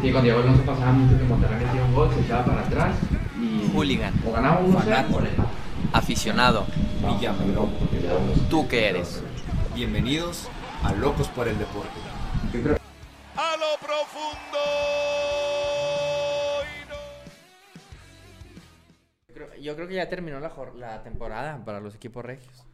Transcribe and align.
Sí, 0.00 0.12
con 0.12 0.22
Diego 0.22 0.40
Alonso 0.40 0.62
pasaba 0.62 0.92
mucho 0.92 1.18
que 1.18 1.24
Monterrey 1.24 1.64
metía 1.64 1.82
un 1.84 1.94
gol, 1.94 2.14
se 2.14 2.20
echaba 2.20 2.44
para 2.44 2.60
atrás 2.62 2.94
y. 3.40 3.68
Hooligan. 3.74 4.14
O 4.26 4.32
ganaba 4.32 4.60
un 4.60 4.70
0 4.72 4.78
Fanático. 4.84 5.18
o 5.18 5.20
le 5.22 5.28
empataba. 5.30 5.54
Aficionado, 5.92 6.66
Villamelón. 7.02 7.70
¿tú 8.50 8.68
qué 8.68 8.88
eres? 8.90 9.22
Bienvenidos 9.74 10.48
a 10.84 10.92
Locos 10.92 11.28
por 11.28 11.48
el 11.48 11.58
Deporte. 11.58 11.88
A 13.36 13.56
lo 13.56 13.78
profundo. 13.80 14.58
Yo 19.28 19.34
creo, 19.34 19.48
yo 19.60 19.74
creo 19.76 19.88
que 19.88 19.94
ya 19.94 20.08
terminó 20.08 20.38
la, 20.40 20.52
la 20.76 21.02
temporada 21.02 21.64
para 21.64 21.80
los 21.80 21.94
equipos 21.94 22.24
regios. 22.24 22.64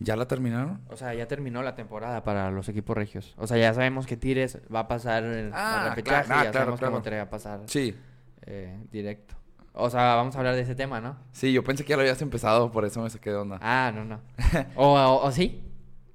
¿Ya 0.00 0.14
la 0.14 0.28
terminaron? 0.28 0.80
O 0.88 0.96
sea, 0.96 1.12
ya 1.14 1.26
terminó 1.26 1.62
la 1.62 1.74
temporada 1.74 2.22
para 2.22 2.50
los 2.52 2.68
equipos 2.68 2.96
regios. 2.96 3.34
O 3.36 3.46
sea, 3.48 3.56
ya 3.58 3.74
sabemos 3.74 4.06
que 4.06 4.16
Tigres 4.16 4.58
va 4.72 4.80
a 4.80 4.88
pasar 4.88 5.24
el, 5.24 5.50
Ah, 5.52 5.86
repechaje. 5.90 6.26
claro, 6.26 6.40
ah, 6.40 6.44
ya 6.44 6.50
claro, 6.50 6.52
sabemos 6.52 6.78
claro. 6.78 6.92
que 6.92 6.94
Monterrey 6.94 7.18
va 7.18 7.24
a 7.24 7.30
pasar 7.30 7.60
Sí. 7.66 7.96
eh, 8.42 8.78
directo. 8.92 9.34
O 9.72 9.90
sea, 9.90 10.14
vamos 10.14 10.34
a 10.36 10.38
hablar 10.38 10.54
de 10.54 10.60
ese 10.62 10.74
tema, 10.76 11.00
¿no? 11.00 11.16
Sí, 11.32 11.52
yo 11.52 11.62
pensé 11.64 11.84
que 11.84 11.90
ya 11.90 11.96
lo 11.96 12.02
habías 12.02 12.22
empezado, 12.22 12.70
por 12.70 12.84
eso 12.84 13.02
me 13.02 13.10
saqué 13.10 13.30
de 13.30 13.36
onda. 13.36 13.58
Ah, 13.60 13.92
no, 13.94 14.04
no. 14.04 14.20
¿O, 14.76 14.94
o, 14.94 15.24
o 15.26 15.32
sí? 15.32 15.62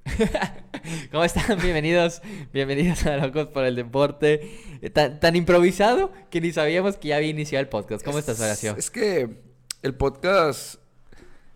¿Cómo 1.11 1.23
están? 1.23 1.57
Bienvenidos, 1.61 2.21
bienvenidos 2.53 3.05
a 3.05 3.17
Locos 3.17 3.47
por 3.47 3.63
el 3.65 3.75
Deporte. 3.75 4.49
Eh, 4.81 4.89
Tan, 4.89 5.19
tan 5.19 5.35
improvisado 5.35 6.11
que 6.29 6.39
ni 6.41 6.51
sabíamos 6.51 6.97
que 6.97 7.09
ya 7.09 7.17
había 7.17 7.29
iniciado 7.29 7.61
el 7.61 7.69
podcast. 7.69 8.03
¿Cómo 8.03 8.19
estás, 8.19 8.39
Horacio? 8.41 8.75
Es 8.77 8.89
que 8.91 9.41
el 9.81 9.95
podcast 9.95 10.75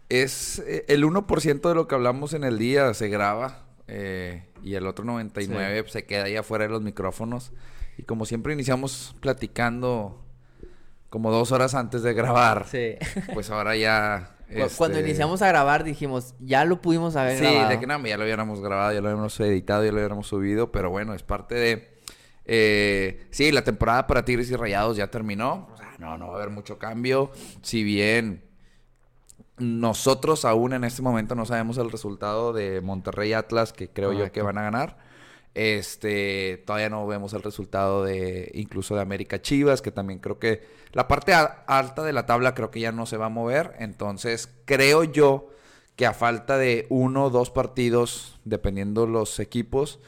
es 0.10 0.60
eh, 0.60 0.86
el 0.88 1.04
1% 1.04 1.68
de 1.70 1.76
lo 1.76 1.88
que 1.88 1.96
hablamos 1.96 2.34
en 2.34 2.44
el 2.44 2.58
día 2.58 2.94
se 2.94 3.10
graba 3.10 3.66
eh, 3.88 4.44
y 4.64 4.76
el 4.76 4.88
otro 4.88 5.06
99% 5.06 5.88
se 5.88 6.06
queda 6.06 6.26
ahí 6.26 6.36
afuera 6.36 6.66
de 6.66 6.70
los 6.72 6.82
micrófonos. 6.82 7.52
Y 7.98 8.04
como 8.04 8.26
siempre 8.26 8.54
iniciamos 8.54 9.16
platicando 9.22 10.24
como 11.10 11.32
dos 11.32 11.52
horas 11.52 11.74
antes 11.74 12.04
de 12.04 12.14
grabar, 12.14 12.66
Sí. 12.70 12.96
pues 13.34 13.50
ahora 13.50 13.76
ya... 13.76 14.34
Cu- 14.48 14.70
Cuando 14.78 14.98
este, 15.00 15.10
iniciamos 15.10 15.42
a 15.42 15.48
grabar 15.48 15.84
dijimos, 15.84 16.34
ya 16.40 16.64
lo 16.64 16.82
pudimos 16.82 17.16
haber 17.18 17.38
Sí, 17.38 17.44
grabado. 17.44 17.70
de 17.70 17.80
que 17.80 17.88
no, 17.88 18.06
ya 18.06 18.18
lo 18.18 18.24
hubiéramos 18.24 18.62
grabado, 18.62 18.94
ya 18.94 19.02
lo 19.02 19.08
hubiéramos 19.08 19.38
editado, 19.42 19.84
ya 19.84 19.92
lo 19.92 19.98
hubiéramos 19.98 20.28
subido, 20.28 20.72
pero 20.72 20.90
bueno, 20.90 21.14
es 21.14 21.24
parte 21.24 21.56
de... 21.56 21.98
eh, 22.46 23.28
sí, 23.32 23.52
la 23.52 23.64
temporada 23.64 24.08
para 24.08 24.24
Tigres 24.24 24.50
y 24.52 24.56
Rayados 24.56 24.96
ya 24.96 25.08
terminó. 25.12 25.68
O 25.74 25.78
sea, 25.78 25.94
no, 26.00 26.18
no 26.18 26.28
va 26.28 26.34
a 26.34 26.38
haber 26.38 26.50
mucho 26.50 26.78
cambio. 26.78 27.32
Si 27.62 27.84
bien 27.84 28.44
nosotros 29.58 30.46
aún 30.46 30.74
en 30.74 30.84
este 30.84 31.02
momento 31.02 31.36
no 31.36 31.46
sabemos 31.46 31.78
el 31.78 31.92
resultado 31.92 32.54
de 32.54 32.82
Monterrey 32.82 33.34
Atlas, 33.34 33.74
que 33.74 33.90
creo 33.90 34.14
yo 34.14 34.32
que 34.32 34.42
van 34.42 34.58
a 34.58 34.64
ganar. 34.64 34.98
Este, 35.56 36.64
todavía 36.68 36.90
no 36.90 37.08
vemos 37.08 37.34
el 37.34 37.42
resultado 37.42 38.04
de 38.04 38.52
incluso 38.54 38.94
de 38.94 39.02
América 39.02 39.42
Chivas, 39.42 39.82
que 39.82 39.92
también 39.92 40.20
creo 40.20 40.38
que 40.38 40.68
la 40.92 41.08
parte 41.08 41.34
alta 41.34 42.04
de 42.04 42.14
la 42.14 42.28
tabla 42.28 42.54
creo 42.54 42.70
que 42.70 42.80
ya 42.80 42.92
no 42.92 43.08
se 43.08 43.18
va 43.18 43.26
a 43.26 43.30
mover. 43.30 43.74
Entonces, 43.80 44.54
creo 44.66 45.04
yo 45.04 45.50
que 45.96 46.06
a 46.06 46.14
falta 46.14 46.60
de 46.60 46.86
uno 46.90 47.26
o 47.26 47.30
dos 47.32 47.50
partidos, 47.50 48.40
dependiendo 48.46 49.08
los 49.08 49.40
equipos, 49.40 50.00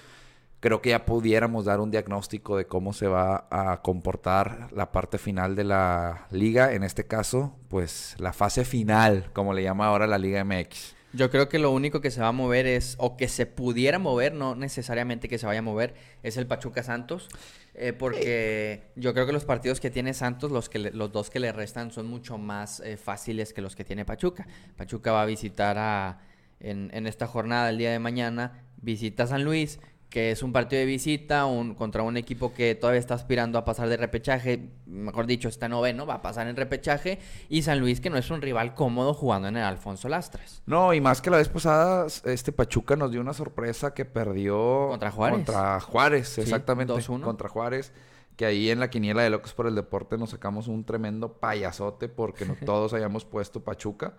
creo 0.60 0.82
que 0.82 0.90
ya 0.90 1.06
pudiéramos 1.06 1.66
dar 1.66 1.80
un 1.80 1.92
diagnóstico 1.92 2.58
de 2.58 2.66
cómo 2.68 2.94
se 2.94 3.08
va 3.08 3.48
a 3.50 3.82
comportar 3.82 4.70
la 4.74 4.92
parte 4.92 5.18
final 5.18 5.56
de 5.56 5.64
la 5.64 6.28
liga. 6.32 6.74
En 6.74 6.84
este 6.84 7.06
caso, 7.06 7.56
pues 7.70 8.16
la 8.20 8.34
fase 8.34 8.66
final, 8.66 9.30
como 9.34 9.54
le 9.54 9.64
llama 9.64 9.88
ahora 9.88 10.08
la 10.08 10.18
Liga 10.18 10.44
MX. 10.44 10.96
Yo 11.12 11.32
creo 11.32 11.50
que 11.50 11.58
lo 11.58 11.72
único 11.72 12.02
que 12.02 12.12
se 12.12 12.22
va 12.22 12.28
a 12.28 12.32
mover 12.32 12.68
es, 12.68 12.96
o 13.00 13.18
que 13.18 13.28
se 13.28 13.48
pudiera 13.48 13.98
mover, 13.98 14.34
no 14.36 14.54
necesariamente 14.56 15.28
que 15.28 15.40
se 15.40 15.48
vaya 15.48 15.58
a 15.60 15.64
mover, 15.64 15.96
es 16.22 16.38
el 16.38 16.46
Pachuca 16.46 16.84
Santos. 16.84 17.30
eh, 17.74 17.94
porque 17.94 18.92
yo 18.96 19.14
creo 19.14 19.26
que 19.26 19.32
los 19.32 19.46
partidos 19.46 19.80
que 19.80 19.90
tiene 19.90 20.14
Santos, 20.14 20.52
los, 20.52 20.68
que 20.70 20.80
le- 20.80 20.92
los 20.92 21.12
dos 21.12 21.30
que 21.30 21.40
le 21.40 21.52
restan, 21.52 21.92
son 21.92 22.08
mucho 22.08 22.38
más 22.38 22.80
eh, 22.82 22.98
fáciles 22.98 23.54
que 23.54 23.62
los 23.62 23.76
que 23.76 23.84
tiene 23.86 24.06
Pachuca. 24.06 24.48
Pachuca 24.76 25.12
va 25.14 25.22
a 25.22 25.26
visitar 25.26 25.78
a, 25.78 26.20
en, 26.60 26.90
en 26.94 27.08
esta 27.08 27.26
jornada, 27.26 27.70
el 27.70 27.78
día 27.78 27.92
de 27.92 28.00
mañana, 28.00 28.64
visita 28.82 29.24
a 29.24 29.28
San 29.28 29.44
Luis, 29.46 29.80
que 30.10 30.32
es 30.32 30.42
un 30.42 30.52
partido 30.52 30.80
de 30.80 30.86
visita 30.86 31.46
un, 31.46 31.76
contra 31.76 32.02
un 32.02 32.18
equipo 32.18 32.54
que 32.54 32.74
todavía 32.74 33.00
está 33.00 33.14
aspirando 33.14 33.60
a 33.60 33.66
pasar 33.66 33.90
de 33.90 33.98
repechaje, 33.98 34.70
mejor 34.88 35.28
dicho, 35.28 35.48
está 35.48 35.70
noveno, 35.70 36.06
va 36.06 36.16
a 36.16 36.22
pasar 36.22 36.48
en 36.48 36.56
repechaje, 36.56 37.20
y 37.48 37.62
San 37.62 37.80
Luis, 37.80 38.02
que 38.02 38.10
no 38.10 38.18
es 38.18 38.30
un 38.32 38.42
rival 38.42 38.74
cómodo 38.74 39.14
jugando 39.14 39.48
en 39.48 39.58
el 39.58 39.64
Alfonso 39.64 40.10
Lastras. 40.10 40.64
No, 40.66 40.94
y 40.94 41.02
más 41.02 41.22
que 41.22 41.30
la 41.30 41.38
vez 41.38 41.50
pasada, 41.50 42.08
este 42.26 42.52
Pachuca 42.52 42.96
nos 42.96 43.12
dio 43.12 43.22
una 43.22 43.34
sorpresa 43.34 43.94
que 43.94 44.06
perdió 44.06 44.88
Contra 44.90 45.12
Juárez. 45.12 45.36
Contra 45.38 45.80
Juárez, 45.80 46.38
exactamente. 46.40 46.94
2-1. 46.94 47.22
Contra 47.22 47.50
Juárez. 47.50 47.92
Que 48.36 48.46
ahí 48.46 48.70
en 48.70 48.80
la 48.80 48.90
quiniela 48.90 49.22
de 49.22 49.30
Locos 49.30 49.54
por 49.54 49.68
el 49.68 49.76
Deporte 49.76 50.18
nos 50.18 50.30
sacamos 50.30 50.70
un 50.70 50.86
tremendo 50.86 51.34
payasote 51.34 52.08
porque 52.08 52.46
no 52.46 52.56
todos 52.66 52.94
habíamos 52.94 53.26
puesto 53.26 53.64
Pachuca. 53.64 54.14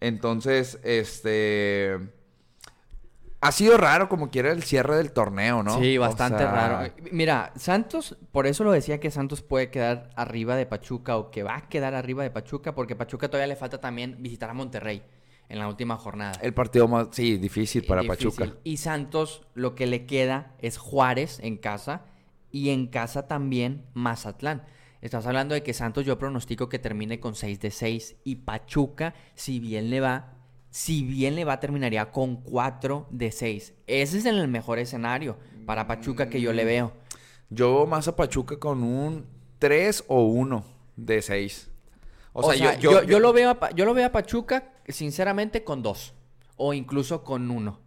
Entonces, 0.00 0.78
este. 0.82 1.98
Ha 3.40 3.52
sido 3.52 3.76
raro 3.76 4.08
como 4.08 4.30
quiera 4.30 4.50
el 4.50 4.62
cierre 4.62 4.96
del 4.96 5.12
torneo, 5.12 5.62
¿no? 5.62 5.78
Sí, 5.78 5.98
O 5.98 6.00
bastante 6.00 6.38
sea, 6.38 6.50
raro. 6.50 6.92
Mira, 7.12 7.52
Santos, 7.56 8.16
por 8.32 8.46
eso 8.46 8.64
lo 8.64 8.72
decía 8.72 8.98
que 8.98 9.10
Santos 9.10 9.42
puede 9.42 9.70
quedar 9.70 10.10
arriba 10.16 10.56
de 10.56 10.66
Pachuca 10.66 11.16
o 11.16 11.30
que 11.30 11.42
va 11.42 11.56
a 11.56 11.68
quedar 11.68 11.94
arriba 11.94 12.22
de 12.22 12.30
Pachuca, 12.30 12.74
porque 12.74 12.96
Pachuca 12.96 13.28
todavía 13.28 13.48
le 13.48 13.56
falta 13.56 13.78
también 13.80 14.16
visitar 14.20 14.50
a 14.50 14.54
Monterrey 14.54 15.02
en 15.48 15.58
la 15.58 15.68
última 15.68 15.96
jornada. 15.96 16.32
El 16.40 16.54
partido 16.54 16.88
más, 16.88 17.08
sí, 17.12 17.36
difícil 17.36 17.84
para 17.84 18.02
Difícil. 18.02 18.30
Pachuca. 18.30 18.58
Y 18.64 18.78
Santos, 18.78 19.46
lo 19.54 19.74
que 19.74 19.86
le 19.86 20.06
queda 20.06 20.54
es 20.58 20.78
Juárez 20.78 21.38
en 21.42 21.56
casa 21.56 22.02
y 22.50 22.70
en 22.70 22.86
casa 22.86 23.28
también 23.28 23.84
Mazatlán. 23.94 24.64
Estás 25.02 25.26
hablando 25.26 25.54
de 25.54 25.62
que 25.62 25.74
Santos 25.74 26.04
yo 26.06 26.18
pronostico 26.18 26.68
que 26.68 26.78
termine 26.78 27.20
con 27.20 27.34
6 27.34 27.60
de 27.60 27.70
6 27.70 28.16
y 28.24 28.36
Pachuca, 28.36 29.14
si 29.34 29.60
bien 29.60 29.90
le 29.90 30.00
va, 30.00 30.35
si 30.76 31.04
bien 31.04 31.36
le 31.36 31.46
va, 31.46 31.58
terminaría 31.58 32.12
con 32.12 32.36
4 32.36 33.06
de 33.08 33.32
6. 33.32 33.72
Ese 33.86 34.18
es 34.18 34.26
el 34.26 34.46
mejor 34.46 34.78
escenario 34.78 35.38
para 35.64 35.86
Pachuca 35.86 36.28
que 36.28 36.38
yo 36.38 36.52
le 36.52 36.66
veo. 36.66 36.92
Yo 37.48 37.76
veo 37.76 37.86
más 37.86 38.08
a 38.08 38.14
Pachuca 38.14 38.58
con 38.58 38.82
un 38.82 39.24
3 39.58 40.04
o 40.06 40.24
1 40.24 40.66
de 40.96 41.22
6. 41.22 41.70
O, 42.34 42.52
sea, 42.52 42.78
yo, 42.78 43.02
yo 43.04 43.20
lo 43.20 43.32
veo 43.32 43.52
a, 43.52 43.70
yo 43.70 43.86
lo 43.86 43.94
veo 43.94 44.04
a 44.04 44.12
Pachuca, 44.12 44.74
sinceramente, 44.86 45.64
con 45.64 45.82
2 45.82 46.12
o 46.56 46.74
incluso 46.74 47.24
con 47.24 47.50
1. 47.50 47.80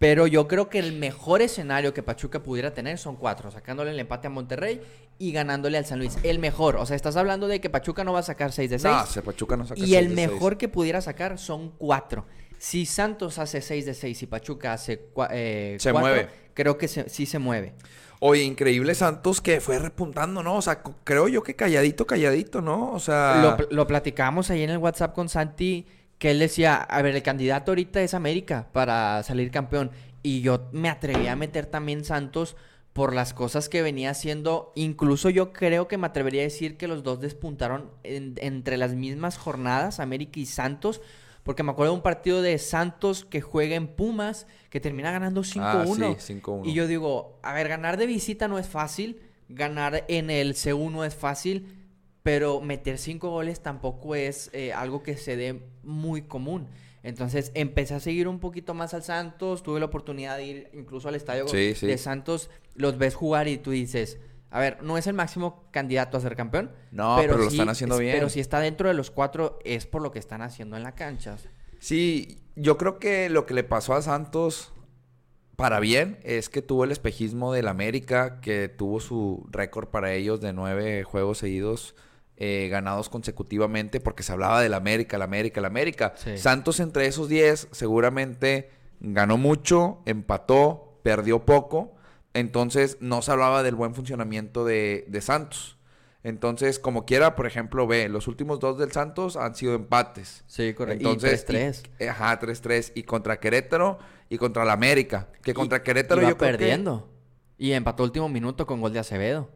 Pero 0.00 0.26
yo 0.26 0.48
creo 0.48 0.70
que 0.70 0.78
el 0.78 0.94
mejor 0.94 1.42
escenario 1.42 1.92
que 1.92 2.02
Pachuca 2.02 2.42
pudiera 2.42 2.72
tener 2.72 2.96
son 2.96 3.16
cuatro, 3.16 3.50
sacándole 3.50 3.90
el 3.90 4.00
empate 4.00 4.28
a 4.28 4.30
Monterrey 4.30 4.80
y 5.18 5.30
ganándole 5.30 5.76
al 5.76 5.84
San 5.84 5.98
Luis. 5.98 6.16
El 6.22 6.38
mejor. 6.38 6.76
O 6.76 6.86
sea, 6.86 6.96
estás 6.96 7.16
hablando 7.16 7.48
de 7.48 7.60
que 7.60 7.68
Pachuca 7.68 8.02
no 8.02 8.14
va 8.14 8.20
a 8.20 8.22
sacar 8.22 8.50
6 8.50 8.70
de 8.70 8.78
6. 8.78 8.94
No, 8.94 9.06
se 9.06 9.20
Pachuca 9.20 9.58
no 9.58 9.66
saca 9.66 9.78
y 9.78 9.94
el 9.96 10.08
de 10.08 10.14
mejor 10.14 10.56
que 10.56 10.68
pudiera 10.68 11.02
sacar 11.02 11.38
son 11.38 11.72
cuatro. 11.76 12.24
Si 12.58 12.86
Santos 12.86 13.38
hace 13.38 13.60
6 13.60 13.84
de 13.84 13.92
6 13.92 14.22
y 14.22 14.26
Pachuca 14.26 14.72
hace 14.72 14.98
4, 15.12 15.36
Se 15.78 15.92
mueve. 15.92 16.28
creo 16.54 16.78
que 16.78 16.88
se- 16.88 17.10
sí 17.10 17.26
se 17.26 17.38
mueve. 17.38 17.74
Oye, 18.20 18.42
increíble 18.42 18.94
Santos 18.94 19.42
que 19.42 19.60
fue 19.60 19.78
repuntando, 19.78 20.42
¿no? 20.42 20.56
O 20.56 20.62
sea, 20.62 20.82
creo 21.04 21.28
yo 21.28 21.42
que 21.42 21.54
calladito, 21.56 22.06
calladito, 22.06 22.62
¿no? 22.62 22.92
O 22.92 22.98
sea... 23.00 23.56
Lo, 23.58 23.68
lo 23.76 23.86
platicamos 23.86 24.50
ahí 24.50 24.62
en 24.62 24.70
el 24.70 24.78
WhatsApp 24.78 25.14
con 25.14 25.28
Santi, 25.28 25.86
que 26.20 26.30
él 26.30 26.38
decía, 26.38 26.76
a 26.76 27.02
ver, 27.02 27.16
el 27.16 27.22
candidato 27.24 27.72
ahorita 27.72 28.00
es 28.02 28.14
América 28.14 28.68
para 28.72 29.20
salir 29.24 29.50
campeón. 29.50 29.90
Y 30.22 30.42
yo 30.42 30.68
me 30.70 30.88
atreví 30.90 31.26
a 31.26 31.34
meter 31.34 31.64
también 31.66 32.04
Santos 32.04 32.56
por 32.92 33.14
las 33.14 33.32
cosas 33.32 33.68
que 33.70 33.80
venía 33.82 34.10
haciendo. 34.10 34.70
Incluso 34.74 35.30
yo 35.30 35.52
creo 35.54 35.88
que 35.88 35.96
me 35.96 36.06
atrevería 36.06 36.42
a 36.42 36.44
decir 36.44 36.76
que 36.76 36.88
los 36.88 37.02
dos 37.02 37.20
despuntaron 37.20 37.90
en- 38.04 38.34
entre 38.42 38.76
las 38.76 38.92
mismas 38.94 39.38
jornadas, 39.38 39.98
América 39.98 40.38
y 40.38 40.46
Santos. 40.46 41.00
Porque 41.42 41.62
me 41.62 41.70
acuerdo 41.72 41.92
de 41.92 41.96
un 41.96 42.02
partido 42.02 42.42
de 42.42 42.58
Santos 42.58 43.24
que 43.24 43.40
juega 43.40 43.74
en 43.74 43.86
Pumas, 43.88 44.46
que 44.68 44.78
termina 44.78 45.10
ganando 45.10 45.42
5-1. 45.42 46.06
Ah, 46.12 46.16
sí, 46.18 46.34
5-1. 46.34 46.68
Y 46.68 46.74
yo 46.74 46.86
digo, 46.86 47.38
a 47.42 47.54
ver, 47.54 47.66
ganar 47.68 47.96
de 47.96 48.04
visita 48.06 48.46
no 48.46 48.58
es 48.58 48.68
fácil, 48.68 49.22
ganar 49.48 50.04
en 50.08 50.28
el 50.28 50.54
C1 50.54 50.90
no 50.92 51.02
es 51.02 51.14
fácil, 51.14 51.79
pero 52.22 52.60
meter 52.60 52.98
cinco 52.98 53.30
goles 53.30 53.60
tampoco 53.60 54.14
es 54.14 54.50
eh, 54.52 54.72
algo 54.72 55.02
que 55.02 55.16
se 55.16 55.36
dé 55.36 55.62
muy 55.82 56.22
común. 56.22 56.68
Entonces 57.02 57.50
empecé 57.54 57.94
a 57.94 58.00
seguir 58.00 58.28
un 58.28 58.40
poquito 58.40 58.74
más 58.74 58.92
al 58.92 59.02
Santos, 59.02 59.62
tuve 59.62 59.80
la 59.80 59.86
oportunidad 59.86 60.36
de 60.36 60.44
ir 60.44 60.70
incluso 60.74 61.08
al 61.08 61.14
estadio 61.14 61.48
Sí, 61.48 61.74
sí. 61.74 61.86
de 61.86 61.96
Santos, 61.96 62.50
los 62.74 62.98
ves 62.98 63.14
jugar 63.14 63.48
y 63.48 63.56
tú 63.56 63.70
dices, 63.70 64.18
a 64.50 64.60
ver, 64.60 64.82
no 64.82 64.98
es 64.98 65.06
el 65.06 65.14
máximo 65.14 65.64
candidato 65.70 66.18
a 66.18 66.20
ser 66.20 66.36
campeón. 66.36 66.72
No, 66.90 67.16
pero 67.18 67.38
lo 67.38 67.48
están 67.48 67.70
haciendo 67.70 67.96
bien. 67.96 68.14
Pero 68.14 68.28
si 68.28 68.40
está 68.40 68.60
dentro 68.60 68.88
de 68.88 68.94
los 68.94 69.10
cuatro 69.10 69.58
es 69.64 69.86
por 69.86 70.02
lo 70.02 70.10
que 70.12 70.18
están 70.18 70.42
haciendo 70.42 70.76
en 70.76 70.82
la 70.82 70.94
cancha. 70.94 71.36
Sí, 71.78 72.42
yo 72.54 72.76
creo 72.76 72.98
que 72.98 73.30
lo 73.30 73.46
que 73.46 73.54
le 73.54 73.64
pasó 73.64 73.94
a 73.94 74.02
Santos 74.02 74.72
para 75.56 75.80
bien 75.80 76.18
es 76.22 76.50
que 76.50 76.60
tuvo 76.60 76.84
el 76.84 76.90
espejismo 76.90 77.52
del 77.52 77.68
América, 77.68 78.40
que 78.40 78.68
tuvo 78.68 79.00
su 79.00 79.46
récord 79.50 79.88
para 79.88 80.12
ellos 80.12 80.40
de 80.42 80.52
nueve 80.52 81.04
juegos 81.04 81.38
seguidos 81.38 81.94
eh, 82.40 82.68
ganados 82.70 83.08
consecutivamente, 83.08 84.00
porque 84.00 84.22
se 84.24 84.32
hablaba 84.32 84.60
del 84.60 84.74
América, 84.74 85.14
el 85.16 85.22
América, 85.22 85.60
el 85.60 85.66
América. 85.66 86.14
Sí. 86.16 86.36
Santos 86.38 86.80
entre 86.80 87.06
esos 87.06 87.28
diez 87.28 87.68
seguramente 87.70 88.70
ganó 89.00 89.36
mucho, 89.36 90.00
empató, 90.06 90.98
perdió 91.02 91.44
poco, 91.46 91.94
Entonces 92.32 92.96
no 93.00 93.22
se 93.22 93.32
hablaba 93.32 93.62
del 93.64 93.74
buen 93.74 93.94
funcionamiento 93.94 94.64
de, 94.64 95.04
de 95.08 95.20
Santos. 95.20 95.76
Entonces, 96.22 96.78
como 96.78 97.04
quiera, 97.04 97.34
por 97.34 97.46
ejemplo, 97.46 97.86
ve, 97.88 98.08
los 98.08 98.28
últimos 98.28 98.60
dos 98.60 98.78
del 98.78 98.92
Santos 98.92 99.36
han 99.36 99.54
sido 99.56 99.74
empates. 99.74 100.44
Sí, 100.46 100.72
correcto. 100.74 101.10
Entonces, 101.10 101.44
y 101.48 101.52
3-3. 101.52 101.82
y- 101.98 102.04
Ajá, 102.04 102.38
3-3. 102.38 102.92
Y 102.94 103.02
contra 103.04 103.40
Querétaro 103.40 103.98
y 104.28 104.36
contra 104.38 104.64
la 104.64 104.74
América. 104.74 105.28
Que 105.42 105.54
contra 105.54 105.78
Y- 105.78 105.82
Querétaro 105.82 106.20
iba 106.20 106.30
yo 106.30 106.36
creo 106.38 106.52
que- 106.52 106.58
perdiendo. 106.58 107.10
Y 107.58 107.72
empató 107.72 108.04
último 108.04 108.28
minuto 108.28 108.64
con 108.66 108.80
gol 108.80 108.92
de 108.92 108.98
Acevedo. 109.00 109.50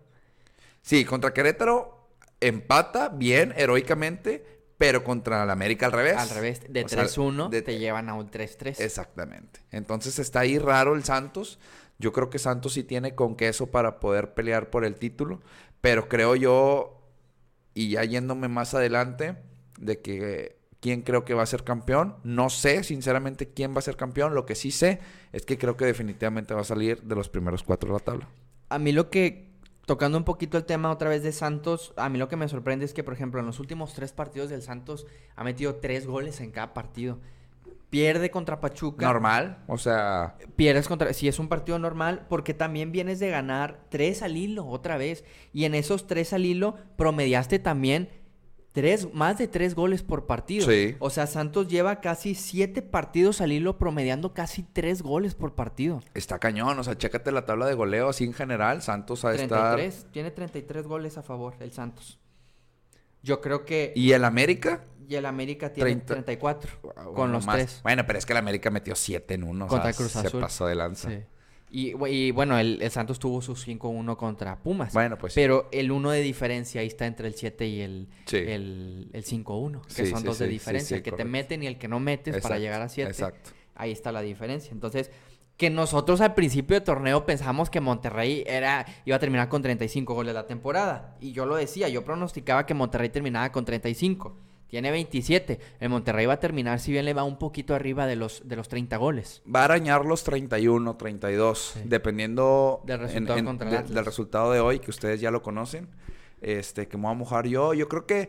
Sí, 0.82 1.04
contra 1.04 1.32
Querétaro 1.32 2.03
empata 2.48 3.08
bien, 3.08 3.52
heroicamente, 3.56 4.44
pero 4.78 5.04
contra 5.04 5.44
la 5.46 5.52
América 5.52 5.86
al 5.86 5.92
revés. 5.92 6.16
Al 6.16 6.28
revés, 6.30 6.60
de 6.68 6.84
O 6.84 6.88
sea, 6.88 7.04
3-1 7.04 7.48
de- 7.48 7.62
te 7.62 7.78
llevan 7.78 8.08
a 8.08 8.14
un 8.14 8.30
3-3. 8.30 8.80
Exactamente. 8.80 9.60
Entonces 9.70 10.18
está 10.18 10.40
ahí 10.40 10.58
raro 10.58 10.94
el 10.94 11.04
Santos. 11.04 11.58
Yo 11.98 12.12
creo 12.12 12.28
que 12.28 12.38
Santos 12.38 12.72
sí 12.72 12.82
tiene 12.82 13.14
con 13.14 13.36
queso 13.36 13.68
para 13.68 14.00
poder 14.00 14.34
pelear 14.34 14.70
por 14.70 14.84
el 14.84 14.96
título. 14.96 15.40
Pero 15.80 16.08
creo 16.08 16.34
yo, 16.34 17.00
y 17.72 17.90
ya 17.90 18.04
yéndome 18.04 18.48
más 18.48 18.74
adelante, 18.74 19.36
de 19.78 20.00
que 20.00 20.58
quién 20.80 21.02
creo 21.02 21.24
que 21.24 21.34
va 21.34 21.44
a 21.44 21.46
ser 21.46 21.62
campeón. 21.64 22.16
No 22.24 22.50
sé, 22.50 22.82
sinceramente, 22.84 23.48
quién 23.54 23.74
va 23.74 23.78
a 23.78 23.82
ser 23.82 23.96
campeón. 23.96 24.34
Lo 24.34 24.44
que 24.44 24.54
sí 24.54 24.70
sé 24.70 24.98
es 25.32 25.46
que 25.46 25.56
creo 25.56 25.76
que 25.76 25.84
definitivamente 25.86 26.52
va 26.52 26.60
a 26.62 26.64
salir 26.64 27.00
de 27.02 27.14
los 27.14 27.28
primeros 27.28 27.62
cuatro 27.62 27.88
de 27.88 27.94
la 27.94 28.04
tabla. 28.04 28.28
A 28.70 28.78
mí 28.78 28.92
lo 28.92 29.08
que, 29.08 29.53
tocando 29.86 30.18
un 30.18 30.24
poquito 30.24 30.58
el 30.58 30.64
tema 30.64 30.90
otra 30.90 31.08
vez 31.08 31.22
de 31.22 31.32
Santos, 31.32 31.92
a 31.96 32.08
mí 32.08 32.18
lo 32.18 32.28
que 32.28 32.36
me 32.36 32.48
sorprende 32.48 32.84
es 32.84 32.94
que, 32.94 33.04
por 33.04 33.14
ejemplo, 33.14 33.40
en 33.40 33.46
los 33.46 33.60
últimos 33.60 33.94
tres 33.94 34.12
partidos 34.12 34.50
del 34.50 34.62
Santos 34.62 35.06
ha 35.36 35.44
metido 35.44 35.76
tres 35.76 36.06
goles 36.06 36.40
en 36.40 36.50
cada 36.50 36.74
partido. 36.74 37.18
Pierde 37.90 38.30
contra 38.30 38.60
Pachuca. 38.60 39.06
Normal. 39.06 39.58
O 39.68 39.78
sea, 39.78 40.36
Pierdes 40.56 40.88
contra... 40.88 41.12
Si 41.12 41.28
es 41.28 41.38
un 41.38 41.48
partido 41.48 41.78
normal, 41.78 42.26
porque 42.28 42.52
también 42.52 42.90
vienes 42.90 43.20
de 43.20 43.30
ganar 43.30 43.84
tres 43.88 44.22
al 44.22 44.36
hilo 44.36 44.66
otra 44.66 44.96
vez. 44.96 45.24
Y 45.52 45.64
en 45.64 45.76
esos 45.76 46.08
tres 46.08 46.32
al 46.32 46.44
hilo 46.44 46.74
promediaste 46.96 47.60
también 47.60 48.08
tres, 48.74 49.14
más 49.14 49.38
de 49.38 49.46
tres 49.46 49.74
goles 49.76 50.02
por 50.02 50.26
partido. 50.26 50.68
Sí. 50.68 50.96
O 50.98 51.08
sea, 51.08 51.26
Santos 51.28 51.68
lleva 51.68 52.00
casi 52.00 52.34
siete 52.34 52.82
partidos 52.82 53.40
al 53.40 53.52
hilo 53.52 53.78
promediando 53.78 54.34
casi 54.34 54.64
tres 54.64 55.00
goles 55.00 55.34
por 55.36 55.54
partido. 55.54 56.02
está 56.12 56.38
cañón. 56.40 56.76
O 56.78 56.84
sea, 56.84 56.98
chécate 56.98 57.30
la 57.32 57.46
tabla 57.46 57.66
de 57.66 57.74
goleo 57.74 58.08
así 58.08 58.24
en 58.24 58.34
general. 58.34 58.82
Santos 58.82 59.24
a 59.24 59.32
estar... 59.34 59.76
33, 59.76 60.06
tiene 60.10 60.30
33 60.32 60.86
goles 60.86 61.16
a 61.16 61.22
favor 61.22 61.54
el 61.60 61.72
Santos. 61.72 62.18
Yo 63.22 63.40
creo 63.40 63.64
que... 63.64 63.92
¿Y 63.94 64.10
el 64.12 64.24
América? 64.24 64.84
Y 65.08 65.14
el 65.14 65.26
América 65.26 65.72
tiene 65.72 65.90
30. 65.90 66.14
34 66.14 66.72
Bueno, 66.82 67.12
con 67.14 67.32
los 67.32 67.46
más. 67.46 67.56
tres. 67.56 67.80
Bueno, 67.84 68.04
pero 68.06 68.18
es 68.18 68.26
que 68.26 68.32
el 68.32 68.38
América 68.38 68.70
metió 68.70 68.94
7 68.96 69.34
en 69.34 69.44
uno. 69.44 69.66
Contra 69.68 69.90
o 69.90 69.92
sea, 69.92 69.96
Cruz 69.96 70.12
se 70.12 70.26
Azul. 70.26 70.40
pasó 70.40 70.66
de 70.66 70.74
lanza. 70.74 71.10
Sí. 71.10 71.18
Y, 71.76 71.92
y 72.06 72.30
bueno, 72.30 72.56
el, 72.56 72.80
el 72.80 72.90
Santos 72.92 73.18
tuvo 73.18 73.42
sus 73.42 73.66
5-1 73.66 74.16
contra 74.16 74.62
Pumas. 74.62 74.92
Bueno, 74.92 75.18
pues. 75.18 75.34
Pero 75.34 75.68
el 75.72 75.90
1 75.90 76.10
de 76.12 76.20
diferencia 76.20 76.80
ahí 76.80 76.86
está 76.86 77.04
entre 77.06 77.26
el 77.26 77.34
7 77.34 77.66
y 77.66 77.80
el, 77.80 78.08
Sí. 78.26 78.36
el, 78.36 79.10
el 79.12 79.24
5-1, 79.24 79.80
que 79.86 80.04
Sí, 80.04 80.06
son 80.06 80.20
sí, 80.20 80.24
dos 80.26 80.38
de 80.38 80.46
diferencia. 80.46 80.96
el 80.96 81.02
que 81.02 81.10
te 81.10 81.24
meten 81.24 81.64
y 81.64 81.66
el 81.66 81.76
que 81.76 81.88
no 81.88 81.98
metes 81.98 82.40
para 82.40 82.58
llegar 82.60 82.80
a 82.80 82.88
7. 82.88 83.10
Exacto. 83.10 83.50
Ahí 83.74 83.90
está 83.90 84.12
la 84.12 84.22
diferencia. 84.22 84.70
Entonces, 84.70 85.10
que 85.56 85.68
nosotros 85.68 86.20
al 86.20 86.34
principio 86.34 86.74
de 86.76 86.80
torneo 86.80 87.26
pensamos 87.26 87.70
que 87.70 87.80
Monterrey 87.80 88.44
era 88.46 88.86
iba 89.04 89.16
a 89.16 89.20
terminar 89.20 89.48
con 89.48 89.60
35 89.62 90.14
goles 90.14 90.32
la 90.32 90.46
temporada. 90.46 91.16
Y 91.20 91.32
yo 91.32 91.44
lo 91.44 91.56
decía, 91.56 91.88
yo 91.88 92.04
pronosticaba 92.04 92.66
que 92.66 92.74
Monterrey 92.74 93.08
terminaba 93.08 93.50
con 93.50 93.64
35. 93.64 94.36
Tiene 94.74 94.90
27. 94.90 95.60
El 95.78 95.88
Monterrey 95.88 96.26
va 96.26 96.32
a 96.32 96.40
terminar, 96.40 96.80
si 96.80 96.90
bien 96.90 97.04
le 97.04 97.14
va 97.14 97.22
un 97.22 97.38
poquito 97.38 97.76
arriba 97.76 98.08
de 98.08 98.16
los, 98.16 98.42
de 98.48 98.56
los 98.56 98.68
30 98.68 98.96
goles. 98.96 99.40
Va 99.46 99.60
a 99.60 99.64
arañar 99.66 100.04
los 100.04 100.24
31, 100.24 100.96
32, 100.96 101.74
dependiendo 101.84 102.82
Del 102.84 102.98
resultado 102.98 103.44
contra 103.44 103.70
el 103.70 103.86
de- 103.86 103.94
del 103.94 104.04
resultado 104.04 104.50
de 104.50 104.58
hoy, 104.58 104.80
que 104.80 104.90
ustedes 104.90 105.20
ya 105.20 105.30
lo 105.30 105.42
conocen. 105.42 105.86
Este, 106.40 106.88
que 106.88 106.96
me 106.96 107.04
voy 107.04 107.12
a 107.12 107.14
mojar 107.14 107.46
yo. 107.46 107.72
Yo 107.72 107.88
creo 107.88 108.04
que 108.04 108.28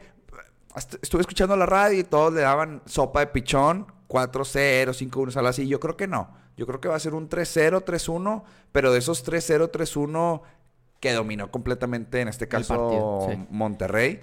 estuve 1.01 1.21
escuchando 1.21 1.57
la 1.57 1.65
radio 1.65 1.97
y 1.99 2.03
todos 2.03 2.31
le 2.31 2.41
daban 2.41 2.83
sopa 2.85 3.21
de 3.21 3.27
pichón, 3.27 3.87
4-0, 4.07 4.93
5-1, 4.93 5.35
algo 5.37 5.49
así. 5.49 5.67
Yo 5.67 5.79
creo 5.79 5.97
que 5.97 6.05
no. 6.05 6.29
Yo 6.57 6.67
creo 6.67 6.79
que 6.79 6.87
va 6.89 6.95
a 6.95 6.99
ser 6.99 7.15
un 7.15 7.27
3-0, 7.27 7.83
3-1, 7.83 8.43
pero 8.71 8.93
de 8.93 8.99
esos 8.99 9.25
3-0, 9.25 9.71
3-1 9.71 10.43
que 10.99 11.11
dominó 11.13 11.49
completamente, 11.49 12.21
en 12.21 12.27
este 12.27 12.47
caso, 12.47 12.75
partido, 12.77 13.27
sí. 13.31 13.47
Monterrey. 13.49 14.21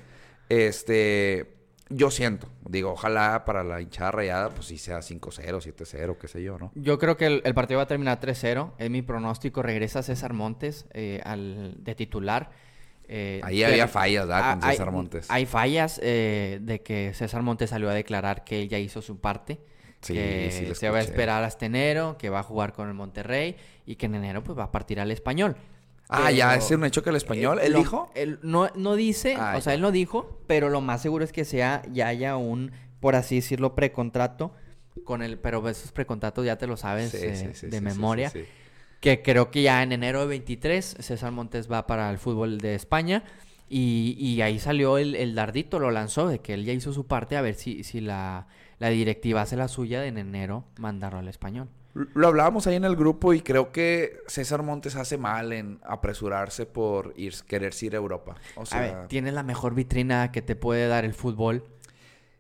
Este, 0.48 1.61
yo 1.94 2.10
siento, 2.10 2.48
digo, 2.68 2.92
ojalá 2.92 3.44
para 3.44 3.62
la 3.64 3.80
hinchada 3.80 4.10
rayada, 4.10 4.50
pues 4.50 4.66
sí 4.66 4.78
sea 4.78 4.98
5-0, 4.98 5.20
7-0, 5.60 6.16
qué 6.18 6.28
sé 6.28 6.42
yo, 6.42 6.58
¿no? 6.58 6.72
Yo 6.74 6.98
creo 6.98 7.16
que 7.16 7.26
el, 7.26 7.42
el 7.44 7.54
partido 7.54 7.78
va 7.78 7.84
a 7.84 7.86
terminar 7.86 8.20
3-0. 8.20 8.72
Es 8.78 8.90
mi 8.90 9.02
pronóstico. 9.02 9.62
Regresa 9.62 10.02
César 10.02 10.32
Montes 10.32 10.86
eh, 10.92 11.20
al, 11.24 11.74
de 11.82 11.94
titular. 11.94 12.50
Eh, 13.08 13.40
Ahí 13.44 13.58
que- 13.58 13.66
había 13.66 13.88
fallas, 13.88 14.26
¿verdad? 14.26 14.42
Ah, 14.44 14.54
Con 14.54 14.64
hay- 14.64 14.70
César 14.76 14.90
Montes. 14.92 15.26
Hay 15.30 15.46
fallas 15.46 16.00
eh, 16.02 16.58
de 16.62 16.82
que 16.82 17.12
César 17.14 17.42
Montes 17.42 17.70
salió 17.70 17.90
a 17.90 17.94
declarar 17.94 18.44
que 18.44 18.62
él 18.62 18.68
ya 18.68 18.78
hizo 18.78 19.02
su 19.02 19.20
parte. 19.20 19.60
Sí, 20.00 20.14
que 20.14 20.48
sí 20.50 20.74
se 20.74 20.90
va 20.90 20.98
a 20.98 21.00
esperar 21.02 21.44
hasta 21.44 21.64
enero, 21.66 22.16
que 22.18 22.28
va 22.28 22.40
a 22.40 22.42
jugar 22.42 22.72
con 22.72 22.88
el 22.88 22.94
Monterrey 22.94 23.56
y 23.86 23.94
que 23.96 24.06
en 24.06 24.16
enero 24.16 24.42
pues 24.42 24.58
va 24.58 24.64
a 24.64 24.72
partir 24.72 24.98
al 24.98 25.10
español. 25.12 25.56
Ah, 26.08 26.30
ya, 26.30 26.54
es 26.56 26.70
un 26.70 26.84
hecho 26.84 27.02
que 27.02 27.10
el 27.10 27.16
español, 27.16 27.58
eh, 27.58 27.66
¿él 27.66 27.72
lo- 27.72 27.78
dijo? 27.78 28.10
Él 28.14 28.38
no, 28.42 28.68
no 28.74 28.94
dice, 28.96 29.36
Ah, 29.38 29.54
o 29.56 29.60
sea, 29.60 29.72
él 29.74 29.80
no 29.80 29.90
dijo, 29.92 30.38
pero 30.46 30.68
lo 30.68 30.80
más 30.80 31.00
seguro 31.02 31.24
es 31.24 31.32
que 31.32 31.44
sea, 31.44 31.82
ya 31.90 32.08
haya 32.08 32.36
un, 32.36 32.70
por 33.00 33.14
así 33.16 33.36
decirlo, 33.36 33.74
precontrato 33.74 34.52
con 35.04 35.22
el, 35.22 35.38
pero 35.38 35.66
esos 35.68 35.90
precontratos 35.92 36.44
ya 36.44 36.58
te 36.58 36.66
lo 36.66 36.76
sabes 36.76 37.12
Sí, 37.12 37.18
eh, 37.22 37.34
sí, 37.34 37.46
sí, 37.54 37.66
de 37.68 37.80
memoria. 37.80 38.30
Que 39.00 39.22
creo 39.22 39.50
que 39.50 39.62
ya 39.62 39.82
en 39.82 39.90
enero 39.92 40.20
de 40.20 40.26
23 40.26 40.96
César 41.00 41.32
Montes 41.32 41.70
va 41.70 41.86
para 41.86 42.10
el 42.10 42.18
fútbol 42.18 42.58
de 42.58 42.74
España. 42.74 43.24
Y, 43.68 44.14
y 44.18 44.42
ahí 44.42 44.58
salió 44.58 44.98
el, 44.98 45.14
el 45.14 45.34
dardito, 45.34 45.78
lo 45.78 45.90
lanzó, 45.90 46.28
de 46.28 46.40
que 46.40 46.52
él 46.52 46.64
ya 46.66 46.74
hizo 46.74 46.92
su 46.92 47.06
parte, 47.06 47.38
a 47.38 47.40
ver 47.40 47.54
si, 47.54 47.84
si 47.84 48.00
la, 48.02 48.46
la 48.78 48.90
directiva 48.90 49.40
hace 49.40 49.56
la 49.56 49.66
suya 49.66 50.02
de 50.02 50.08
en 50.08 50.18
enero 50.18 50.64
mandarlo 50.76 51.18
al 51.20 51.26
español. 51.28 51.68
Lo 51.94 52.28
hablábamos 52.28 52.66
ahí 52.66 52.76
en 52.76 52.84
el 52.84 52.96
grupo 52.96 53.34
y 53.34 53.42
creo 53.42 53.70
que 53.70 54.16
César 54.26 54.62
Montes 54.62 54.96
hace 54.96 55.18
mal 55.18 55.52
en 55.52 55.78
apresurarse 55.84 56.64
por 56.64 57.12
ir, 57.16 57.34
querer 57.46 57.74
ir 57.82 57.94
a 57.94 57.98
Europa. 57.98 58.34
O 58.56 58.64
sea, 58.64 58.78
a 58.78 58.80
ver, 58.82 59.08
tiene 59.08 59.30
la 59.30 59.42
mejor 59.42 59.74
vitrina 59.74 60.32
que 60.32 60.40
te 60.40 60.56
puede 60.56 60.88
dar 60.88 61.04
el 61.04 61.12
fútbol. 61.14 61.64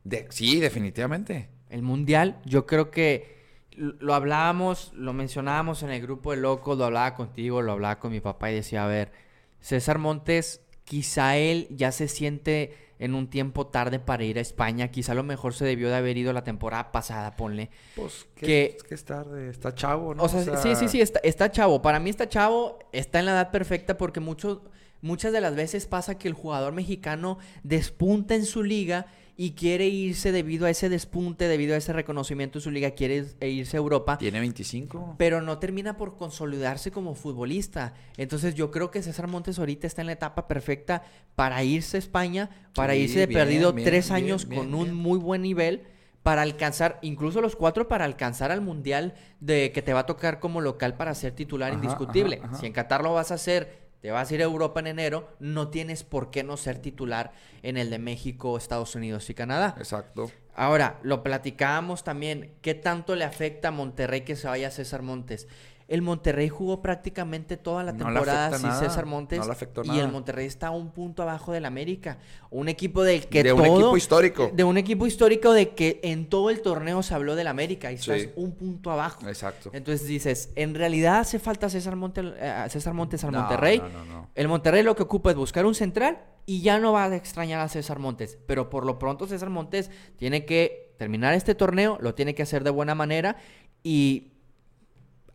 de- 0.04 0.26
sí, 0.30 0.58
definitivamente. 0.58 1.48
El 1.68 1.82
mundial, 1.82 2.40
yo 2.44 2.66
creo 2.66 2.90
que 2.90 3.40
lo 3.76 4.14
hablábamos, 4.14 4.92
lo 4.94 5.12
mencionábamos 5.12 5.82
en 5.82 5.90
el 5.90 6.02
grupo 6.02 6.30
de 6.32 6.38
locos, 6.38 6.76
lo 6.78 6.84
hablaba 6.86 7.14
contigo, 7.14 7.62
lo 7.62 7.72
hablaba 7.72 7.98
con 7.98 8.10
mi 8.10 8.20
papá 8.20 8.50
y 8.50 8.54
decía, 8.56 8.84
a 8.84 8.88
ver, 8.88 9.12
César 9.60 9.98
Montes, 9.98 10.60
quizá 10.84 11.36
él 11.36 11.68
ya 11.70 11.92
se 11.92 12.08
siente 12.08 12.74
en 13.02 13.14
un 13.14 13.26
tiempo 13.28 13.66
tarde 13.66 13.98
para 13.98 14.22
ir 14.24 14.38
a 14.38 14.40
España, 14.40 14.88
quizá 14.88 15.12
a 15.12 15.14
lo 15.16 15.22
mejor 15.24 15.54
se 15.54 15.64
debió 15.64 15.88
de 15.88 15.96
haber 15.96 16.16
ido 16.16 16.32
la 16.32 16.44
temporada 16.44 16.92
pasada, 16.92 17.34
ponle. 17.36 17.68
Pues 17.96 18.26
que, 18.36 18.46
Que- 18.46 18.74
es 18.76 18.82
que 18.84 18.94
es 18.94 19.04
tarde, 19.04 19.48
está 19.50 19.74
chavo, 19.74 20.14
¿no? 20.14 20.22
O 20.22 20.28
sea, 20.28 20.56
sí, 20.56 20.74
sí, 20.76 20.88
sí, 20.88 21.00
está, 21.00 21.18
está 21.24 21.50
chavo. 21.50 21.82
Para 21.82 21.98
mí 21.98 22.10
está 22.10 22.28
chavo, 22.28 22.78
está 22.92 23.18
en 23.18 23.26
la 23.26 23.32
edad 23.32 23.50
perfecta 23.50 23.98
porque 23.98 24.20
mucho, 24.20 24.62
muchas 25.00 25.32
de 25.32 25.40
las 25.40 25.56
veces 25.56 25.86
pasa 25.86 26.16
que 26.16 26.28
el 26.28 26.34
jugador 26.34 26.72
mexicano 26.72 27.38
despunta 27.64 28.34
en 28.34 28.44
su 28.46 28.62
liga 28.62 29.06
y 29.36 29.52
quiere 29.52 29.86
irse 29.86 30.30
debido 30.32 30.66
a 30.66 30.70
ese 30.70 30.88
despunte, 30.88 31.48
debido 31.48 31.74
a 31.74 31.78
ese 31.78 31.92
reconocimiento 31.92 32.58
en 32.58 32.62
su 32.62 32.70
liga, 32.70 32.90
quiere 32.92 33.24
e 33.40 33.48
irse 33.48 33.76
a 33.76 33.80
Europa. 33.80 34.18
Tiene 34.18 34.40
25. 34.40 35.16
Pero 35.18 35.40
no 35.40 35.58
termina 35.58 35.96
por 35.96 36.16
consolidarse 36.16 36.90
como 36.90 37.14
futbolista. 37.14 37.94
Entonces 38.16 38.54
yo 38.54 38.70
creo 38.70 38.90
que 38.90 39.02
César 39.02 39.28
Montes 39.28 39.58
ahorita 39.58 39.86
está 39.86 40.02
en 40.02 40.06
la 40.08 40.12
etapa 40.12 40.46
perfecta 40.46 41.02
para 41.34 41.64
irse 41.64 41.96
a 41.96 41.98
España, 41.98 42.50
para 42.74 42.92
Sí, 42.92 43.00
irse 43.00 43.20
de 43.20 43.26
bien, 43.26 43.40
perdido 43.40 43.72
bien, 43.72 43.84
tres 43.84 44.06
bien, 44.10 44.16
años 44.16 44.44
con 44.46 44.74
un 44.74 44.94
muy 44.94 45.18
buen 45.18 45.42
nivel 45.42 45.82
para 46.22 46.42
alcanzar, 46.42 47.00
incluso 47.02 47.40
los 47.40 47.56
cuatro 47.56 47.88
para 47.88 48.04
alcanzar 48.04 48.52
al 48.52 48.60
mundial 48.60 49.14
de 49.40 49.72
que 49.72 49.82
te 49.82 49.92
va 49.92 50.00
a 50.00 50.06
tocar 50.06 50.38
como 50.38 50.60
local 50.60 50.94
para 50.96 51.14
ser 51.16 51.32
titular 51.34 51.72
Ajá, 51.72 51.82
indiscutible. 51.82 52.36
ajá, 52.36 52.46
ajá. 52.46 52.56
Si 52.58 52.66
en 52.66 52.72
Qatar 52.72 53.02
lo 53.02 53.12
vas 53.12 53.32
a 53.32 53.34
hacer, 53.34 53.81
te 54.02 54.10
vas 54.10 54.30
a 54.30 54.34
ir 54.34 54.40
a 54.40 54.44
Europa 54.44 54.80
en 54.80 54.88
enero, 54.88 55.28
no 55.38 55.68
tienes 55.68 56.02
por 56.02 56.32
qué 56.32 56.42
no 56.42 56.56
ser 56.56 56.78
titular 56.78 57.32
en 57.62 57.76
el 57.76 57.88
de 57.88 58.00
México, 58.00 58.58
Estados 58.58 58.96
Unidos 58.96 59.30
y 59.30 59.34
Canadá. 59.34 59.76
Exacto. 59.78 60.28
Ahora, 60.54 60.98
lo 61.04 61.22
platicábamos 61.22 62.02
también. 62.02 62.52
¿Qué 62.62 62.74
tanto 62.74 63.14
le 63.14 63.24
afecta 63.24 63.68
a 63.68 63.70
Monterrey 63.70 64.22
que 64.22 64.34
se 64.34 64.48
vaya 64.48 64.72
César 64.72 65.02
Montes? 65.02 65.46
El 65.92 66.00
Monterrey 66.02 66.48
jugó 66.48 66.80
prácticamente 66.80 67.56
toda 67.58 67.84
la 67.84 67.92
No 67.92 67.98
temporada 68.06 68.58
sin 68.58 68.72
César 68.72 69.04
Montes. 69.04 69.38
no 69.40 69.44
le 69.46 69.52
afectó 69.52 69.82
y 69.84 69.98
el 69.98 70.10
Monterrey 70.10 70.46
está 70.46 70.70
un 70.70 70.90
punto 70.90 71.22
abajo 71.22 71.52
del 71.52 71.66
América. 71.66 72.18
Un 72.50 72.68
equipo 72.68 73.02
del 73.04 73.26
que 73.26 73.42
De 73.42 73.52
un 73.52 73.62
todo- 73.62 73.76
equipo 73.80 73.96
histórico. 73.98 74.50
De 74.54 74.64
un 74.64 74.78
equipo 74.78 75.06
histórico 75.06 75.52
de 75.52 75.70
que 75.74 76.00
en 76.02 76.28
todo 76.30 76.48
el 76.48 76.62
torneo 76.62 77.02
se 77.02 77.14
habló 77.14 77.34
del 77.36 77.46
América 77.46 77.92
y 77.92 77.96
estás 77.96 78.22
Sí. 78.22 78.30
un 78.36 78.52
punto 78.52 78.90
abajo. 78.90 79.28
Exacto. 79.28 79.68
Entonces 79.74 80.06
dices, 80.08 80.50
¿en 80.56 80.74
realidad 80.74 81.18
hace 81.18 81.38
falta 81.38 81.68
César, 81.68 81.94
Monte- 81.96 82.22
eh, 82.38 82.64
César 82.70 82.94
Montes 82.94 83.22
al 83.24 83.32
No, 83.32 83.40
Monterrey? 83.40 83.78
no, 83.80 83.88
no, 83.90 84.04
no. 84.06 84.30
El 84.34 84.48
Monterrey 84.48 84.82
lo 84.82 84.96
que 84.96 85.02
ocupa 85.02 85.30
es 85.30 85.36
buscar 85.36 85.66
un 85.66 85.74
central 85.74 86.18
y 86.46 86.62
ya 86.62 86.78
no 86.78 86.92
va 86.92 87.04
a 87.04 87.14
extrañar 87.14 87.60
a 87.60 87.68
César 87.68 87.98
Montes. 87.98 88.38
Pero 88.46 88.70
por 88.70 88.86
lo 88.86 88.98
pronto 88.98 89.26
César 89.26 89.50
Montes 89.50 89.90
tiene 90.16 90.46
que 90.46 90.94
terminar 90.98 91.34
este 91.34 91.54
torneo, 91.54 91.98
lo 92.00 92.14
tiene 92.14 92.34
que 92.34 92.42
hacer 92.42 92.64
de 92.64 92.70
buena 92.70 92.94
manera 92.94 93.36
y 93.82 94.31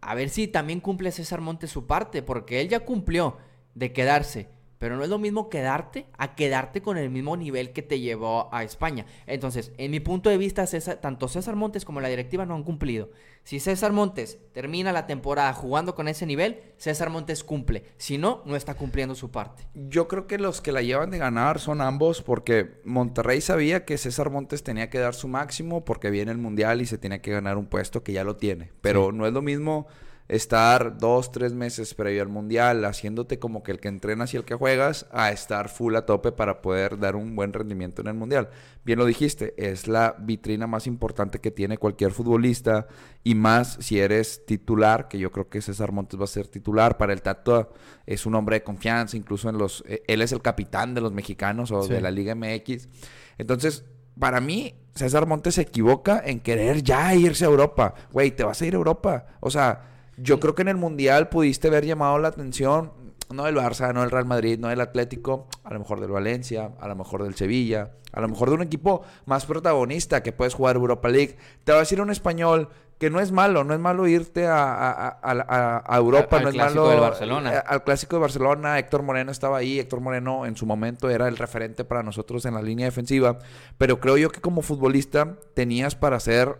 a 0.01 0.15
ver 0.15 0.29
si 0.29 0.47
también 0.47 0.79
cumple 0.79 1.11
César 1.11 1.41
Montes 1.41 1.71
su 1.71 1.87
parte, 1.87 2.21
porque 2.21 2.61
él 2.61 2.69
ya 2.69 2.81
cumplió 2.81 3.37
de 3.75 3.93
quedarse. 3.93 4.49
Pero 4.77 4.95
no 4.95 5.03
es 5.03 5.09
lo 5.09 5.17
mismo 5.17 5.49
quedarte 5.49 6.05
a 6.17 6.35
quedarte 6.35 6.81
con 6.81 6.97
el 6.97 7.09
mismo 7.09 7.35
nivel 7.35 7.73
que 7.73 7.81
te 7.81 7.99
llevó 7.99 8.53
a 8.53 8.63
España. 8.63 9.05
Entonces, 9.25 9.71
en 9.77 9.91
mi 9.91 9.99
punto 9.99 10.29
de 10.29 10.37
vista, 10.37 10.65
César- 10.67 10.97
tanto 11.01 11.27
César 11.27 11.55
Montes 11.55 11.83
como 11.85 11.99
la 12.01 12.09
directiva 12.09 12.45
no 12.45 12.55
han 12.55 12.63
cumplido. 12.63 13.09
Si 13.43 13.59
César 13.59 13.93
Montes 13.93 14.39
termina 14.51 14.91
la 14.91 15.07
temporada 15.07 15.53
jugando 15.53 15.95
con 15.95 16.07
ese 16.07 16.25
nivel, 16.25 16.61
César 16.77 17.09
Montes 17.09 17.43
cumple. 17.43 17.83
Si 17.97 18.17
no, 18.17 18.41
no 18.45 18.55
está 18.55 18.73
cumpliendo 18.73 19.15
su 19.15 19.31
parte. 19.31 19.63
Yo 19.73 20.07
creo 20.07 20.27
que 20.27 20.37
los 20.37 20.59
que 20.61 20.71
la 20.73 20.81
llevan 20.81 21.11
de 21.11 21.17
ganar 21.17 21.59
son 21.59 21.81
ambos 21.81 22.21
porque 22.21 22.81
Monterrey 22.83 23.39
sabía 23.41 23.85
que 23.85 23.97
César 23.97 24.29
Montes 24.29 24.63
tenía 24.63 24.89
que 24.89 24.99
dar 24.99 25.15
su 25.15 25.27
máximo 25.29 25.85
porque 25.85 26.09
viene 26.09 26.31
el 26.31 26.37
Mundial 26.37 26.81
y 26.81 26.85
se 26.85 26.97
tenía 26.97 27.21
que 27.21 27.31
ganar 27.31 27.57
un 27.57 27.67
puesto 27.67 28.03
que 28.03 28.11
ya 28.13 28.23
lo 28.25 28.35
tiene. 28.35 28.71
Pero 28.81 29.11
no 29.13 29.25
es 29.25 29.33
lo 29.33 29.41
mismo 29.41 29.87
estar 30.29 30.97
dos, 30.97 31.31
tres 31.31 31.53
meses 31.53 31.93
previo 31.93 32.21
al 32.21 32.27
Mundial 32.27 32.83
haciéndote 32.85 33.39
como 33.39 33.63
que 33.63 33.71
el 33.71 33.79
que 33.79 33.87
entrenas 33.87 34.33
y 34.33 34.37
el 34.37 34.43
que 34.43 34.55
juegas 34.55 35.07
a 35.11 35.31
estar 35.31 35.69
full 35.69 35.95
a 35.95 36.05
tope 36.05 36.31
para 36.33 36.61
poder 36.61 36.99
dar 36.99 37.15
un 37.15 37.35
buen 37.35 37.53
rendimiento 37.53 38.01
en 38.01 38.07
el 38.09 38.13
Mundial. 38.13 38.49
Bien 38.83 38.99
lo 38.99 39.05
dijiste, 39.05 39.53
es 39.57 39.87
la 39.87 40.15
vitrina 40.19 40.67
más 40.67 40.85
importante 40.87 41.39
que 41.39 41.51
tiene 41.51 41.77
cualquier 41.77 42.11
futbolista 42.11 42.87
y 43.23 43.35
más 43.35 43.77
si 43.79 43.99
eres 43.99 44.45
titular, 44.45 45.07
que 45.07 45.17
yo 45.19 45.31
creo 45.31 45.49
que 45.49 45.61
César 45.61 45.91
Montes 45.91 46.19
va 46.19 46.25
a 46.25 46.27
ser 46.27 46.47
titular. 46.47 46.97
Para 46.97 47.13
el 47.13 47.21
Tato 47.21 47.71
es 48.05 48.25
un 48.25 48.35
hombre 48.35 48.57
de 48.57 48.63
confianza, 48.63 49.15
incluso 49.17 49.49
en 49.49 49.57
los... 49.57 49.83
eh, 49.87 50.03
él 50.07 50.21
es 50.21 50.31
el 50.31 50.41
capitán 50.41 50.93
de 50.93 51.01
los 51.01 51.13
mexicanos 51.13 51.71
o 51.71 51.83
Sí. 51.83 51.93
de 51.93 52.01
la 52.01 52.11
Liga 52.11 52.35
MX. 52.35 52.89
Entonces, 53.37 53.85
para 54.19 54.41
mí, 54.41 54.73
César 54.95 55.25
Montes 55.27 55.55
se 55.55 55.61
equivoca 55.61 56.21
en 56.25 56.39
querer 56.39 56.81
ya 56.83 57.13
irse 57.13 57.45
a 57.45 57.49
Europa. 57.49 57.93
Güey, 58.11 58.31
te 58.31 58.43
vas 58.43 58.61
a 58.61 58.65
ir 58.65 58.73
a 58.73 58.77
Europa. 58.77 59.27
O 59.41 59.49
sea, 59.51 59.96
yo 60.17 60.39
creo 60.39 60.55
que 60.55 60.63
en 60.63 60.67
el 60.67 60.77
Mundial 60.77 61.29
pudiste 61.29 61.67
haber 61.69 61.85
llamado 61.85 62.17
la 62.19 62.27
atención, 62.29 62.91
no 63.33 63.43
del 63.45 63.55
Barça, 63.55 63.93
no 63.93 64.01
del 64.01 64.11
Real 64.11 64.25
Madrid, 64.25 64.57
no 64.59 64.69
del 64.69 64.81
Atlético, 64.81 65.47
a 65.63 65.73
lo 65.73 65.79
mejor 65.79 65.99
del 65.99 66.11
Valencia, 66.11 66.71
a 66.79 66.87
lo 66.87 66.95
mejor 66.95 67.23
del 67.23 67.35
Sevilla, 67.35 67.91
a 68.13 68.21
lo 68.21 68.27
mejor 68.29 68.49
de 68.49 68.55
un 68.55 68.61
equipo 68.61 69.03
más 69.25 69.45
protagonista 69.45 70.23
que 70.23 70.31
puedes 70.31 70.53
jugar 70.53 70.75
Europa 70.77 71.09
League. 71.09 71.37
Te 71.63 71.71
vas 71.73 71.91
a 71.91 71.93
ir 71.93 71.99
a 71.99 72.03
un 72.03 72.09
español 72.11 72.69
que 72.97 73.11
no 73.11 73.19
es 73.19 73.31
malo, 73.31 73.63
no 73.63 73.75
es 73.75 73.79
malo 73.79 74.07
irte 74.07 74.47
a, 74.47 74.63
a- 74.63 75.19
a- 75.21 75.97
Europa, 75.97 76.37
Al- 76.37 76.39
al 76.39 76.43
no 76.45 76.49
es 76.49 76.55
clásico 76.55 76.79
malo. 76.81 76.91
del 76.91 76.99
Barcelona. 77.01 77.53
eh, 77.57 77.63
al 77.67 77.83
clásico 77.83 78.15
de 78.15 78.21
Barcelona, 78.21 78.79
Héctor 78.79 79.03
Moreno 79.03 79.31
estaba 79.31 79.57
ahí, 79.57 79.77
Héctor 79.77 79.99
Moreno 79.99 80.45
en 80.47 80.55
su 80.55 80.65
momento 80.65 81.07
era 81.09 81.27
el 81.27 81.37
referente 81.37 81.85
para 81.85 82.01
nosotros 82.01 82.43
en 82.45 82.55
la 82.55 82.61
línea 82.63 82.85
defensiva, 82.87 83.37
pero 83.77 83.99
creo 83.99 84.17
yo 84.17 84.31
que 84.31 84.41
como 84.41 84.63
futbolista 84.63 85.35
tenías 85.53 85.95
para 85.95 86.19
ser 86.19 86.57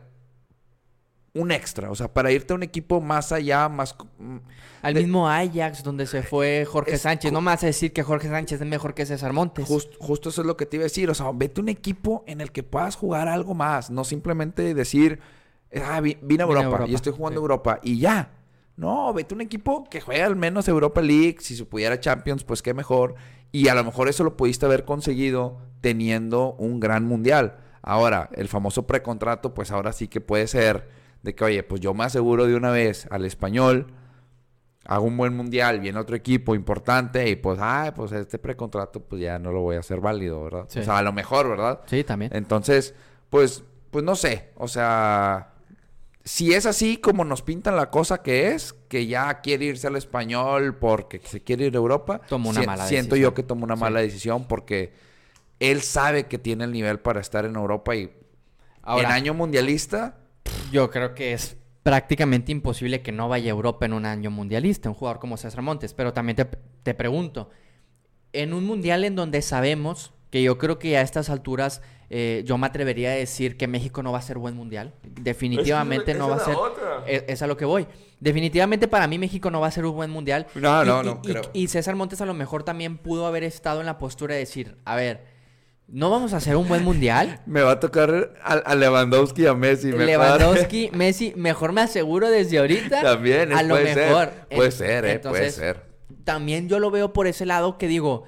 un 1.39 1.51
extra, 1.51 1.89
o 1.91 1.95
sea, 1.95 2.13
para 2.13 2.31
irte 2.31 2.53
a 2.53 2.55
un 2.55 2.63
equipo 2.63 2.99
más 3.01 3.31
allá, 3.31 3.69
más... 3.69 3.95
mm, 4.19 4.37
Al 4.81 4.93
de- 4.93 5.01
mismo 5.01 5.27
Ajax, 5.29 5.83
donde 5.83 6.05
se 6.07 6.23
fue 6.23 6.65
Jorge 6.65 6.93
Es- 6.95 7.01
Sánchez. 7.01 7.31
No 7.31 7.41
me 7.41 7.51
vas 7.51 7.63
a 7.63 7.67
decir 7.67 7.93
que 7.93 8.03
Jorge 8.03 8.27
Sánchez 8.29 8.61
es 8.61 8.67
mejor 8.67 8.93
que 8.93 9.05
César 9.05 9.33
Montes. 9.33 9.65
Just- 9.67 9.95
justo 9.99 10.29
eso 10.29 10.41
es 10.41 10.47
lo 10.47 10.57
que 10.57 10.65
te 10.65 10.77
iba 10.77 10.83
a 10.83 10.85
decir. 10.85 11.09
O 11.09 11.13
sea, 11.13 11.31
vete 11.33 11.61
a 11.61 11.63
un 11.63 11.69
equipo 11.69 12.23
en 12.27 12.41
el 12.41 12.51
que 12.51 12.63
puedas 12.63 12.95
jugar 12.95 13.27
algo 13.27 13.53
más. 13.53 13.89
No 13.89 14.03
simplemente 14.03 14.73
decir, 14.73 15.19
ah, 15.85 15.99
vi- 16.01 16.17
vine 16.21 16.21
a 16.21 16.27
Vine 16.27 16.43
a 16.43 16.45
Europa, 16.47 16.65
Europa, 16.67 16.91
y 16.91 16.95
estoy 16.95 17.13
jugando 17.13 17.39
sí. 17.39 17.43
Europa 17.43 17.79
y 17.83 17.99
ya. 17.99 18.31
No, 18.75 19.11
vete 19.13 19.33
a 19.33 19.35
un 19.35 19.41
equipo 19.41 19.83
que 19.89 20.01
juegue 20.01 20.21
al 20.23 20.35
menos 20.35 20.67
Europa 20.67 21.01
League. 21.01 21.37
Si 21.39 21.55
se 21.55 21.65
pudiera 21.65 21.99
Champions, 21.99 22.43
pues 22.43 22.61
qué 22.61 22.73
mejor. 22.73 23.15
Y 23.51 23.69
a 23.69 23.75
lo 23.75 23.83
mejor 23.83 24.07
eso 24.09 24.23
lo 24.23 24.37
pudiste 24.37 24.65
haber 24.65 24.85
conseguido 24.85 25.57
teniendo 25.81 26.53
un 26.59 26.79
gran 26.79 27.05
mundial. 27.05 27.57
Ahora, 27.81 28.29
el 28.33 28.49
famoso 28.49 28.85
precontrato, 28.85 29.53
pues 29.53 29.71
ahora 29.71 29.93
sí 29.93 30.07
que 30.09 30.19
puede 30.21 30.45
ser 30.47 30.89
de 31.27 31.35
que, 31.35 31.43
oye, 31.43 31.61
pues 31.61 31.81
yo 31.81 31.93
me 31.93 32.05
aseguro 32.05 32.45
de 32.47 32.55
una 32.55 32.71
vez 32.71 33.05
al 33.11 33.25
español 33.25 33.87
hago 34.85 35.03
un 35.05 35.17
buen 35.17 35.35
mundial, 35.35 35.81
viene 35.81 35.99
otro 35.99 36.15
equipo 36.15 36.55
importante 36.55 37.27
y 37.29 37.35
pues, 37.35 37.59
ah, 37.61 37.91
pues 37.93 38.13
este 38.13 38.39
precontrato 38.39 39.01
pues 39.01 39.21
ya 39.21 39.37
no 39.37 39.51
lo 39.51 39.59
voy 39.59 39.75
a 39.75 39.79
hacer 39.79 39.99
válido, 39.99 40.41
¿verdad? 40.45 40.63
Sí. 40.69 40.79
O 40.79 40.83
sea, 40.83 40.99
a 40.99 41.01
lo 41.01 41.11
mejor, 41.11 41.49
¿verdad? 41.49 41.81
Sí, 41.87 42.05
también. 42.05 42.31
Entonces, 42.33 42.95
pues, 43.29 43.65
pues 43.91 44.05
no 44.05 44.15
sé, 44.15 44.51
o 44.55 44.69
sea, 44.69 45.49
si 46.23 46.53
es 46.53 46.65
así 46.65 46.95
como 46.95 47.25
nos 47.25 47.41
pintan 47.41 47.75
la 47.75 47.89
cosa 47.91 48.21
que 48.23 48.53
es, 48.53 48.71
que 48.87 49.07
ya 49.07 49.41
quiere 49.41 49.65
irse 49.65 49.87
al 49.87 49.97
español 49.97 50.77
porque 50.77 51.19
se 51.25 51.41
quiere 51.43 51.65
ir 51.65 51.75
a 51.75 51.79
Europa, 51.79 52.21
Tomó 52.29 52.51
una 52.51 52.61
si- 52.61 52.65
mala 52.67 52.85
siento 52.87 53.15
decisión. 53.15 53.31
yo 53.31 53.33
que 53.35 53.43
tomó 53.43 53.65
una 53.65 53.75
Sí. 53.75 53.81
mala 53.81 53.99
decisión 53.99 54.47
porque 54.47 54.93
él 55.59 55.81
sabe 55.81 56.27
que 56.27 56.37
tiene 56.37 56.63
el 56.63 56.71
nivel 56.71 56.99
para 57.01 57.19
estar 57.19 57.43
en 57.43 57.57
Europa 57.57 57.93
y 57.93 58.09
Ahora, 58.83 59.09
en 59.09 59.11
año 59.15 59.33
mundialista, 59.33 60.15
yo 60.71 60.89
creo 60.89 61.13
que 61.15 61.33
es 61.33 61.57
prácticamente 61.83 62.51
imposible 62.51 63.01
que 63.01 63.11
no 63.11 63.29
vaya 63.29 63.47
a 63.47 63.55
Europa 63.55 63.85
en 63.85 63.93
un 63.93 64.05
año 64.05 64.29
mundialista, 64.31 64.89
un 64.89 64.95
jugador 64.95 65.19
como 65.19 65.37
César 65.37 65.61
Montes. 65.61 65.93
Pero 65.93 66.13
también 66.13 66.35
te, 66.35 66.45
te 66.83 66.93
pregunto, 66.93 67.49
en 68.33 68.53
un 68.53 68.65
mundial 68.65 69.03
en 69.05 69.15
donde 69.15 69.41
sabemos 69.41 70.13
que 70.29 70.43
yo 70.43 70.57
creo 70.57 70.77
que 70.79 70.97
a 70.97 71.01
estas 71.01 71.29
alturas 71.29 71.81
eh, 72.09 72.43
yo 72.45 72.57
me 72.57 72.67
atrevería 72.67 73.09
a 73.11 73.13
decir 73.13 73.55
que 73.57 73.67
México 73.67 74.03
no 74.03 74.11
va 74.11 74.17
a 74.19 74.21
ser 74.21 74.37
buen 74.37 74.55
mundial. 74.55 74.93
Definitivamente 75.03 76.13
no 76.13 76.29
va 76.29 76.35
a 76.37 76.39
ser. 76.39 76.55
Es, 77.05 77.23
es 77.27 77.41
a 77.41 77.47
lo 77.47 77.55
que 77.55 77.63
voy. 77.65 77.87
Definitivamente 78.19 78.87
para 78.89 79.07
mí 79.07 79.17
México 79.17 79.49
no 79.51 79.61
va 79.61 79.67
a 79.67 79.71
ser 79.71 79.85
un 79.85 79.95
buen 79.95 80.09
mundial. 80.09 80.47
No, 80.55 80.83
Y- 80.83 80.87
no, 80.87 81.01
y- 81.01 81.05
no, 81.05 81.21
y- 81.23 81.27
creo. 81.29 81.41
y 81.53 81.67
César 81.67 81.95
Montes 81.95 82.19
a 82.19 82.25
lo 82.25 82.33
mejor 82.33 82.63
también 82.63 82.97
pudo 82.97 83.25
haber 83.27 83.43
estado 83.43 83.79
en 83.79 83.85
la 83.85 83.97
postura 83.97 84.33
de 84.33 84.39
decir, 84.41 84.77
a 84.83 84.95
ver, 84.97 85.36
no 85.87 86.09
vamos 86.09 86.33
a 86.33 86.37
hacer 86.37 86.55
un 86.55 86.67
buen 86.67 86.83
mundial. 86.83 87.41
me 87.45 87.61
va 87.61 87.73
a 87.73 87.79
tocar 87.79 88.33
a, 88.43 88.53
a 88.53 88.75
Lewandowski 88.75 89.43
y 89.43 89.45
a 89.47 89.53
Messi. 89.53 89.87
mejor. 89.87 90.05
Lewandowski, 90.05 90.89
Messi, 90.93 91.33
mejor 91.35 91.71
me 91.71 91.81
aseguro 91.81 92.29
desde 92.29 92.59
ahorita. 92.59 93.01
También, 93.01 93.53
a 93.53 93.63
lo 93.63 93.75
puede 93.75 93.93
ser. 93.93 94.07
mejor. 94.09 94.31
Puede 94.49 94.65
En- 94.65 94.71
ser, 94.71 94.89
eh, 94.89 94.99
puede 94.99 95.13
entonces, 95.15 95.55
ser. 95.55 95.81
También 96.23 96.67
yo 96.67 96.79
lo 96.79 96.91
veo 96.91 97.13
por 97.13 97.25
ese 97.27 97.45
lado 97.45 97.77
que 97.77 97.87
digo, 97.87 98.25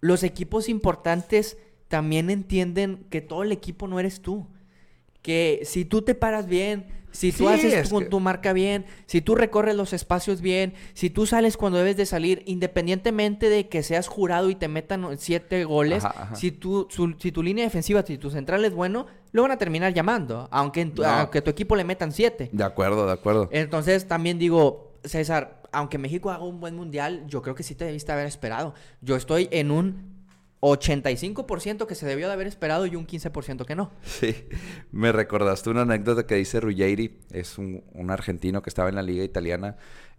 los 0.00 0.22
equipos 0.22 0.68
importantes 0.68 1.56
también 1.88 2.28
entienden 2.28 3.06
que 3.10 3.22
todo 3.22 3.42
el 3.42 3.50
equipo 3.52 3.88
no 3.88 3.98
eres 3.98 4.20
tú. 4.20 4.46
Que 5.22 5.60
si 5.64 5.84
tú 5.84 6.02
te 6.02 6.14
paras 6.14 6.46
bien, 6.46 6.86
si 7.10 7.32
tú 7.32 7.48
Sí, 7.48 7.54
haces 7.54 7.74
es 7.74 7.88
tu, 7.88 7.98
que- 8.00 8.04
tu 8.04 8.20
marca 8.20 8.52
bien, 8.52 8.84
si 9.06 9.20
tú 9.20 9.34
recorres 9.34 9.74
los 9.74 9.92
espacios 9.92 10.40
bien, 10.40 10.74
si 10.94 11.10
tú 11.10 11.26
sales 11.26 11.56
cuando 11.56 11.78
debes 11.78 11.96
de 11.96 12.06
salir, 12.06 12.42
independientemente 12.46 13.48
de 13.48 13.68
que 13.68 13.82
seas 13.82 14.08
jurado 14.08 14.50
y 14.50 14.54
te 14.54 14.68
metan 14.68 15.06
siete 15.18 15.64
goles, 15.64 16.04
Ajá, 16.04 16.22
ajá. 16.22 16.34
si 16.36 16.52
tu, 16.52 16.86
su- 16.90 17.16
si 17.18 17.32
tu 17.32 17.42
línea 17.42 17.64
defensiva, 17.64 18.02
si 18.06 18.18
tu 18.18 18.30
central 18.30 18.64
es 18.64 18.72
bueno, 18.74 19.06
lo 19.32 19.42
van 19.42 19.50
a 19.50 19.58
terminar 19.58 19.92
llamando, 19.94 20.48
aunque, 20.52 20.82
en 20.82 20.92
tu, 20.94 21.02
No. 21.02 21.08
aunque 21.08 21.42
tu 21.42 21.50
equipo 21.50 21.74
le 21.76 21.84
metan 21.84 22.12
siete. 22.12 22.50
De 22.52 22.64
acuerdo, 22.64 23.06
de 23.06 23.12
acuerdo. 23.12 23.48
Entonces 23.52 24.06
también 24.06 24.38
digo, 24.38 24.92
César, 25.04 25.62
aunque 25.72 25.98
México 25.98 26.30
haga 26.30 26.44
un 26.44 26.60
buen 26.60 26.76
mundial, 26.76 27.24
yo 27.26 27.42
creo 27.42 27.54
que 27.54 27.62
sí 27.62 27.74
te 27.74 27.84
debiste 27.86 28.12
haber 28.12 28.26
esperado. 28.26 28.74
Yo 29.00 29.16
estoy 29.16 29.48
en 29.50 29.70
un 29.70 30.17
85% 30.60 31.86
que 31.86 31.94
se 31.94 32.06
debió 32.06 32.26
de 32.26 32.32
haber 32.32 32.46
esperado 32.46 32.86
y 32.86 32.96
un 32.96 33.06
15% 33.06 33.64
que 33.64 33.76
no. 33.76 33.92
Sí, 34.02 34.34
me 34.90 35.12
recordaste 35.12 35.70
una 35.70 35.82
anécdota 35.82 36.26
que 36.26 36.34
dice 36.34 36.60
Ruggeri, 36.60 37.18
es 37.30 37.58
un, 37.58 37.84
un 37.92 38.10
argentino 38.10 38.62
que 38.62 38.70
estaba 38.70 38.88
en 38.88 38.96
la 38.96 39.02
liga 39.02 39.24
italiana, 39.24 39.76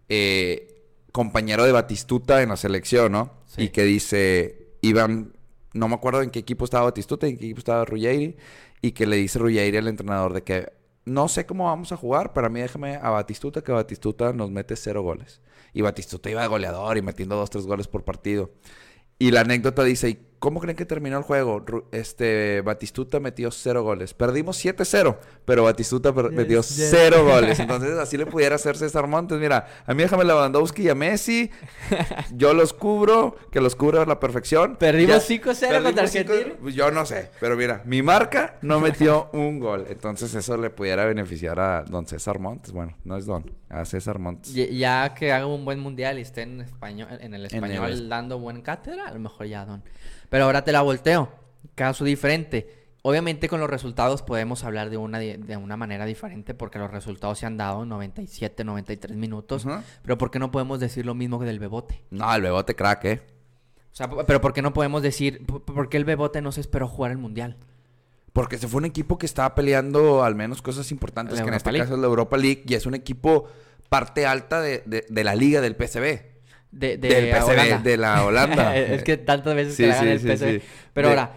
eh, 0.08 0.86
compañero 1.12 1.64
de 1.66 1.72
Batistuta 1.72 2.42
en 2.42 2.50
la 2.50 2.58
selección, 2.58 3.12
¿no? 3.12 3.34
Sí. 3.46 3.64
Y 3.64 3.70
que 3.70 3.84
dice, 3.84 4.76
iban, 4.82 5.34
no 5.74 5.88
me 5.88 5.96
acuerdo 5.96 6.22
en 6.22 6.30
qué 6.30 6.40
equipo 6.40 6.66
estaba 6.66 6.86
Batistuta, 6.86 7.28
en 7.28 7.38
qué 7.38 7.46
equipo 7.46 7.60
estaba 7.60 7.84
Ruggeri, 7.86 8.38
y 8.82 8.92
que 8.92 9.06
le 9.06 9.18
dice 9.18 9.40
Ruggeri 9.40 9.76
al 9.78 9.88
entrenador 9.88 10.34
de 10.34 10.44
que 10.44 10.72
no 11.06 11.28
sé 11.28 11.46
cómo 11.46 11.66
vamos 11.66 11.92
a 11.92 11.98
jugar, 11.98 12.34
pero 12.34 12.48
a 12.48 12.50
mí 12.50 12.62
déjame 12.62 12.96
a 12.96 13.10
Batistuta, 13.10 13.62
que 13.62 13.72
Batistuta 13.72 14.32
nos 14.32 14.52
mete 14.52 14.76
cero 14.76 15.02
goles. 15.02 15.42
Y 15.74 15.82
Batistuta 15.82 16.30
iba 16.30 16.42
de 16.42 16.48
goleador 16.48 16.98
y 16.98 17.02
metiendo 17.02 17.36
dos, 17.36 17.50
tres 17.50 17.66
goles 17.66 17.88
por 17.88 18.04
partido. 18.04 18.52
Y 19.18 19.32
la 19.32 19.42
anécdota 19.42 19.84
dice, 19.84 20.10
¿y 20.10 20.29
cómo 20.40 20.60
creen 20.60 20.76
que 20.78 20.86
terminó 20.86 21.18
el 21.18 21.24
juego? 21.24 21.64
Este, 21.92 22.62
Batistuta 22.62 23.20
metió 23.20 23.52
cero 23.52 23.84
goles. 23.84 24.14
Perdimos 24.14 24.64
7-0, 24.64 25.18
pero 25.46 25.64
Batistuta 25.64 26.14
per- 26.14 26.32
metió 26.32 26.64
cero 26.64 27.24
goles. 27.26 27.60
Entonces 27.60 27.98
así 27.98 28.18
le 28.18 28.26
pudiera 28.26 28.56
hacer 28.56 28.78
César 28.78 29.08
Montes. 29.08 29.38
Mira, 29.40 29.68
a 29.86 29.94
mí 29.94 30.02
déjame 30.04 30.24
Lewandowski 30.24 30.84
y 30.84 30.90
a 30.90 30.96
Messi. 30.96 31.52
Yo 32.34 32.54
los 32.54 32.74
cubro, 32.74 33.36
que 33.52 33.62
los 33.62 33.76
cubro 33.76 34.02
a 34.02 34.06
la 34.06 34.20
perfección. 34.20 34.76
Perdimos 34.78 35.28
Ya- 35.28 35.36
5-0 35.36 35.84
contra 35.84 36.04
Argentina. 36.04 36.54
pues 36.62 36.76
yo 36.76 36.92
no 36.92 37.06
sé, 37.06 37.30
pero 37.40 37.56
mira, 37.56 37.82
mi 37.86 38.02
marca 38.02 38.56
no 38.62 38.80
metió 38.80 39.30
un 39.34 39.60
gol. 39.60 39.86
Entonces 39.90 40.34
eso 40.36 40.58
le 40.58 40.70
pudiera 40.70 41.06
beneficiar 41.06 41.60
a 41.60 41.84
don 41.84 42.06
César 42.08 42.40
Montes. 42.40 42.72
Bueno, 42.72 42.96
no 43.04 43.18
es 43.18 43.26
don, 43.26 43.44
a 43.70 43.84
César 43.86 44.20
Montes. 44.20 44.54
Ya 44.54 45.14
que 45.14 45.32
haga 45.32 45.48
un 45.48 45.66
buen 45.66 45.80
mundial 45.80 46.18
y 46.18 46.22
esté 46.22 46.44
en 46.44 46.62
español, 46.62 47.08
en 47.20 47.34
el 47.34 47.46
español 47.46 47.92
es- 47.92 48.08
dando 48.08 48.40
buen 48.40 48.62
cátedra, 48.62 49.08
a 49.08 49.14
lo 49.14 49.20
mejor 49.20 49.48
ya 49.48 49.66
don. 49.66 49.84
Pero 50.30 50.46
ahora 50.46 50.64
te 50.64 50.72
la 50.72 50.82
volteo. 50.82 51.30
Caso 51.76 52.04
diferente. 52.06 52.76
Obviamente 53.02 53.48
con 53.48 53.60
los 53.62 53.70
resultados 53.70 54.22
podemos 54.22 54.64
hablar 54.66 54.90
de 54.90 54.98
una, 54.98 55.20
de 55.20 55.58
una 55.58 55.78
manera 55.78 56.06
diferente 56.06 56.54
porque 56.54 56.78
los 56.80 56.92
resultados 56.92 57.40
se 57.40 57.46
han 57.46 57.56
dado 57.56 57.84
en 57.84 57.90
97, 57.90 58.64
93 58.66 59.16
minutos. 59.18 59.66
Pero 60.04 60.18
¿por 60.18 60.30
qué 60.32 60.38
no 60.40 60.52
podemos 60.52 60.80
decir 60.82 61.06
lo 61.06 61.16
mismo 61.16 61.40
que 61.40 61.46
del 61.46 61.60
Bebote? 61.60 62.04
No, 62.12 62.34
el 62.36 62.42
bebote 62.42 62.76
crack, 62.76 63.06
¿eh? 63.06 63.22
O 63.92 63.96
sea, 63.96 64.10
pero 64.10 64.42
¿por 64.42 64.54
qué 64.54 64.62
no 64.62 64.74
podemos 64.74 65.02
decir, 65.02 65.46
por 65.46 65.90
qué 65.90 65.98
el 65.98 66.06
Bebote 66.06 66.42
no 66.42 66.52
se 66.52 66.62
esperó 66.62 66.88
jugar 66.88 67.12
el 67.12 67.18
Mundial? 67.18 67.58
Porque 68.34 68.58
se 68.58 68.68
fue 68.68 68.78
un 68.80 68.86
equipo 68.86 69.18
que 69.18 69.26
estaba 69.26 69.56
peleando 69.56 70.24
al 70.24 70.36
menos 70.36 70.62
cosas 70.62 70.92
importantes, 70.92 71.38
La 71.38 71.44
que 71.44 71.50
en 71.50 71.56
este 71.56 71.72
League. 71.72 71.86
caso 71.86 71.96
es 71.96 72.00
la 72.02 72.08
Europa 72.08 72.38
League, 72.38 72.64
y 72.68 72.74
es 72.76 72.86
un 72.86 72.94
equipo 72.94 73.46
parte 73.90 74.28
alta 74.28 74.62
de, 74.62 74.84
de- 74.86 75.06
de 75.10 75.24
la 75.24 75.34
liga 75.36 75.60
del 75.62 75.76
PSV. 75.76 76.22
De, 76.72 76.98
de 76.98 77.08
del 77.84 78.02
la 78.02 78.24
Holanda. 78.26 78.76
es 78.78 79.04
que 79.04 79.18
tantas 79.18 79.56
veces 79.56 79.76
Sí, 79.76 79.84
que 79.84 79.94
sí, 79.94 80.28
el 80.30 80.38
sí. 80.62 80.68
Pero 80.94 81.08
De- 81.10 81.14
ahora, 81.16 81.34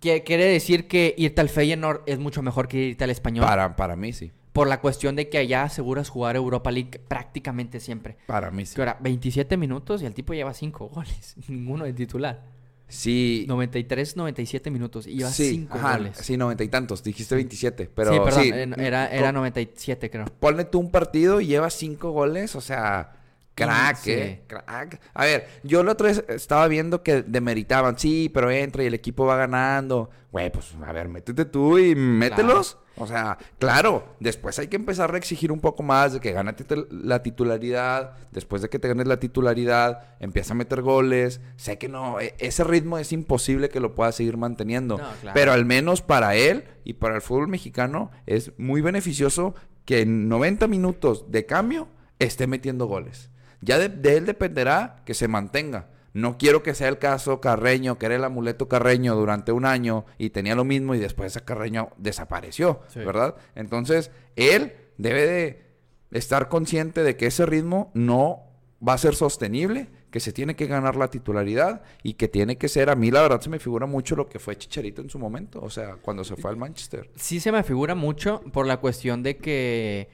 ¿qué- 0.00 0.22
quiere 0.22 0.46
decir 0.46 0.88
que 0.88 1.14
irte 1.16 1.40
al 1.40 1.48
Feyenoord 1.48 2.02
es 2.06 2.18
mucho 2.18 2.42
mejor 2.42 2.68
que 2.68 2.78
irte 2.78 3.04
al 3.04 3.10
Español. 3.10 3.44
Para, 3.46 3.76
para 3.76 3.96
mí 3.96 4.12
sí. 4.12 4.32
Por 4.52 4.68
la 4.68 4.80
cuestión 4.80 5.16
de 5.16 5.28
que 5.28 5.38
allá 5.38 5.64
aseguras 5.64 6.08
jugar 6.08 6.36
Europa 6.36 6.70
League 6.70 7.00
prácticamente 7.08 7.80
siempre. 7.80 8.16
Para 8.26 8.50
mí 8.50 8.64
sí. 8.66 8.76
Que 8.76 8.82
ahora, 8.82 8.98
27 9.00 9.56
minutos 9.56 10.00
y 10.02 10.06
el 10.06 10.14
tipo 10.14 10.32
lleva 10.32 10.54
5 10.54 10.88
goles. 10.94 11.34
Ninguno 11.48 11.84
de 11.84 11.92
titular. 11.92 12.42
Sí. 12.86 13.46
93, 13.48 14.16
97 14.16 14.70
minutos 14.70 15.06
y 15.06 15.16
lleva 15.16 15.30
sí, 15.30 15.50
5 15.50 15.74
ajá, 15.76 15.96
goles. 15.96 16.16
Sí, 16.18 16.36
noventa 16.36 16.62
y 16.62 16.68
tantos. 16.68 17.02
Dijiste 17.02 17.34
27, 17.34 17.90
pero 17.92 18.12
sí, 18.12 18.20
perdón, 18.22 18.42
sí. 18.76 18.82
era, 18.84 19.08
era 19.08 19.32
97 19.32 20.10
creo. 20.10 20.26
Ponle 20.38 20.64
tú 20.66 20.78
un 20.78 20.90
partido 20.90 21.40
y 21.40 21.46
lleva 21.46 21.70
cinco 21.70 22.12
goles, 22.12 22.54
o 22.54 22.60
sea, 22.60 23.12
crack, 23.54 23.96
Sí. 23.96 24.10
¿eh? 24.12 24.42
Crack. 24.46 25.00
A 25.14 25.24
ver, 25.24 25.48
yo 25.62 25.82
la 25.82 25.92
otra 25.92 26.08
vez 26.08 26.24
estaba 26.28 26.66
viendo 26.68 27.02
que 27.02 27.22
demeritaban, 27.22 27.98
sí, 27.98 28.30
pero 28.32 28.50
entra 28.50 28.82
y 28.82 28.86
el 28.86 28.94
equipo 28.94 29.26
va 29.26 29.36
ganando. 29.36 30.10
Güey, 30.32 30.50
pues 30.50 30.74
a 30.84 30.92
ver, 30.92 31.08
métete 31.08 31.44
tú 31.44 31.78
y 31.78 31.94
mételos. 31.94 32.78
O 32.96 33.06
sea, 33.08 33.38
claro, 33.58 34.14
después 34.20 34.56
hay 34.60 34.68
que 34.68 34.76
empezar 34.76 35.12
a 35.12 35.18
exigir 35.18 35.50
un 35.50 35.60
poco 35.60 35.82
más 35.82 36.12
de 36.12 36.20
que 36.20 36.30
gánate 36.32 36.62
te- 36.64 36.86
la 36.90 37.22
titularidad. 37.24 38.12
Después 38.30 38.62
de 38.62 38.68
que 38.68 38.78
te 38.78 38.86
ganes 38.86 39.06
la 39.08 39.18
titularidad, 39.18 40.14
empieza 40.20 40.52
a 40.52 40.56
meter 40.56 40.80
goles. 40.82 41.40
Sé 41.56 41.76
que 41.78 41.88
no, 41.88 42.20
e- 42.20 42.34
ese 42.38 42.62
ritmo 42.64 42.98
es 42.98 43.12
imposible 43.12 43.68
que 43.68 43.80
lo 43.80 43.94
pueda 43.96 44.12
seguir 44.12 44.36
manteniendo. 44.36 44.98
No, 44.98 45.04
claro. 45.20 45.34
Pero 45.34 45.52
al 45.52 45.64
menos 45.64 46.02
para 46.02 46.36
él 46.36 46.64
y 46.84 46.94
para 46.94 47.16
el 47.16 47.22
fútbol 47.22 47.48
mexicano 47.48 48.10
es 48.26 48.52
muy 48.58 48.80
beneficioso 48.80 49.54
que 49.84 50.00
en 50.02 50.28
90 50.28 50.66
minutos 50.68 51.30
de 51.30 51.46
cambio 51.46 51.88
esté 52.20 52.46
metiendo 52.46 52.86
goles. 52.86 53.28
Ya 53.64 53.78
de, 53.78 53.88
de 53.88 54.16
él 54.16 54.26
dependerá 54.26 55.02
que 55.04 55.14
se 55.14 55.28
mantenga. 55.28 55.88
No 56.12 56.38
quiero 56.38 56.62
que 56.62 56.74
sea 56.74 56.88
el 56.88 56.98
caso 56.98 57.40
Carreño, 57.40 57.98
que 57.98 58.06
era 58.06 58.14
el 58.14 58.22
amuleto 58.24 58.68
Carreño 58.68 59.16
durante 59.16 59.50
un 59.50 59.64
año 59.64 60.04
y 60.16 60.30
tenía 60.30 60.54
lo 60.54 60.64
mismo 60.64 60.94
y 60.94 60.98
después 61.00 61.32
ese 61.34 61.44
Carreño 61.44 61.88
desapareció, 61.96 62.82
Sí. 62.88 63.00
¿verdad? 63.00 63.34
Entonces, 63.56 64.12
él 64.36 64.74
debe 64.96 65.26
de 65.26 65.64
estar 66.12 66.48
consciente 66.48 67.02
de 67.02 67.16
que 67.16 67.26
ese 67.26 67.46
ritmo 67.46 67.90
no 67.94 68.44
va 68.86 68.92
a 68.92 68.98
ser 68.98 69.16
sostenible, 69.16 69.88
que 70.12 70.20
se 70.20 70.32
tiene 70.32 70.54
que 70.54 70.66
ganar 70.68 70.94
la 70.94 71.08
titularidad 71.08 71.82
y 72.04 72.14
que 72.14 72.28
tiene 72.28 72.56
que 72.58 72.68
ser, 72.68 72.90
a 72.90 72.94
mí 72.94 73.10
la 73.10 73.22
verdad 73.22 73.40
se 73.40 73.50
me 73.50 73.58
figura 73.58 73.86
mucho 73.86 74.14
lo 74.14 74.28
que 74.28 74.38
fue 74.38 74.56
Chicharito 74.56 75.02
en 75.02 75.10
su 75.10 75.18
momento, 75.18 75.60
o 75.60 75.70
sea, 75.70 75.96
cuando 75.96 76.22
se 76.22 76.36
fue 76.36 76.50
al 76.52 76.56
Manchester. 76.56 77.10
Sí 77.16 77.40
se 77.40 77.50
me 77.50 77.64
figura 77.64 77.96
mucho 77.96 78.40
por 78.52 78.66
la 78.68 78.76
cuestión 78.76 79.24
de 79.24 79.36
que 79.38 80.08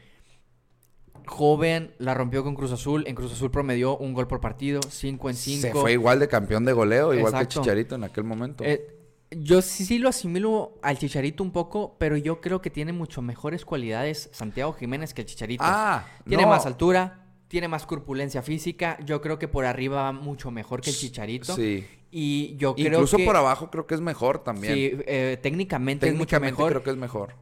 joven 1.30 1.94
la 1.98 2.12
rompió 2.12 2.42
con 2.42 2.54
Cruz 2.54 2.72
Azul. 2.72 3.04
En 3.06 3.14
Cruz 3.14 3.32
Azul 3.32 3.50
promedió 3.50 3.96
un 3.96 4.12
gol 4.12 4.26
por 4.26 4.40
partido, 4.40 4.80
5 4.86 5.30
en 5.30 5.36
5. 5.36 5.62
Se 5.62 5.72
fue 5.72 5.92
igual 5.92 6.18
de 6.18 6.28
campeón 6.28 6.64
de 6.64 6.72
goleo, 6.72 7.14
igual 7.14 7.32
Exacto. 7.32 7.48
que 7.48 7.54
Chicharito 7.66 7.94
en 7.94 8.04
aquel 8.04 8.24
momento. 8.24 8.64
Eh, 8.64 8.96
yo 9.30 9.62
sí, 9.62 9.84
sí 9.84 9.98
lo 9.98 10.08
asimilo 10.08 10.74
al 10.82 10.98
Chicharito 10.98 11.42
un 11.44 11.52
poco, 11.52 11.96
pero 11.98 12.16
yo 12.16 12.40
creo 12.40 12.60
que 12.60 12.68
tiene 12.68 12.92
mucho 12.92 13.22
mejores 13.22 13.64
cualidades 13.64 14.28
Santiago 14.32 14.72
Jiménez 14.72 15.14
que 15.14 15.22
el 15.22 15.28
Chicharito. 15.28 15.62
ah, 15.64 16.04
tiene 16.26 16.42
no. 16.42 16.48
más 16.48 16.66
altura, 16.66 17.28
tiene 17.48 17.68
más 17.68 17.86
corpulencia 17.86 18.42
física. 18.42 18.98
Yo 19.04 19.20
creo 19.20 19.38
que 19.38 19.46
por 19.48 19.64
arriba 19.64 20.02
va 20.02 20.12
mucho 20.12 20.50
mejor 20.50 20.80
que 20.80 20.90
el 20.90 20.96
Chicharito. 20.96 21.54
Sí. 21.54 21.86
Y 22.10 22.56
yo 22.56 22.74
creo 22.74 22.88
Incluso 22.88 23.18
que... 23.18 23.24
por 23.24 23.36
abajo 23.36 23.70
creo 23.70 23.86
que 23.86 23.94
es 23.94 24.00
mejor 24.00 24.42
también. 24.42 24.74
Sí, 24.74 24.92
eh, 25.06 25.38
técnicamente, 25.40 26.08
es 26.08 26.12
mucho 26.12 26.26
Técnicamente 26.26 26.52
mejor. 26.56 26.72
creo 26.72 26.82
que 26.82 26.90
es 26.90 26.96
mejor. 26.96 27.34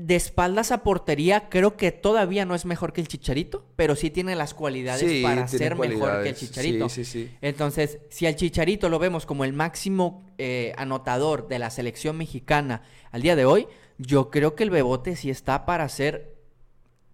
De 0.00 0.14
espaldas 0.14 0.70
a 0.70 0.84
portería, 0.84 1.48
creo 1.48 1.76
que 1.76 1.90
todavía 1.90 2.44
no 2.44 2.54
es 2.54 2.64
mejor 2.64 2.92
que 2.92 3.00
el 3.00 3.08
Chicharito, 3.08 3.64
pero 3.74 3.96
sí 3.96 4.10
tiene 4.10 4.36
las 4.36 4.54
cualidades 4.54 5.00
Sí, 5.10 5.22
para 5.24 5.48
ser 5.48 5.74
mejor 5.74 6.22
que 6.22 6.28
el. 6.28 6.36
Chicharito. 6.36 6.88
Sí, 6.88 7.04
sí, 7.04 7.24
sí. 7.26 7.34
Entonces, 7.40 7.98
si 8.08 8.26
al 8.26 8.36
Chicharito 8.36 8.88
lo 8.88 9.00
vemos 9.00 9.26
como 9.26 9.44
el 9.44 9.52
máximo 9.52 10.24
eh, 10.38 10.72
anotador 10.76 11.48
de 11.48 11.58
la 11.58 11.70
selección 11.70 12.16
mexicana 12.16 12.82
al 13.10 13.22
día 13.22 13.34
de 13.34 13.44
hoy, 13.44 13.66
yo 13.98 14.30
creo 14.30 14.54
que 14.54 14.62
el 14.62 14.70
Bebote 14.70 15.16
sí 15.16 15.30
está 15.30 15.66
para 15.66 15.88
ser, 15.88 16.36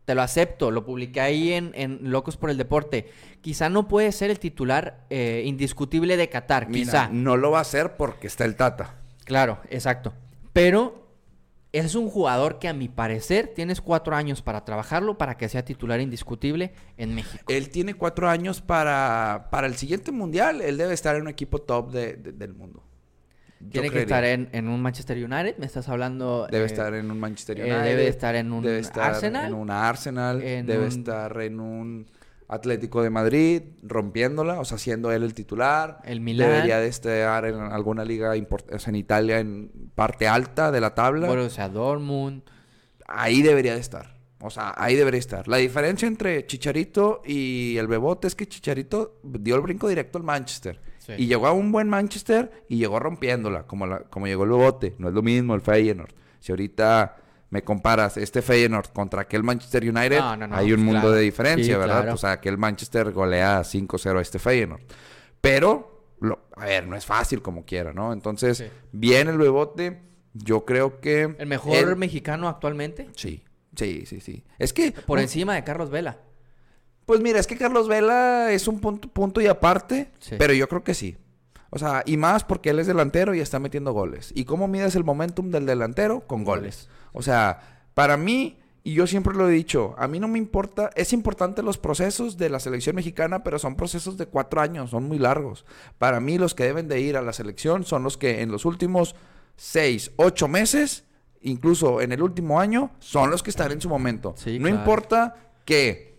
te 0.04 0.14
lo 0.14 0.20
acepto, 0.20 0.70
lo 0.70 0.84
publiqué 0.84 1.22
ahí 1.22 1.54
en, 1.54 1.72
en 1.74 2.00
Locos 2.10 2.36
por 2.36 2.50
el 2.50 2.58
Deporte. 2.58 3.08
Quizá 3.40 3.70
no 3.70 3.88
puede 3.88 4.12
ser 4.12 4.30
el 4.30 4.38
titular 4.38 5.06
eh, 5.08 5.42
indiscutible 5.46 6.18
de 6.18 6.28
Qatar, 6.28 6.68
Mira, 6.68 6.84
quizá. 6.84 7.08
no 7.10 7.38
lo 7.38 7.50
va 7.50 7.58
a 7.60 7.62
hacer 7.62 7.96
porque 7.96 8.26
está 8.26 8.44
el 8.44 8.56
Tata. 8.56 8.96
Claro, 9.24 9.58
exacto. 9.70 10.12
Pero 10.52 11.03
es 11.78 11.94
un 11.94 12.08
jugador 12.08 12.58
que 12.58 12.68
a 12.68 12.72
mi 12.72 12.88
parecer 12.88 13.52
tienes 13.54 13.80
cuatro 13.80 14.14
años 14.14 14.42
para 14.42 14.64
trabajarlo 14.64 15.18
para 15.18 15.36
que 15.36 15.48
sea 15.48 15.64
titular 15.64 16.00
indiscutible 16.00 16.72
en 16.96 17.14
México. 17.14 17.44
Él 17.48 17.68
tiene 17.70 17.94
cuatro 17.94 18.28
años 18.28 18.60
para, 18.60 19.48
para 19.50 19.66
el 19.66 19.74
siguiente 19.74 20.12
mundial. 20.12 20.60
Él 20.60 20.76
debe 20.76 20.94
estar 20.94 21.16
en 21.16 21.22
un 21.22 21.28
equipo 21.28 21.60
top 21.60 21.90
de- 21.90 22.14
de- 22.14 22.32
del 22.32 22.54
mundo. 22.54 22.82
Yo 23.60 23.70
Tiene 23.80 23.90
que 23.90 24.02
estar 24.02 24.24
en, 24.24 24.50
en 24.52 24.68
un 24.68 24.82
Manchester 24.82 25.16
United, 25.16 25.56
me 25.56 25.64
estás 25.64 25.88
hablando. 25.88 26.46
Debe 26.50 26.64
eh, 26.64 26.66
estar 26.66 26.92
en 26.94 27.10
un 27.10 27.18
Manchester 27.18 27.58
eh, 27.58 27.62
United. 27.62 27.82
debe 27.84 28.08
estar 28.08 28.34
en 28.34 28.52
un 28.52 28.62
debe 28.62 28.78
estar 28.80 29.14
Arsenal. 29.14 29.46
En 29.48 29.54
un 29.54 29.70
Arsenal. 29.70 30.42
En 30.42 30.66
debe 30.66 30.82
un- 30.84 30.88
estar 30.88 31.40
en 31.40 31.60
un 31.60 32.06
Atlético 32.48 33.02
de 33.02 33.10
Madrid, 33.10 33.62
rompiéndola, 33.82 34.60
o 34.60 34.64
sea, 34.64 34.78
siendo 34.78 35.10
él 35.12 35.22
el 35.22 35.34
titular. 35.34 36.00
El 36.04 36.20
Milán. 36.20 36.50
Debería 36.50 36.78
de 36.78 36.88
estar 36.88 37.44
en 37.46 37.54
alguna 37.56 38.04
liga 38.04 38.36
import- 38.36 38.72
o 38.74 38.78
sea, 38.78 38.90
en 38.90 38.96
Italia, 38.96 39.38
en 39.38 39.70
parte 39.94 40.28
alta 40.28 40.70
de 40.70 40.80
la 40.80 40.94
tabla. 40.94 41.26
Borussia 41.28 41.68
Dortmund. 41.68 42.42
ahí 43.06 43.42
debería 43.42 43.74
de 43.74 43.80
estar. 43.80 44.14
O 44.40 44.50
sea, 44.50 44.74
ahí 44.76 44.94
debería 44.94 45.20
estar. 45.20 45.48
La 45.48 45.56
diferencia 45.56 46.06
entre 46.06 46.46
Chicharito 46.46 47.22
y 47.24 47.76
el 47.78 47.86
Bebote 47.86 48.26
es 48.28 48.34
que 48.34 48.46
Chicharito 48.46 49.18
dio 49.22 49.54
el 49.56 49.62
brinco 49.62 49.88
directo 49.88 50.18
al 50.18 50.24
Manchester. 50.24 50.80
Sí. 50.98 51.12
Y 51.16 51.26
llegó 51.26 51.46
a 51.46 51.52
un 51.52 51.72
buen 51.72 51.88
Manchester 51.88 52.64
y 52.68 52.76
llegó 52.76 52.98
rompiéndola, 52.98 53.66
como, 53.66 53.86
la, 53.86 54.00
como 54.00 54.26
llegó 54.26 54.44
el 54.44 54.50
Bebote. 54.50 54.94
No 54.98 55.08
es 55.08 55.14
lo 55.14 55.22
mismo 55.22 55.54
el 55.54 55.62
Feyenoord. 55.62 56.12
Si 56.40 56.52
ahorita 56.52 57.16
me 57.54 57.62
comparas 57.62 58.16
este 58.16 58.42
Feyenoord 58.42 58.88
contra 58.92 59.22
aquel 59.22 59.44
Manchester 59.44 59.84
United, 59.88 60.18
No, 60.18 60.36
no, 60.36 60.48
no, 60.48 60.56
hay 60.56 60.72
un 60.72 60.82
mundo 60.84 61.12
de 61.12 61.20
diferencia, 61.20 61.74
Sí, 61.74 61.78
¿verdad? 61.78 62.00
claro. 62.00 62.14
O 62.14 62.16
sea, 62.16 62.32
aquel 62.32 62.58
Manchester 62.58 63.12
golea 63.12 63.62
5-0 63.62 64.18
a 64.18 64.22
este 64.22 64.40
Feyenoord. 64.40 64.82
Pero, 65.40 66.08
lo- 66.20 66.48
a 66.56 66.64
ver, 66.66 66.86
no 66.88 66.96
es 66.96 67.06
fácil 67.06 67.42
como 67.42 67.64
quiera, 67.64 67.92
¿no? 67.92 68.12
Entonces, 68.12 68.58
Sí. 68.58 68.64
bien 68.90 69.28
el 69.28 69.38
Bebote. 69.38 70.00
Yo 70.32 70.64
creo 70.64 71.00
que... 71.00 71.32
El 71.38 71.46
mejor 71.46 71.94
mexicano 71.94 72.48
actualmente. 72.48 73.08
Sí, 73.14 73.44
sí, 73.76 74.04
sí, 74.04 74.20
sí. 74.20 74.42
Es 74.58 74.72
que, 74.72 74.90
Por 74.90 75.18
un- 75.18 75.22
encima 75.22 75.54
de 75.54 75.62
Carlos 75.62 75.90
Vela. 75.90 76.18
pues 77.06 77.20
mira, 77.20 77.38
es 77.38 77.46
que 77.46 77.56
Carlos 77.56 77.86
Vela 77.86 78.50
es 78.50 78.66
un 78.66 78.80
punto, 78.80 79.06
punto 79.06 79.40
y 79.40 79.46
aparte, 79.46 80.10
Sí. 80.18 80.34
pero 80.38 80.54
yo 80.54 80.68
creo 80.68 80.82
que 80.82 80.94
sí. 80.94 81.16
O 81.74 81.78
sea, 81.78 82.04
y 82.06 82.16
más 82.16 82.44
porque 82.44 82.70
él 82.70 82.78
es 82.78 82.86
delantero 82.86 83.34
y 83.34 83.40
está 83.40 83.58
metiendo 83.58 83.92
goles. 83.92 84.30
¿Y 84.36 84.44
cómo 84.44 84.68
mides 84.68 84.94
el 84.94 85.02
momentum 85.02 85.50
del 85.50 85.66
delantero? 85.66 86.20
Con 86.20 86.44
goles. 86.44 86.88
O 87.12 87.20
sea, 87.20 87.88
para 87.94 88.16
mí, 88.16 88.60
y 88.84 88.94
yo 88.94 89.08
siempre 89.08 89.34
lo 89.34 89.48
he 89.48 89.52
dicho, 89.52 89.92
a 89.98 90.06
mí 90.06 90.20
no 90.20 90.28
me 90.28 90.38
importa, 90.38 90.90
es 90.94 91.12
importante 91.12 91.64
los 91.64 91.76
procesos 91.76 92.36
de 92.36 92.48
la 92.48 92.60
selección 92.60 92.94
mexicana, 92.94 93.42
pero 93.42 93.58
son 93.58 93.74
procesos 93.74 94.16
de 94.16 94.26
cuatro 94.26 94.60
años, 94.60 94.90
son 94.90 95.02
muy 95.02 95.18
largos. 95.18 95.64
Para 95.98 96.20
mí, 96.20 96.38
los 96.38 96.54
que 96.54 96.62
deben 96.62 96.86
de 96.86 97.00
ir 97.00 97.16
a 97.16 97.22
la 97.22 97.32
selección 97.32 97.84
son 97.84 98.04
los 98.04 98.16
que 98.16 98.42
en 98.42 98.52
los 98.52 98.64
últimos 98.66 99.16
seis, 99.56 100.12
ocho 100.14 100.46
meses, 100.46 101.02
incluso 101.42 102.00
en 102.00 102.12
el 102.12 102.22
último 102.22 102.60
año, 102.60 102.92
son 103.00 103.32
los 103.32 103.42
que 103.42 103.50
están 103.50 103.72
en 103.72 103.80
su 103.80 103.88
momento. 103.88 104.34
Sí, 104.36 104.60
no 104.60 104.68
claro. 104.68 104.76
importa 104.78 105.36
que 105.64 106.13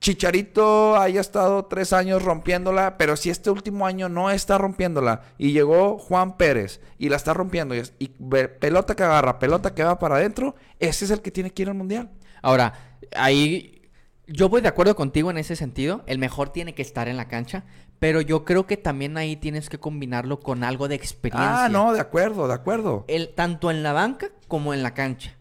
Chicharito 0.00 0.96
haya 0.96 1.20
estado 1.20 1.66
tres 1.66 1.92
años 1.92 2.22
rompiéndola, 2.22 2.96
pero 2.96 3.16
si 3.16 3.28
este 3.28 3.50
último 3.50 3.86
año 3.86 4.08
no 4.08 4.30
está 4.30 4.56
rompiéndola 4.56 5.20
y 5.36 5.52
llegó 5.52 5.98
Juan 5.98 6.38
Pérez 6.38 6.80
y 6.98 7.10
la 7.10 7.16
está 7.16 7.34
rompiendo 7.34 7.74
y, 7.74 7.78
es- 7.80 7.92
y 7.98 8.08
pelota 8.08 8.96
que 8.96 9.02
agarra, 9.02 9.38
pelota 9.38 9.74
que 9.74 9.84
va 9.84 9.98
para 9.98 10.16
adentro, 10.16 10.54
ese 10.78 11.04
es 11.04 11.10
el 11.10 11.20
que 11.20 11.30
tiene 11.30 11.50
que 11.50 11.62
ir 11.62 11.68
al 11.68 11.74
mundial. 11.74 12.10
Ahora, 12.40 12.96
ahí 13.14 13.82
yo 14.26 14.48
voy 14.48 14.62
de 14.62 14.68
acuerdo 14.68 14.96
contigo 14.96 15.30
en 15.30 15.36
ese 15.36 15.54
sentido. 15.54 16.02
El 16.06 16.18
mejor 16.18 16.48
tiene 16.50 16.74
que 16.74 16.80
estar 16.82 17.06
en 17.08 17.18
la 17.18 17.28
cancha. 17.28 17.64
Pero 17.98 18.22
yo 18.22 18.46
creo 18.46 18.66
que 18.66 18.78
también 18.78 19.18
ahí 19.18 19.36
tienes 19.36 19.68
que 19.68 19.76
combinarlo 19.78 20.40
con 20.40 20.64
algo 20.64 20.88
de 20.88 20.94
experiencia. 20.94 21.64
Ah, 21.66 21.68
no, 21.68 21.92
de 21.92 22.00
acuerdo, 22.00 22.48
de 22.48 22.54
acuerdo. 22.54 23.04
el, 23.08 23.34
tanto 23.34 23.70
en 23.70 23.82
la 23.82 23.92
banca 23.92 24.28
como 24.48 24.72
en 24.72 24.82
la 24.82 24.94
cancha. 24.94 25.36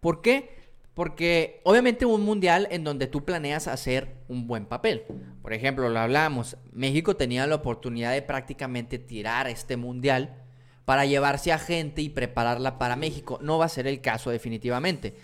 ¿Por 0.00 0.20
qué? 0.20 0.60
Porque 0.94 1.60
obviamente 1.64 2.04
un 2.04 2.22
mundial 2.22 2.68
en 2.70 2.84
donde 2.84 3.06
tú 3.06 3.24
planeas 3.24 3.66
hacer 3.66 4.16
un 4.28 4.46
buen 4.46 4.66
papel. 4.66 5.04
Por 5.40 5.52
ejemplo, 5.52 5.88
lo 5.88 5.98
hablamos, 5.98 6.56
México 6.70 7.16
tenía 7.16 7.46
la 7.46 7.54
oportunidad 7.54 8.12
de 8.12 8.22
prácticamente 8.22 8.98
tirar 8.98 9.48
este 9.48 9.76
mundial 9.76 10.42
para 10.84 11.06
llevarse 11.06 11.52
a 11.52 11.58
gente 11.58 12.02
y 12.02 12.10
prepararla 12.10 12.78
para 12.78 12.96
México. 12.96 13.38
No 13.42 13.58
va 13.58 13.66
a 13.66 13.70
ser 13.70 13.86
el 13.86 14.00
caso 14.00 14.30
definitivamente. 14.30 15.14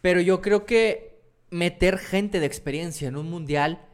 Pero 0.00 0.20
yo 0.20 0.40
creo 0.40 0.64
que 0.64 1.20
meter 1.50 1.98
gente 1.98 2.40
de 2.40 2.46
experiencia 2.46 3.08
en 3.08 3.16
un 3.16 3.28
mundial, 3.28 3.86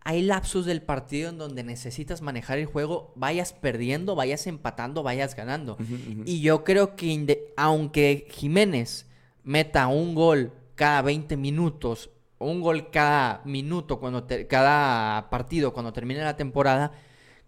hay 0.00 0.20
lapsos 0.20 0.66
del 0.66 0.82
partido 0.82 1.30
en 1.30 1.38
donde 1.38 1.62
necesitas 1.64 2.20
manejar 2.20 2.58
el 2.58 2.66
juego, 2.66 3.12
vayas 3.16 3.54
perdiendo, 3.54 4.14
vayas 4.14 4.46
empatando, 4.46 5.02
vayas 5.02 5.34
ganando. 5.34 5.78
Y 6.26 6.40
yo 6.40 6.64
creo 6.64 6.96
que 6.96 7.52
aunque 7.56 8.26
Jiménez 8.30 9.06
meta 9.44 9.86
un 9.86 10.14
gol 10.14 10.52
cada 10.74 11.02
20 11.02 11.36
minutos 11.36 12.10
un 12.38 12.60
gol 12.60 12.90
cada 12.90 13.40
minuto, 13.46 13.98
cuando 14.00 14.24
te- 14.24 14.46
cada 14.46 15.30
partido, 15.30 15.72
cuando 15.72 15.94
termine 15.94 16.20
la 16.22 16.36
temporada, 16.36 16.92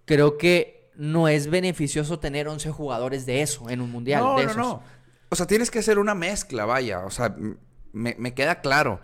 creo 0.07 0.39
que 0.39 0.91
no 0.97 1.29
es 1.29 1.49
beneficioso 1.51 2.19
tener 2.19 2.49
11 2.49 2.71
jugadores 2.71 3.27
de 3.27 3.43
eso 3.43 3.69
en 3.69 3.83
un 3.83 3.91
mundial. 3.91 4.23
No, 4.23 4.37
de 4.39 4.45
no, 4.45 4.51
esos. 4.53 4.57
no. 4.57 4.83
O 5.29 5.37
sea, 5.37 5.47
tienes 5.47 5.71
que 5.71 5.81
hacer 5.81 5.99
una 5.99 6.15
mezcla, 6.15 6.65
vaya. 6.65 7.05
O 7.05 7.11
sea, 7.11 7.35
me, 7.93 8.15
me 8.19 8.33
queda 8.33 8.63
claro. 8.63 9.01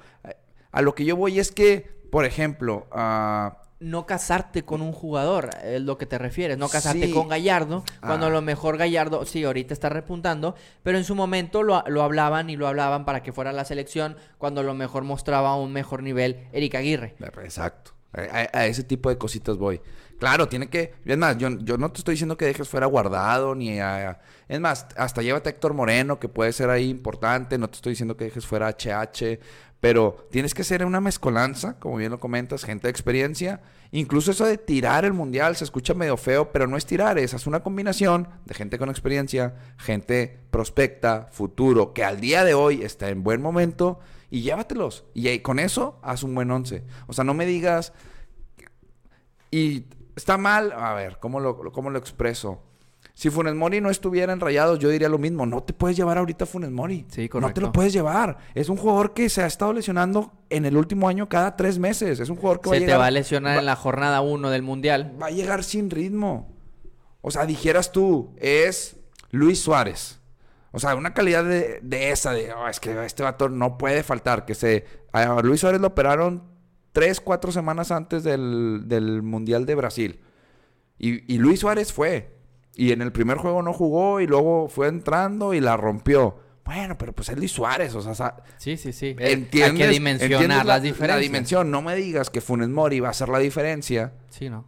A 0.71 0.81
lo 0.81 0.95
que 0.95 1.05
yo 1.05 1.15
voy 1.15 1.39
es 1.39 1.53
que, 1.53 1.91
por 2.11 2.25
ejemplo, 2.25 2.87
ah, 2.93 3.62
no 3.83 4.07
casarte 4.07 4.65
con 4.65 4.81
un 4.81 4.93
jugador, 4.93 5.51
es 5.65 5.83
lo 5.83 5.99
que 5.99 6.07
te 6.07 6.17
refieres, 6.19 6.57
no 6.59 6.69
casarte 6.69 7.07
Sí. 7.07 7.13
con 7.13 7.29
Gallardo, 7.29 7.85
cuando 8.01 8.27
Ah. 8.27 8.29
a 8.29 8.33
lo 8.33 8.41
mejor 8.43 8.77
Gallardo, 8.79 9.27
sí, 9.27 9.45
ahorita 9.45 9.75
está 9.75 9.89
repuntando, 9.89 10.55
pero 10.83 10.99
en 10.99 11.05
su 11.05 11.15
momento 11.15 11.63
lo, 11.63 11.83
lo 11.89 12.03
hablaban 12.03 12.49
y 12.51 12.57
lo 12.57 12.69
hablaban 12.69 13.05
para 13.05 13.23
que 13.23 13.33
fuera 13.33 13.53
la 13.53 13.65
selección, 13.65 14.17
cuando 14.39 14.61
a 14.61 14.65
lo 14.65 14.75
mejor 14.75 15.03
mostraba 15.05 15.57
un 15.57 15.73
mejor 15.73 16.03
nivel 16.03 16.47
Eric 16.53 16.75
Aguirre. 16.77 17.15
Exacto. 17.43 17.93
A, 18.15 18.21
a- 18.21 18.59
a 18.61 18.67
ese 18.67 18.85
tipo 18.85 19.09
de 19.09 19.17
cositas 19.19 19.57
voy. 19.57 19.81
Claro, 20.19 20.47
tiene 20.47 20.69
que. 20.69 20.95
Es 21.05 21.19
más, 21.19 21.37
yo, 21.39 21.49
yo 21.61 21.79
no 21.79 21.91
te 21.91 21.99
estoy 21.99 22.13
diciendo 22.13 22.37
que 22.37 22.45
dejes 22.45 22.69
fuera 22.69 22.87
guardado, 22.87 23.55
ni 23.57 23.81
a. 23.81 24.21
Es 24.49 24.61
más, 24.61 24.87
hasta 24.97 25.21
llévate 25.23 25.49
a 25.49 25.53
Héctor 25.53 25.75
Moreno, 25.75 26.21
que 26.21 26.29
puede 26.29 26.53
ser 26.53 26.71
ahí 26.71 26.89
importante. 26.91 27.59
No 27.59 27.69
te 27.69 27.77
estoy 27.77 27.93
diciendo 27.93 28.17
que 28.17 28.25
dejes 28.27 28.47
fuera 28.47 28.69
a 28.69 28.71
HH. 28.77 29.41
Pero 29.83 30.29
tienes 30.31 30.55
que 30.55 30.63
ser 30.63 30.85
una 30.85 31.01
mezcolanza, 31.01 31.81
como 31.81 31.97
bien 31.97 32.13
lo 32.13 32.21
comentas, 32.21 32.63
gente 32.63 32.87
de 32.87 32.93
experiencia. 32.93 33.63
Incluso 33.91 34.31
eso 34.31 34.47
de 34.47 34.57
tirar 34.57 35.05
el 35.05 35.13
mundial 35.13 35.57
se 35.57 35.65
escucha 35.65 35.93
medio 35.93 36.17
feo, 36.17 36.53
pero 36.53 36.69
no 36.69 36.77
es 36.77 36.87
tirar, 36.87 37.19
es 37.19 37.35
hacer 37.35 37.49
una 37.49 37.65
combinación 37.65 38.29
de 38.45 38.55
gente 38.55 38.79
con 38.79 38.91
experiencia, 38.91 39.57
gente 39.79 40.39
prospecta, 40.53 41.27
futuro, 41.33 41.95
que 41.95 42.05
al 42.05 42.21
día 42.21 42.45
de 42.45 42.55
hoy 42.55 42.85
está 42.85 43.09
en 43.09 43.25
buen 43.25 43.43
momento 43.43 43.99
y 44.31 44.43
llévatelos. 44.43 45.05
Y 45.15 45.37
con 45.41 45.59
eso 45.59 45.99
haz 46.05 46.23
un 46.23 46.37
buen 46.37 46.53
once. 46.53 46.85
O 47.09 47.13
sea, 47.13 47.25
no 47.25 47.35
me 47.35 47.45
digas, 47.45 47.93
y 49.51 49.87
está 50.15 50.39
mal, 50.39 50.71
a 50.71 50.95
ver, 50.95 51.19
¿cómo 51.19 51.41
lo, 51.41 51.73
cómo 51.73 51.91
lo 51.91 51.99
expreso? 51.99 52.63
Si 53.15 53.29
Funes 53.31 53.55
Mori 53.55 53.81
no 53.81 53.91
estuviera 53.91 54.33
en 54.33 54.41
Rayados, 54.41 54.79
yo 54.79 54.89
diría 54.89 55.09
lo 55.09 55.19
mismo. 55.19 55.45
No 55.45 55.63
te 55.63 55.73
puedes 55.75 55.97
llevar 55.97 56.17
ahorita 56.19 56.45
a 56.45 56.47
Funes 56.47 56.71
Mori. 56.71 57.05
Sí, 57.11 57.23
No 57.23 57.25
te 57.25 57.29
correcto. 57.29 57.61
lo 57.61 57.73
puedes 57.73 57.93
llevar. 57.93 58.39
Es 58.55 58.69
un 58.71 58.77
jugador 58.79 59.13
que 59.13 59.29
se 59.29 59.43
ha 59.43 59.47
estado 59.47 59.73
lesionando 59.75 60.33
en 60.49 60.65
el 60.65 60.77
último 60.77 61.09
año 61.09 61.29
cada 61.29 61.55
tres 61.57 61.79
meses. 61.79 62.21
Es 62.21 62.29
un 62.31 62.37
jugador 62.37 62.61
que 62.63 62.71
va 62.71 62.75
a 62.75 62.79
Se 62.79 62.81
te 62.81 62.87
llegar... 62.87 63.01
va 63.01 63.07
a 63.07 63.11
lesionar 63.11 63.57
va- 63.57 63.61
en 63.61 63.67
la 63.67 63.77
jornada 63.77 64.21
1 64.23 64.49
del 64.51 64.63
mundial. 64.63 65.15
va 65.21 65.27
a 65.27 65.31
llegar 65.31 65.63
sin 65.63 65.91
ritmo. 65.91 66.57
O 67.21 67.31
sea, 67.31 67.45
dijeras 67.47 67.93
tú, 67.93 68.35
es 68.39 68.97
Luis 69.31 69.61
Suárez. 69.61 70.19
O 70.73 70.79
sea, 70.81 70.95
una 70.95 71.13
calidad 71.13 71.45
de, 71.45 71.81
de 71.83 72.13
esa, 72.13 72.33
de, 72.33 72.51
"Oh, 72.55 72.67
es 72.67 72.81
que 72.81 73.05
este 73.05 73.23
vato 73.23 73.51
no 73.51 73.77
puede 73.77 74.03
faltar. 74.03 74.47
Que 74.47 74.55
se. 74.55 74.87
A 75.13 75.43
Luis 75.43 75.61
Suárez 75.61 75.83
lo 75.83 75.89
operaron 75.89 76.45
tres, 76.93 77.21
cuatro 77.21 77.53
semanas 77.53 77.91
antes 77.91 78.25
del, 78.25 78.85
del 78.87 79.21
Mundial 79.23 79.67
de 79.67 79.75
Brasil. 79.75 80.21
Y, 80.99 81.31
y 81.33 81.37
Luis 81.39 81.61
Suárez 81.61 81.93
fue. 81.93 82.41
Y 82.75 82.93
en 82.93 83.03
el 83.03 83.13
primer 83.13 83.37
juego 83.39 83.63
no 83.63 83.73
jugó 83.73 84.21
y 84.21 84.27
luego 84.27 84.69
fue 84.69 84.89
entrando 84.89 85.53
y 85.55 85.61
la 85.61 85.77
rompió. 85.77 86.39
Bueno, 86.65 86.97
pero 86.97 87.13
pues 87.13 87.29
es 87.29 87.37
Luis 87.37 87.53
Suárez. 87.53 87.95
O 87.95 88.01
sea, 88.03 88.15
sa- 88.15 88.37
Sí, 88.57 88.77
sí, 88.77 88.93
sí. 88.93 89.17
Eh, 89.19 89.33
entiendes, 89.33 89.73
Hay 89.73 89.77
que 89.79 89.89
dimensionar 89.89 90.33
entiendes 90.43 90.59
la- 90.59 90.65
las 90.65 90.83
diferencias. 90.83 91.17
La 91.17 91.23
dimensión. 91.23 91.71
No 91.71 91.83
me 91.83 91.95
digas 91.97 92.31
que 92.31 92.41
Funes 92.41 92.69
Mori 92.69 93.01
va 93.01 93.09
a 93.09 93.11
hacer 93.11 93.29
la 93.29 93.39
diferencia. 93.41 94.13
Sí, 94.31 94.49
¿no? 94.49 94.67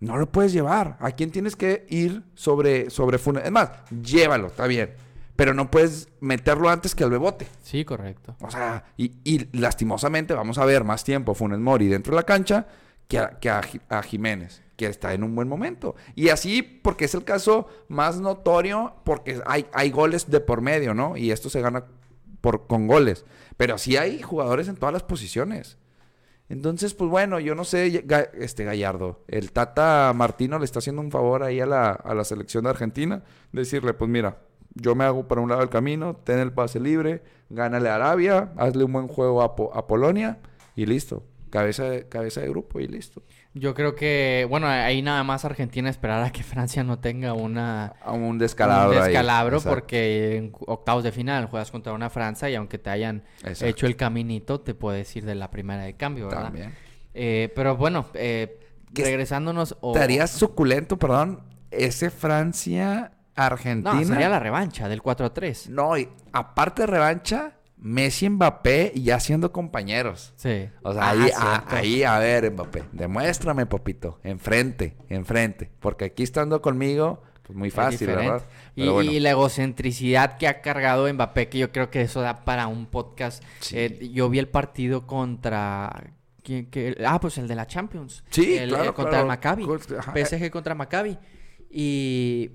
No 0.00 0.16
lo 0.16 0.30
puedes 0.30 0.52
llevar. 0.52 0.96
¿A 1.00 1.10
quién 1.12 1.30
tienes 1.30 1.56
que 1.56 1.86
ir 1.88 2.22
sobre, 2.34 2.88
sobre 2.90 3.18
Funes? 3.18 3.44
Es 3.44 3.50
más, 3.50 3.70
llévalo, 4.02 4.46
está 4.48 4.66
bien. 4.66 4.94
Pero 5.36 5.52
no 5.54 5.70
puedes 5.70 6.08
meterlo 6.20 6.68
antes 6.68 6.94
que 6.94 7.04
al 7.04 7.10
bebote. 7.10 7.46
Sí, 7.62 7.84
correcto. 7.84 8.36
O 8.40 8.50
sea, 8.50 8.84
y, 8.98 9.12
y 9.24 9.48
lastimosamente 9.58 10.34
vamos 10.34 10.58
a 10.58 10.64
ver 10.66 10.84
más 10.84 11.02
tiempo 11.04 11.32
a 11.32 11.34
Funes 11.34 11.58
Mori 11.58 11.88
dentro 11.88 12.12
de 12.12 12.16
la 12.16 12.24
cancha 12.26 12.66
que, 13.08 13.18
a, 13.18 13.30
que 13.38 13.50
a 13.50 14.02
Jiménez, 14.02 14.62
que 14.80 14.86
está 14.86 15.12
en 15.12 15.22
un 15.24 15.34
buen 15.34 15.46
momento. 15.46 15.94
Y 16.14 16.30
así, 16.30 16.62
porque 16.62 17.04
es 17.04 17.14
el 17.14 17.24
caso 17.24 17.68
más 17.88 18.18
notorio, 18.18 18.94
porque 19.04 19.42
hay, 19.44 19.66
hay 19.74 19.90
goles 19.90 20.30
de 20.30 20.40
por 20.40 20.62
medio, 20.62 20.94
¿no? 20.94 21.18
Y 21.18 21.32
esto 21.32 21.50
se 21.50 21.60
gana 21.60 21.84
por, 22.40 22.66
con 22.66 22.86
goles. 22.86 23.26
Pero 23.58 23.76
sí 23.76 23.98
hay 23.98 24.22
jugadores 24.22 24.68
en 24.68 24.76
todas 24.76 24.94
las 24.94 25.02
posiciones. 25.02 25.76
Entonces, 26.48 26.94
pues 26.94 27.10
bueno, 27.10 27.38
yo 27.40 27.54
no 27.54 27.64
sé, 27.64 28.04
este 28.38 28.64
Gallardo, 28.64 29.22
el 29.28 29.52
Tata 29.52 30.10
Martino 30.16 30.58
le 30.58 30.64
está 30.64 30.78
haciendo 30.78 31.02
un 31.02 31.10
favor 31.10 31.42
ahí 31.42 31.60
a 31.60 31.66
la, 31.66 31.90
a 31.90 32.14
la 32.14 32.24
selección 32.24 32.64
de 32.64 32.70
Argentina, 32.70 33.22
decirle, 33.52 33.92
pues 33.92 34.10
mira, 34.10 34.38
yo 34.74 34.94
me 34.94 35.04
hago 35.04 35.28
para 35.28 35.42
un 35.42 35.50
lado 35.50 35.60
del 35.60 35.68
camino, 35.68 36.16
ten 36.24 36.38
el 36.38 36.52
pase 36.52 36.80
libre, 36.80 37.22
gánale 37.50 37.90
a 37.90 37.96
Arabia, 37.96 38.52
hazle 38.56 38.84
un 38.84 38.92
buen 38.94 39.08
juego 39.08 39.42
a, 39.42 39.54
Po- 39.54 39.72
a 39.74 39.86
Polonia 39.86 40.38
y 40.74 40.86
listo. 40.86 41.22
Cabeza 41.50 41.84
cabeza 42.08 42.40
de 42.40 42.48
grupo 42.48 42.78
y 42.78 42.86
listo. 42.86 43.22
Yo 43.52 43.74
creo 43.74 43.96
que, 43.96 44.46
bueno, 44.48 44.68
ahí 44.68 45.02
nada 45.02 45.24
más 45.24 45.44
Argentina 45.44 45.90
esperar 45.90 46.22
a 46.22 46.30
que 46.30 46.42
Francia 46.44 46.84
no 46.84 47.00
tenga 47.00 47.32
una, 47.32 47.94
un 48.06 48.38
descalabro. 48.38 48.90
un 48.96 49.02
ahí. 49.02 49.08
descalabro 49.08 49.60
porque 49.60 50.36
en 50.36 50.52
octavos 50.66 51.02
de 51.02 51.10
final 51.12 51.46
juegas 51.46 51.70
contra 51.72 51.92
una 51.92 52.10
Francia 52.10 52.48
y 52.48 52.54
aunque 52.54 52.78
te 52.78 52.90
hayan 52.90 53.24
Exacto. 53.38 53.66
hecho 53.66 53.86
el 53.86 53.96
caminito, 53.96 54.60
te 54.60 54.74
puedes 54.74 55.14
ir 55.16 55.24
de 55.24 55.34
la 55.34 55.50
primera 55.50 55.82
de 55.82 55.96
cambio, 55.96 56.28
¿verdad? 56.28 56.44
También. 56.44 56.74
Eh, 57.12 57.52
pero 57.56 57.76
bueno, 57.76 58.06
eh, 58.14 58.60
¿Qué 58.94 59.02
regresándonos... 59.04 59.76
o- 59.80 59.92
Te 59.92 60.00
harías 60.00 60.30
suculento, 60.30 60.96
perdón, 60.96 61.42
ese 61.72 62.10
Francia-Argentina. 62.10 63.94
No, 63.94 64.04
sería 64.04 64.28
la 64.28 64.38
revancha 64.38 64.88
del 64.88 65.02
4-3. 65.02 65.68
No, 65.70 65.96
y 65.96 66.08
aparte 66.32 66.82
de 66.82 66.86
revancha, 66.86 67.52
Messi 67.82 68.26
y 68.26 68.30
Mbappé 68.30 68.92
ya 68.94 69.18
siendo 69.20 69.52
compañeros. 69.52 70.32
Sí. 70.36 70.68
O 70.82 70.92
sea, 70.92 71.02
Ah, 71.02 71.10
ahí, 71.12 71.20
a, 71.20 71.24
cierto. 71.56 71.76
ahí, 71.76 72.02
a 72.02 72.18
ver, 72.18 72.50
Mbappé, 72.52 72.84
demuéstrame, 72.92 73.64
papito, 73.66 74.20
enfrente, 74.22 74.96
enfrente. 75.08 75.70
Porque 75.80 76.04
aquí 76.06 76.22
estando 76.22 76.60
conmigo, 76.60 77.22
pues 77.42 77.56
muy 77.58 77.70
fácil. 77.70 78.08
¿verdad? 78.08 78.44
Y, 78.76 78.86
bueno. 78.88 79.10
y 79.10 79.18
la 79.20 79.30
egocentricidad 79.30 80.36
que 80.36 80.46
ha 80.46 80.60
cargado 80.60 81.10
Mbappé, 81.12 81.48
que 81.48 81.58
yo 81.58 81.72
creo 81.72 81.90
que 81.90 82.02
eso 82.02 82.20
da 82.20 82.44
para 82.44 82.66
un 82.66 82.86
podcast. 82.86 83.42
Sí. 83.60 83.78
Eh, 83.78 84.10
yo 84.12 84.28
vi 84.28 84.38
el 84.38 84.48
partido 84.48 85.06
contra... 85.06 86.12
¿quién- 86.42 86.66
qué? 86.70 86.96
Ah, 87.06 87.18
pues 87.18 87.38
el 87.38 87.48
de 87.48 87.54
la 87.54 87.66
Champions. 87.66 88.24
Sí, 88.30 88.56
El- 88.58 88.68
claro, 88.70 88.90
eh, 88.90 88.92
contra 88.92 89.10
claro. 89.10 89.22
el 89.24 89.28
Maccabi. 89.28 89.66
Ajá. 89.98 90.12
PSG 90.14 90.50
contra 90.50 90.74
Maccabi. 90.74 91.16
Y... 91.70 92.50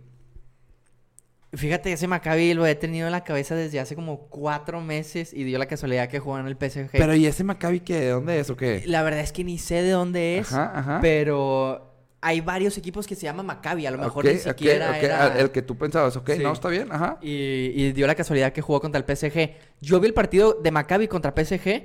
Fíjate, 1.55 1.91
ese 1.93 2.07
Maccabi 2.07 2.53
lo 2.53 2.65
he 2.65 2.75
tenido 2.75 3.07
en 3.07 3.11
la 3.11 3.23
cabeza 3.23 3.55
desde 3.55 3.79
hace 3.79 3.95
como 3.95 4.27
cuatro 4.29 4.81
meses 4.81 5.33
y 5.33 5.43
dio 5.43 5.57
la 5.57 5.65
casualidad 5.67 6.09
que 6.09 6.19
juega 6.19 6.41
en 6.41 6.47
el 6.47 6.55
PSG. 6.55 6.89
Pero 6.91 7.15
¿y 7.15 7.25
ese 7.25 7.43
Maccabi 7.43 7.79
qué? 7.79 7.99
¿De 7.99 8.09
dónde 8.09 8.39
es 8.39 8.49
o 8.49 8.57
qué? 8.57 8.83
La 8.85 9.03
verdad 9.03 9.21
es 9.21 9.31
que 9.31 9.43
ni 9.43 9.57
sé 9.57 9.81
de 9.81 9.91
dónde 9.91 10.37
es, 10.37 10.51
Ajá, 10.53 10.71
ajá. 10.79 10.99
pero 11.01 11.91
hay 12.21 12.41
varios 12.41 12.77
equipos 12.77 13.05
que 13.07 13.15
se 13.15 13.23
llaman 13.23 13.45
Maccabi. 13.45 13.85
A 13.85 13.91
lo 13.91 13.97
mejor 13.99 14.25
Ok, 14.25 14.33
ni 14.33 14.39
siquiera 14.39 14.97
era... 14.99 15.25
ah, 15.25 15.39
El 15.39 15.51
que 15.51 15.61
tú 15.61 15.77
pensabas, 15.77 16.15
ok, 16.17 16.31
Sí. 16.37 16.43
no, 16.43 16.51
está 16.53 16.69
bien, 16.69 16.91
ajá. 16.91 17.19
Y, 17.21 17.29
y 17.75 17.91
dio 17.93 18.07
la 18.07 18.15
casualidad 18.15 18.51
que 18.51 18.61
jugó 18.61 18.81
contra 18.81 18.99
el 18.99 19.05
PSG. 19.15 19.51
Yo 19.81 19.99
vi 19.99 20.07
el 20.07 20.13
partido 20.13 20.53
de 20.61 20.71
Maccabi 20.71 21.07
contra 21.07 21.33
PSG 21.35 21.83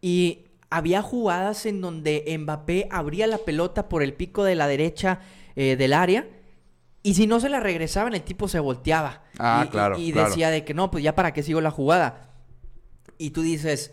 y 0.00 0.44
había 0.70 1.00
jugadas 1.02 1.64
en 1.66 1.80
donde 1.80 2.24
Mbappé 2.38 2.88
abría 2.90 3.26
la 3.26 3.38
pelota 3.38 3.88
por 3.88 4.02
el 4.02 4.12
pico 4.14 4.44
de 4.44 4.54
la 4.54 4.66
derecha 4.68 5.20
eh, 5.56 5.76
del 5.76 5.92
área 5.92 6.26
y 7.02 7.14
si 7.14 7.26
no 7.26 7.40
se 7.40 7.48
la 7.48 7.60
regresaban 7.60 8.14
el 8.14 8.22
tipo 8.22 8.48
se 8.48 8.58
volteaba. 8.60 9.22
Ah, 9.38 9.62
y, 9.64 9.68
y- 9.68 9.70
claro, 9.70 9.98
Y, 9.98 10.12
claro. 10.12 10.28
decía 10.28 10.50
de 10.50 10.64
que 10.64 10.74
no, 10.74 10.90
pues 10.90 11.02
ya 11.04 11.14
para 11.14 11.32
qué 11.32 11.42
sigo 11.42 11.60
la 11.60 11.70
jugada. 11.70 12.30
Y 13.18 13.30
tú 13.30 13.42
dices, 13.42 13.92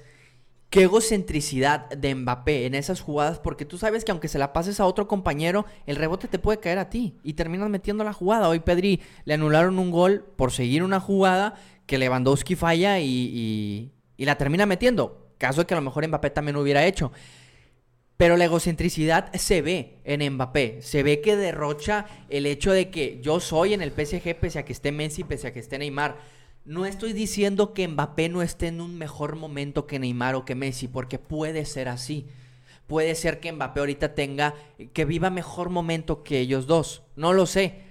qué 0.70 0.84
egocentricidad 0.84 1.90
de 1.90 2.14
Mbappé 2.16 2.66
en 2.66 2.76
esas 2.76 3.02
jugadas, 3.02 3.40
porque 3.40 3.66
tú 3.66 3.78
sabes 3.78 4.04
que 4.06 4.12
aunque 4.12 4.28
se 4.28 4.38
la 4.40 4.54
pases 4.54 4.80
a 4.80 4.86
otro 4.86 5.08
compañero, 5.08 5.66
el 5.86 5.96
rebote 5.96 6.28
te 6.28 6.40
puede 6.40 6.60
caer 6.60 6.80
a 6.80 6.90
ti 6.90 7.16
y 7.24 7.34
terminas 7.34 7.70
metiendo 7.70 8.04
la 8.04 8.14
jugada. 8.14 8.50
Hoy 8.50 8.60
Pedri 8.60 9.02
le 9.24 9.34
anularon 9.36 9.80
un 9.80 9.92
gol 9.92 10.26
por 10.36 10.52
seguir 10.52 10.84
una 10.84 11.00
jugada 11.00 11.56
que 11.86 11.98
Lewandowski 11.98 12.56
falla 12.56 13.00
y, 13.00 13.06
y- 13.08 13.92
y 14.18 14.26
la 14.26 14.38
termina 14.38 14.66
metiendo. 14.66 15.28
Caso 15.38 15.62
de 15.62 15.68
que 15.68 15.74
a 15.74 15.78
lo 15.78 15.84
mejor 15.84 16.08
Mbappé 16.08 16.30
también 16.32 16.56
hubiera 16.56 16.86
hecho. 16.86 17.12
Pero 18.18 18.38
la 18.38 18.46
egocentricidad 18.46 19.34
se 19.34 19.62
ve 19.62 20.00
en 20.06 20.34
Mbappé. 20.34 20.82
Se 20.82 21.04
ve 21.04 21.20
que 21.20 21.36
derrocha 21.36 22.06
el 22.30 22.46
hecho 22.46 22.72
de 22.72 22.90
que 22.90 23.20
yo 23.22 23.40
soy 23.40 23.74
en 23.74 23.82
el 23.82 23.92
PSG 23.92 24.36
pese 24.40 24.60
a 24.60 24.66
que 24.66 24.72
esté 24.72 24.92
Messi, 24.92 25.24
pese 25.24 25.48
a 25.48 25.54
que 25.54 25.60
esté 25.60 25.78
Neymar. 25.78 26.18
No 26.64 26.86
estoy 26.86 27.12
diciendo 27.14 27.74
que 27.74 27.88
Mbappé 27.88 28.30
no 28.30 28.42
esté 28.42 28.68
en 28.68 28.80
un 28.80 28.98
mejor 28.98 29.36
momento 29.36 29.86
que 29.86 30.00
Neymar 30.00 30.36
o 30.36 30.46
que 30.46 30.56
Messi, 30.56 30.88
porque 30.88 31.20
puede 31.20 31.66
ser 31.66 31.90
así. 31.90 32.28
Puede 32.88 33.16
ser 33.16 33.40
que 33.40 33.52
Mbappé 33.52 33.82
ahorita 33.82 34.16
tenga, 34.16 34.56
que 34.94 35.06
viva 35.06 35.30
mejor 35.30 35.70
momento 35.70 36.24
que 36.24 36.40
ellos 36.40 36.68
dos. 36.68 37.04
No 37.16 37.34
lo 37.34 37.46
sé. 37.46 37.82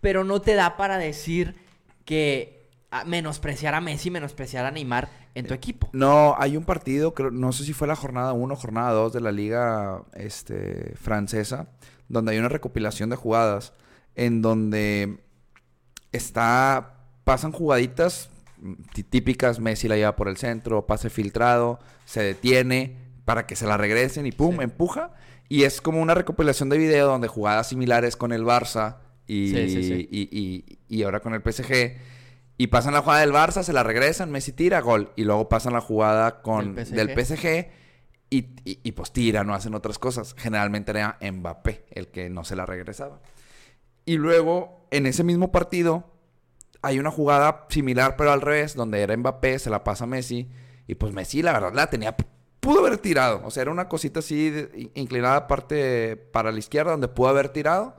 Pero 0.00 0.24
no 0.24 0.42
te 0.42 0.54
da 0.54 0.76
para 0.76 0.98
decir 0.98 1.56
que 2.04 2.68
ah, 2.90 3.04
menospreciar 3.04 3.74
a 3.74 3.80
Messi, 3.80 4.10
menospreciar 4.10 4.66
a 4.66 4.70
Neymar 4.70 5.08
en 5.38 5.46
tu 5.46 5.54
equipo. 5.54 5.88
No, 5.92 6.34
hay 6.38 6.56
un 6.56 6.64
partido, 6.64 7.14
creo, 7.14 7.30
no 7.30 7.52
sé 7.52 7.64
si 7.64 7.72
fue 7.72 7.86
la 7.88 7.96
jornada 7.96 8.32
1 8.32 8.54
o 8.54 8.56
jornada 8.56 8.92
2 8.92 9.12
de 9.12 9.20
la 9.20 9.32
liga 9.32 10.02
este, 10.14 10.94
francesa, 10.96 11.68
donde 12.08 12.32
hay 12.32 12.38
una 12.38 12.48
recopilación 12.48 13.10
de 13.10 13.16
jugadas 13.16 13.72
en 14.14 14.42
donde 14.42 15.18
está, 16.12 16.94
pasan 17.24 17.52
jugaditas 17.52 18.30
mm, 18.60 18.72
tí- 18.94 19.02
típicas, 19.04 19.60
Messi 19.60 19.88
la 19.88 19.96
lleva 19.96 20.16
por 20.16 20.28
el 20.28 20.36
centro, 20.36 20.86
pase 20.86 21.10
filtrado, 21.10 21.78
se 22.04 22.22
detiene 22.22 22.96
para 23.24 23.46
que 23.46 23.56
se 23.56 23.66
la 23.66 23.76
regresen 23.76 24.26
y 24.26 24.32
pum, 24.32 24.60
empuja. 24.60 25.12
Y 25.50 25.62
es 25.64 25.80
como 25.80 26.00
una 26.00 26.14
recopilación 26.14 26.68
de 26.68 26.78
video 26.78 27.06
donde 27.08 27.28
jugadas 27.28 27.68
similares 27.68 28.16
con 28.16 28.32
el 28.32 28.42
Barça 28.44 28.96
y, 29.26 29.48
Sí, 29.50 29.68
sí, 29.68 29.82
sí. 29.82 30.08
y- 30.10 30.28
y- 30.30 30.78
y 30.88 31.02
ahora 31.02 31.20
con 31.20 31.34
el 31.34 31.42
PSG. 31.42 31.96
Y 32.60 32.66
pasan 32.66 32.92
la 32.92 33.02
jugada 33.02 33.20
del 33.20 33.32
Barça, 33.32 33.62
se 33.62 33.72
la 33.72 33.84
regresan, 33.84 34.30
Messi 34.32 34.52
tira, 34.52 34.80
gol. 34.80 35.12
Y 35.16 35.22
luego 35.24 35.48
pasan 35.48 35.72
la 35.74 35.80
jugada 35.80 36.42
con, 36.42 36.74
Del 36.74 36.84
PSG. 36.86 36.94
del 36.96 37.14
PSG 37.14 37.68
y, 38.30 38.38
y- 38.64 38.80
y, 38.82 38.92
pues 38.92 39.12
tiran, 39.12 39.46
no 39.46 39.54
hacen 39.54 39.74
otras 39.74 39.98
cosas. 39.98 40.34
Generalmente 40.36 40.90
era 40.90 41.16
Mbappé 41.22 41.84
el 41.92 42.08
que 42.08 42.28
no 42.30 42.44
se 42.44 42.56
la 42.56 42.66
regresaba. 42.66 43.20
Y 44.04 44.16
luego, 44.16 44.86
en 44.90 45.06
ese 45.06 45.22
mismo 45.22 45.52
partido, 45.52 46.04
hay 46.82 46.98
una 46.98 47.10
jugada 47.12 47.66
similar, 47.68 48.16
pero 48.16 48.32
al 48.32 48.40
revés, 48.40 48.74
donde 48.74 49.02
era 49.02 49.16
Mbappé, 49.16 49.58
se 49.60 49.70
la 49.70 49.84
pasa 49.84 50.04
a 50.04 50.06
Messi. 50.08 50.48
Y 50.88 50.96
pues 50.96 51.12
Messi, 51.12 51.42
la 51.42 51.52
verdad, 51.52 51.72
la 51.74 51.88
tenía. 51.90 52.16
Pudo 52.60 52.80
haber 52.80 52.98
tirado. 52.98 53.40
O 53.44 53.50
sea, 53.52 53.62
era 53.62 53.70
una 53.70 53.88
cosita 53.88 54.18
así 54.18 54.50
de- 54.50 54.90
inclinada 54.94 55.46
parte 55.46 56.16
para 56.16 56.50
la 56.50 56.58
izquierda, 56.58 56.90
donde 56.90 57.06
pudo 57.08 57.28
haber 57.28 57.50
tirado. 57.50 57.96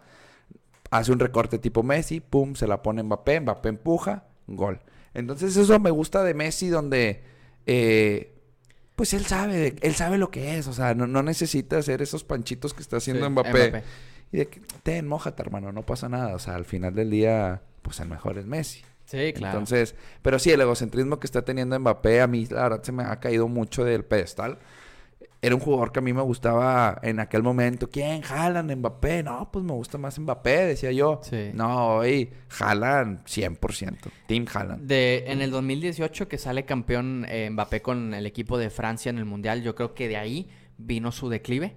Hace 0.92 1.12
un 1.14 1.20
recorte 1.20 1.60
tipo 1.60 1.82
Messi, 1.82 2.20
pum, 2.20 2.56
se 2.56 2.68
la 2.68 2.82
pone 2.82 3.04
Mbappé, 3.04 3.40
Mbappé 3.42 3.70
empuja, 3.70 4.26
gol. 4.56 4.80
Entonces, 5.14 5.56
eso 5.58 5.80
me 5.80 5.92
gusta 5.92 6.24
de 6.24 6.34
Messi, 6.34 6.70
donde. 6.70 7.24
eh, 7.66 8.36
pues 8.96 9.14
él 9.14 9.26
sabe, 9.26 9.76
él 9.82 9.96
sabe 9.96 10.18
lo 10.18 10.30
que 10.30 10.58
es. 10.58 10.68
O 10.68 10.74
sea, 10.74 10.94
no, 10.94 11.08
no 11.08 11.24
necesita 11.24 11.78
hacer 11.78 12.02
esos 12.02 12.26
panchitos 12.26 12.74
que 12.74 12.82
está 12.82 12.98
haciendo 12.98 13.26
Sí, 13.26 13.32
Mbappé. 13.32 13.84
Y 14.34 14.38
de 14.40 14.48
que, 14.48 14.62
ten, 14.84 15.08
mójate, 15.08 15.42
hermano, 15.42 15.72
no 15.72 15.84
pasa 15.86 16.10
nada. 16.10 16.36
O 16.36 16.40
sea, 16.40 16.56
al 16.56 16.66
final 16.66 16.94
del 16.94 17.10
día, 17.10 17.62
pues 17.82 18.02
el 18.02 18.10
mejor 18.10 18.38
es 18.38 18.46
Messi. 18.46 18.84
Sí, 19.06 19.32
claro. 19.34 19.58
Entonces, 19.58 19.96
pero 20.22 20.38
sí, 20.38 20.52
el 20.52 20.60
egocentrismo 20.60 21.18
que 21.18 21.28
está 21.28 21.44
teniendo 21.44 21.80
Mbappé, 21.80 22.20
a 22.20 22.28
mí 22.28 22.46
la 22.48 22.64
verdad 22.64 22.84
se 22.84 22.92
me 22.92 23.04
ha 23.04 23.20
caído 23.22 23.48
mucho 23.48 23.86
del 23.86 24.04
pedestal. 24.04 24.60
Era 25.42 25.56
un 25.56 25.62
jugador 25.62 25.92
que 25.92 26.00
a 26.00 26.02
mí 26.02 26.12
me 26.12 26.22
gustaba 26.22 27.00
en 27.02 27.20
aquel 27.20 27.44
momento. 27.44 27.90
¿Quién? 27.90 28.22
Haaland, 28.24 28.76
Mbappé. 28.76 29.24
No, 29.24 29.50
pues 29.52 29.64
me 29.64 29.72
gusta 29.72 29.98
más 29.98 30.20
Mbappé, 30.20 30.66
decía 30.66 30.92
yo. 30.92 31.22
Sí. 31.24 31.52
No, 31.54 31.96
hoy 31.98 32.30
Haaland 32.60 33.24
100%. 33.24 33.98
Team 34.28 34.46
Haaland. 34.54 34.86
De, 34.86 35.24
en 35.28 35.42
el 35.42 35.52
2018 35.52 36.28
que 36.28 36.38
sale 36.38 36.66
campeón 36.66 37.26
eh, 37.30 37.50
Mbappé 37.50 37.82
con 37.82 38.14
el 38.14 38.26
equipo 38.26 38.58
de 38.58 38.70
Francia 38.70 39.10
en 39.10 39.18
el 39.18 39.26
Mundial, 39.26 39.64
yo 39.64 39.76
creo 39.76 39.94
que 39.94 40.08
de 40.08 40.18
ahí 40.18 40.50
vino 40.78 41.12
su 41.12 41.30
declive 41.30 41.76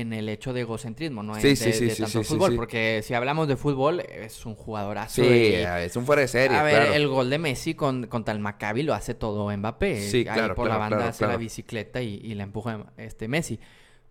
en 0.00 0.12
el 0.14 0.28
hecho 0.28 0.52
de 0.52 0.62
egocentrismo, 0.62 1.22
¿no? 1.22 1.34
Sí, 1.34 1.48
de, 1.48 1.56
sí, 1.56 1.72
sí, 1.72 1.86
de 1.86 1.96
tanto 1.96 2.22
fútbol, 2.24 2.56
porque 2.56 3.02
si 3.04 3.12
hablamos 3.12 3.46
de 3.46 3.56
fútbol, 3.56 4.00
es 4.00 4.46
un 4.46 4.54
jugadorazo. 4.54 5.22
Sí, 5.22 5.28
y- 5.28 5.54
es 5.54 5.94
un 5.96 6.06
fuera 6.06 6.22
de 6.22 6.28
serie, 6.28 6.56
a 6.56 6.62
ver, 6.62 6.74
claro. 6.76 6.94
el 6.94 7.08
gol 7.08 7.28
de 7.28 7.38
Messi 7.38 7.74
con, 7.74 8.06
contra 8.06 8.32
el 8.32 8.40
Maccabi 8.40 8.82
lo 8.82 8.94
hace 8.94 9.14
todo 9.14 9.54
Mbappé. 9.54 10.00
Sí, 10.00 10.18
Ahí 10.18 10.24
claro, 10.24 10.54
por 10.54 10.68
la 10.68 10.78
banda 10.78 11.08
hace 11.08 11.26
la 11.26 11.36
bicicleta 11.36 12.00
y, 12.00 12.14
y 12.24 12.34
la 12.34 12.44
empuja 12.44 12.86
este 12.96 13.28
Messi. 13.28 13.60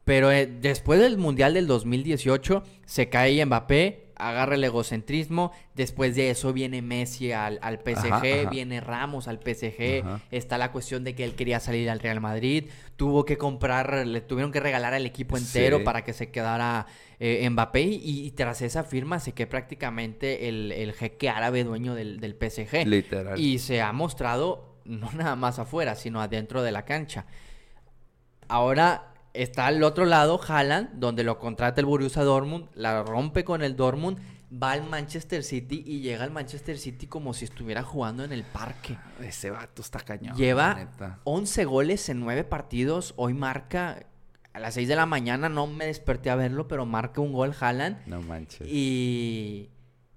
Pero 0.04 0.32
eh, 0.32 0.48
después 0.48 1.00
del 1.00 1.18
Mundial 1.18 1.54
del 1.54 1.68
2018 1.68 2.64
se 2.86 3.10
cae 3.10 3.46
Mbappé, 3.46 4.08
agarra 4.16 4.56
el 4.56 4.64
egocentrismo. 4.64 5.52
Después 5.76 6.16
de 6.16 6.32
eso 6.32 6.54
viene 6.54 6.82
Messi 6.82 7.32
al, 7.32 7.60
al 7.62 7.78
PSG, 7.80 8.08
Ajá, 8.12 8.18
ajá. 8.18 8.50
viene 8.50 8.82
Ramos 8.82 9.28
al 9.28 9.40
PSG. 9.40 10.02
Ajá. 10.04 10.22
Está 10.32 10.58
la 10.58 10.72
cuestión 10.72 11.04
de 11.04 11.14
que 11.16 11.24
él 11.24 11.36
quería 11.36 11.60
salir 11.60 11.90
al 11.90 12.00
Real 12.00 12.20
Madrid. 12.20 12.66
Tuvo 12.98 13.26
que 13.26 13.38
comprar, 13.38 14.06
le 14.08 14.22
tuvieron 14.22 14.52
que 14.52 14.60
regalar 14.60 14.94
al 14.96 15.06
equipo 15.06 15.38
entero 15.38 15.78
Sí. 15.80 15.84
para 15.84 16.04
que 16.04 16.14
se 16.14 16.32
quedara 16.32 16.88
eh, 17.20 17.48
Mbappé. 17.50 17.82
Y, 17.84 18.26
y 18.26 18.32
tras 18.32 18.62
esa 18.64 18.84
firma 18.84 19.20
se 19.20 19.34
quedó 19.34 19.50
prácticamente 19.50 20.50
el, 20.50 20.72
el 20.72 20.94
jeque 20.94 21.30
árabe 21.30 21.64
dueño 21.64 21.94
del, 21.94 22.20
del 22.20 22.34
PSG. 22.36 22.88
Literal. 22.88 23.40
Y 23.40 23.60
se 23.60 23.82
ha 23.82 23.92
mostrado 23.92 24.78
no 24.84 25.12
nada 25.14 25.36
más 25.36 25.60
afuera, 25.60 25.94
sino 25.96 26.22
adentro 26.22 26.64
de 26.64 26.72
la 26.72 26.86
cancha. 26.86 27.28
Ahora 28.48 29.11
está 29.34 29.67
al 29.67 29.84
otro 29.84 30.06
lado 30.06 30.39
Haaland, 30.46 31.00
donde 31.00 31.24
lo 31.24 31.39
contrata 31.39 31.82
el 31.82 31.86
Borussia 31.86 32.24
Dortmund, 32.24 32.67
la 32.74 33.04
rompe 33.04 33.44
con 33.44 33.62
el 33.62 33.76
Dortmund, 33.76 34.20
va 34.52 34.72
al 34.72 34.84
Manchester 34.84 35.44
City 35.44 35.84
y 35.86 36.02
llega 36.02 36.24
al 36.24 36.32
Manchester 36.32 36.78
City 36.78 37.08
como 37.08 37.34
si 37.34 37.46
estuviera 37.46 37.84
jugando 37.84 38.24
en 38.24 38.34
el 38.34 38.44
parque. 38.44 38.98
Ese 39.22 39.50
vato 39.50 39.82
está 39.82 40.00
cañón. 40.00 40.36
Lleva 40.36 40.76
neta. 40.76 41.20
11 41.24 41.65
goles 41.65 42.10
en 42.10 42.20
9 42.20 42.44
partidos. 42.44 43.13
Hoy 43.15 43.34
marca 43.34 44.06
a 44.54 44.60
las 44.60 44.74
6 44.74 44.88
de 44.88 44.96
la 44.96 45.06
mañana, 45.06 45.48
no 45.48 45.67
me 45.67 45.86
desperté 45.86 46.30
a 46.30 46.36
verlo, 46.36 46.67
pero 46.67 46.86
marca 46.86 47.22
un 47.22 47.32
gol 47.32 47.56
Haaland. 47.58 48.06
No 48.08 48.22
manches. 48.22 48.67
Y, 48.67 49.70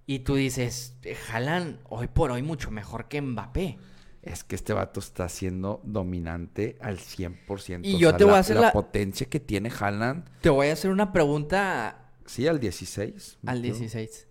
y 0.06 0.20
tú 0.20 0.34
dices, 0.34 0.96
Haaland 1.32 1.78
hoy 1.88 2.08
por 2.08 2.32
hoy 2.32 2.42
mucho 2.42 2.70
mejor 2.70 3.06
que 3.06 3.22
Mbappé. 3.22 3.78
Es 4.24 4.42
que 4.42 4.54
este 4.54 4.72
vato 4.72 5.00
está 5.00 5.28
siendo 5.28 5.80
dominante 5.84 6.78
al 6.80 6.98
100%. 6.98 7.80
Y 7.84 7.96
O 7.96 7.98
yo 7.98 8.08
sea, 8.10 8.16
te 8.18 8.24
voy 8.24 8.30
a 8.32 8.36
la- 8.36 8.40
hacer 8.40 8.56
la 8.56 8.62
la- 8.62 8.72
potencia 8.72 9.26
que 9.28 9.38
tiene 9.38 9.70
Haaland. 9.70 10.24
Te 10.40 10.48
voy 10.48 10.68
a 10.68 10.72
hacer 10.72 10.90
una 10.90 11.12
pregunta 11.12 12.08
Sí, 12.24 12.46
al 12.48 12.58
16. 12.58 13.36
al 13.44 13.56
metió. 13.60 13.74
16. 13.74 14.26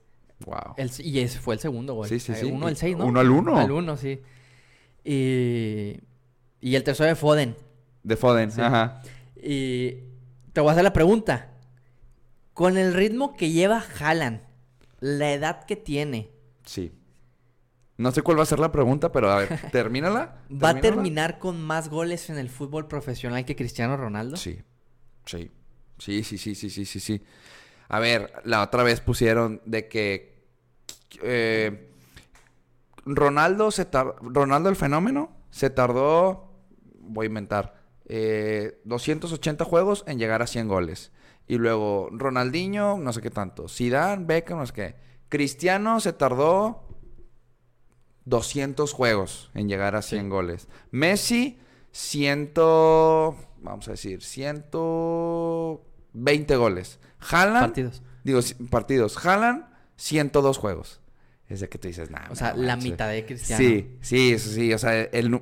Wow. 0.45 0.73
El- 0.77 0.89
y 0.99 1.19
ese 1.19 1.39
fue 1.39 1.53
el 1.53 1.60
segundo 1.62 1.93
gol. 1.93 2.08
Sí, 2.10 2.19
sí, 2.19 2.32
Eh, 2.32 2.36
sí. 2.36 2.45
Uno 2.47 2.65
al 2.67 2.75
6, 2.75 2.97
¿no? 2.97 3.06
Uno 3.06 3.19
al 3.19 3.29
uno. 3.29 3.56
Al 3.58 3.71
1, 3.71 3.95
sí. 3.97 4.19
Y, 5.03 5.99
y 6.62 6.75
el 6.75 6.84
tercero 6.84 7.08
de 7.10 7.15
Foden. 7.15 7.56
De 8.03 8.15
Foden, 8.17 8.51
Sí. 8.51 8.62
ajá. 8.62 9.01
Y 9.36 9.97
te 10.53 10.62
voy 10.62 10.69
a 10.69 10.71
hacer 10.71 10.84
la 10.84 10.93
pregunta. 10.93 11.51
Con 12.53 12.77
el 12.77 12.93
ritmo 12.93 13.36
que 13.36 13.51
lleva 13.51 13.84
Haaland, 13.99 14.41
la 14.99 15.34
edad 15.34 15.65
que 15.65 15.75
tiene, 15.75 16.29
Sí. 16.65 16.91
No 17.97 18.12
sé 18.12 18.21
cuál 18.21 18.39
va 18.39 18.43
a 18.43 18.47
ser 18.47 18.60
la 18.60 18.71
pregunta, 18.71 19.12
pero 19.12 19.32
a 19.32 19.38
ver, 19.38 19.60
termínala. 19.71 20.38
¿va 20.51 20.69
a 20.69 20.82
terminar 20.82 21.39
con 21.39 21.62
más 21.62 21.89
goles 21.89 22.29
en 22.29 22.38
el 22.38 22.49
fútbol 22.49 22.88
profesional 22.88 23.45
que 23.45 23.56
Cristiano 23.56 23.97
Ronaldo? 23.97 24.38
Sí. 24.38 24.62
Sí. 25.25 25.51
Sí, 25.99 26.23
sí, 26.23 26.38
sí, 26.38 26.56
sí, 26.56 26.69
sí, 26.69 26.86
sí, 26.86 26.99
sí. 26.99 27.21
A 27.89 27.99
ver, 27.99 28.34
la 28.45 28.63
otra 28.63 28.84
vez 28.84 28.99
pusieron 28.99 29.62
de 29.65 29.88
que 29.88 30.43
eh, 31.21 31.89
Ronaldo 33.06 33.71
se 33.71 33.86
tar- 33.86 34.15
Ronaldo 34.21 34.69
el 34.69 34.75
fenómeno 34.75 35.32
se 35.51 35.69
tardó, 35.69 36.51
voy 36.99 37.25
a 37.25 37.27
inventar, 37.27 37.75
eh, 38.06 38.82
280 38.86 39.65
juegos 39.65 40.03
en 40.08 40.17
llegar 40.17 40.41
a 40.41 40.47
100 40.47 40.67
goles. 40.67 41.12
Y 41.47 41.58
luego 41.58 42.10
Ronaldinho, 42.12 42.97
no 42.97 43.13
sé 43.13 43.21
qué 43.21 43.29
tanto. 43.29 43.67
Zidane, 43.67 44.25
Beckham, 44.25 44.60
no 44.60 44.65
sé 44.65 44.73
qué. 44.73 44.95
Cristiano 45.29 45.99
se 45.99 46.13
tardó 46.13 46.88
200 48.26 48.92
juegos 48.94 49.52
en 49.54 49.68
llegar 49.70 49.96
a 49.96 50.02
100 50.02 50.30
goles. 50.30 50.68
Messi, 50.92 51.60
100, 51.92 52.52
vamos 53.62 53.88
a 53.88 53.92
decir, 53.92 54.24
120 54.24 56.56
goles. 56.56 57.00
Haaland, 57.30 57.66
Partidos. 57.68 58.02
digo, 58.24 58.40
partidos. 58.70 59.26
Haaland, 59.26 59.66
102 59.96 60.58
juegos. 60.58 61.00
Es 61.50 61.60
de 61.60 61.70
que 61.70 61.78
tú 61.78 61.88
dices, 61.88 62.10
nada. 62.10 62.28
O 62.32 62.36
sea, 62.36 62.56
la 62.56 62.76
mitad 62.78 63.10
de 63.10 63.26
Cristiano. 63.26 63.64
Sí, 63.64 63.98
sí, 64.02 64.34
eso 64.34 64.50
sí. 64.50 64.74
O 64.74 64.78
sea, 64.80 65.02
el, 65.02 65.40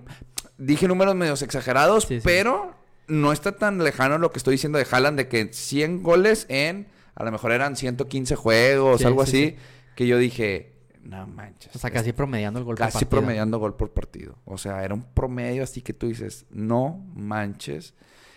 dije 0.58 0.88
números 0.88 1.16
medios 1.16 1.42
exagerados, 1.42 2.06
Sí, 2.06 2.16
sí. 2.18 2.22
pero 2.24 2.76
no 3.08 3.32
está 3.32 3.54
tan 3.54 3.84
lejano 3.84 4.18
lo 4.18 4.32
que 4.32 4.40
estoy 4.40 4.54
diciendo 4.54 4.78
de 4.78 4.88
Haaland 4.90 5.18
de 5.18 5.28
que 5.28 5.54
100 5.54 6.04
goles 6.04 6.46
en, 6.50 6.88
a 7.16 7.24
lo 7.24 7.32
mejor 7.32 7.52
eran 7.52 7.76
115 7.76 8.36
juegos, 8.36 9.02
Sí, 9.02 9.08
algo 9.08 9.26
sí, 9.26 9.30
así, 9.30 9.50
sí. 9.52 9.56
que 9.96 10.08
yo 10.08 10.18
dije, 10.18 10.71
no 11.04 11.28
manches. 11.28 11.76
O 11.76 11.80
sea, 11.80 11.90
casi 11.92 12.14
promediando 12.14 12.60
el 12.60 12.66
gol 12.66 12.76
por 12.76 12.86
Casi 12.86 12.94
partido. 13.06 13.10
promediando 13.22 13.60
gol 13.60 13.76
por 13.76 13.92
partido. 13.92 14.38
O 14.46 14.58
sea, 14.58 14.84
era 14.84 14.94
un 14.94 15.04
promedio 15.04 15.64
así 15.64 15.82
que 15.82 15.94
tú 15.94 16.08
dices, 16.08 16.46
no 16.50 17.04
manches. 17.16 17.94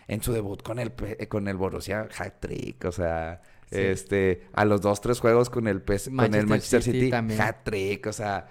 En 0.06 0.22
su 0.22 0.32
debut 0.32 0.62
con 0.62 0.78
el, 0.78 0.92
P- 0.92 1.28
con 1.28 1.48
el 1.48 1.56
Borussia, 1.56 2.08
hat-trick. 2.18 2.84
O 2.84 2.92
sea, 2.92 3.40
Sí. 3.70 3.78
este, 3.80 4.46
a 4.52 4.64
los 4.66 4.82
dos, 4.82 5.00
tres 5.00 5.18
juegos 5.20 5.48
con 5.50 5.66
el, 5.66 5.80
PS 5.82 6.10
con 6.14 6.34
el 6.34 6.46
Manchester 6.46 6.82
City 6.82 7.10
City, 7.10 7.40
hat-trick. 7.40 8.06
O 8.06 8.12
sea, 8.12 8.46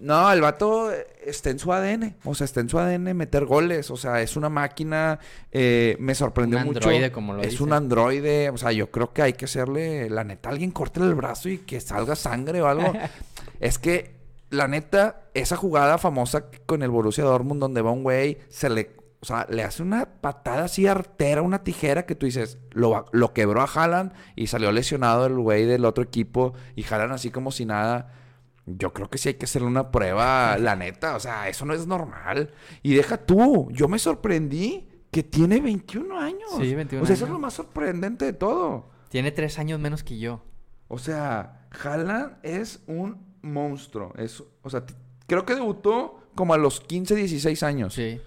no, 0.00 0.32
el 0.32 0.40
vato 0.40 0.90
está 1.24 1.50
en 1.50 1.58
su 1.58 1.72
ADN. 1.72 2.16
O 2.24 2.34
sea, 2.34 2.44
está 2.44 2.60
en 2.60 2.68
su 2.68 2.78
ADN 2.78 3.16
meter 3.16 3.44
goles. 3.46 3.90
O 3.90 3.96
sea, 3.96 4.20
es 4.20 4.36
una 4.36 4.48
máquina. 4.48 5.20
eh, 5.52 5.96
me 6.00 6.14
sorprendió 6.14 6.58
Un 6.58 6.66
mucho. 6.66 6.78
androide, 6.78 7.12
como 7.12 7.34
lo 7.34 7.42
Es 7.42 7.60
un 7.60 7.72
androide. 7.72 8.50
O 8.50 8.58
sea, 8.58 8.72
yo 8.72 8.90
creo 8.90 9.12
que 9.12 9.22
hay 9.22 9.32
que 9.34 9.44
hacerle, 9.44 10.10
la 10.10 10.24
neta, 10.24 10.48
alguien 10.48 10.72
córtele 10.72 11.06
el 11.06 11.14
brazo 11.14 11.48
y 11.48 11.58
que 11.58 11.80
salga 11.80 12.16
sangre 12.16 12.60
o 12.60 12.66
algo. 12.66 12.92
es 13.60 13.78
que, 13.78 14.16
la 14.50 14.68
neta, 14.68 15.22
esa 15.32 15.56
jugada 15.56 15.96
famosa 15.98 16.46
con 16.66 16.82
el 16.82 16.90
Borussia 16.90 17.24
Dortmund 17.24 17.60
donde 17.60 17.82
va 17.82 17.90
un 17.90 18.02
güey, 18.02 18.38
se 18.48 18.70
le... 18.70 19.04
O 19.20 19.26
sea, 19.26 19.46
le 19.48 19.62
hace 19.62 19.82
una 19.82 20.04
patada 20.20 20.64
así 20.64 20.86
artera, 20.86 21.40
una 21.40 21.64
tijera 21.64 22.04
que 22.04 22.14
tú 22.14 22.26
dices, 22.26 22.58
lo, 22.72 23.06
lo 23.10 23.32
quebró 23.32 23.62
a 23.62 23.64
Haaland 23.64 24.12
y 24.36 24.48
salió 24.48 24.70
lesionado 24.70 25.24
el 25.24 25.38
güey 25.38 25.64
del 25.64 25.86
otro 25.86 26.04
equipo 26.04 26.52
y 26.76 26.84
Haaland 26.84 27.12
así 27.12 27.30
como 27.30 27.50
si 27.50 27.64
nada. 27.64 28.12
Yo 28.66 28.92
creo 28.92 29.10
que 29.10 29.18
sí 29.18 29.28
hay 29.28 29.34
que 29.34 29.44
hacerle 29.44 29.68
una 29.68 29.90
prueba, 29.90 30.56
la 30.58 30.74
neta. 30.76 31.16
O 31.16 31.20
sea, 31.20 31.48
eso 31.48 31.64
no 31.66 31.74
es 31.74 31.86
normal. 31.86 32.50
Y 32.82 32.94
deja 32.94 33.18
tú, 33.18 33.68
yo 33.72 33.88
me 33.88 33.98
sorprendí 33.98 34.88
que 35.10 35.22
tiene 35.22 35.60
21 35.60 36.18
años. 36.18 36.50
Sí, 36.58 36.74
21 36.74 37.02
O 37.02 37.06
sea, 37.06 37.14
eso 37.14 37.24
es 37.26 37.30
lo 37.30 37.38
más 37.38 37.54
sorprendente 37.54 38.24
de 38.24 38.32
todo. 38.32 38.90
Tiene 39.10 39.30
tres 39.32 39.58
años 39.58 39.78
menos 39.78 40.02
que 40.02 40.18
yo. 40.18 40.42
O 40.88 40.98
sea, 40.98 41.66
Haaland 41.82 42.38
es 42.42 42.82
un 42.86 43.18
monstruo. 43.42 44.12
Es, 44.16 44.42
o 44.62 44.70
sea, 44.70 44.84
creo 45.26 45.44
que 45.44 45.54
debutó 45.54 46.20
como 46.34 46.54
a 46.54 46.58
los 46.58 46.80
15, 46.80 47.14
16 47.14 47.62
años. 47.62 47.94
Sí. 47.94 48.20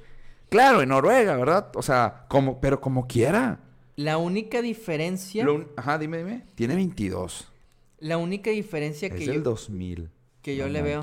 Claro, 0.50 0.82
en 0.82 0.90
Noruega, 0.90 1.36
¿verdad? 1.36 1.72
O 1.76 1.82
sea, 1.82 2.26
como, 2.30 2.62
pero 2.62 2.80
como 2.80 3.08
quiera. 3.08 3.60
La 3.98 4.18
única 4.18 4.62
diferencia... 4.62 5.44
Lo 5.44 5.56
un- 5.56 5.68
Ajá, 5.76 5.98
dime, 5.98 6.20
dime. 6.20 6.46
Tiene 6.56 6.76
22. 6.76 7.52
La 8.00 8.18
única 8.18 8.52
diferencia 8.52 9.08
Es 9.08 9.14
que 9.14 9.26
del 9.26 9.38
yo... 9.38 9.42
2000. 9.42 10.10
Que 10.48 10.56
yo 10.56 10.68
No 10.68 10.72
le 10.72 10.82
veo. 10.82 11.02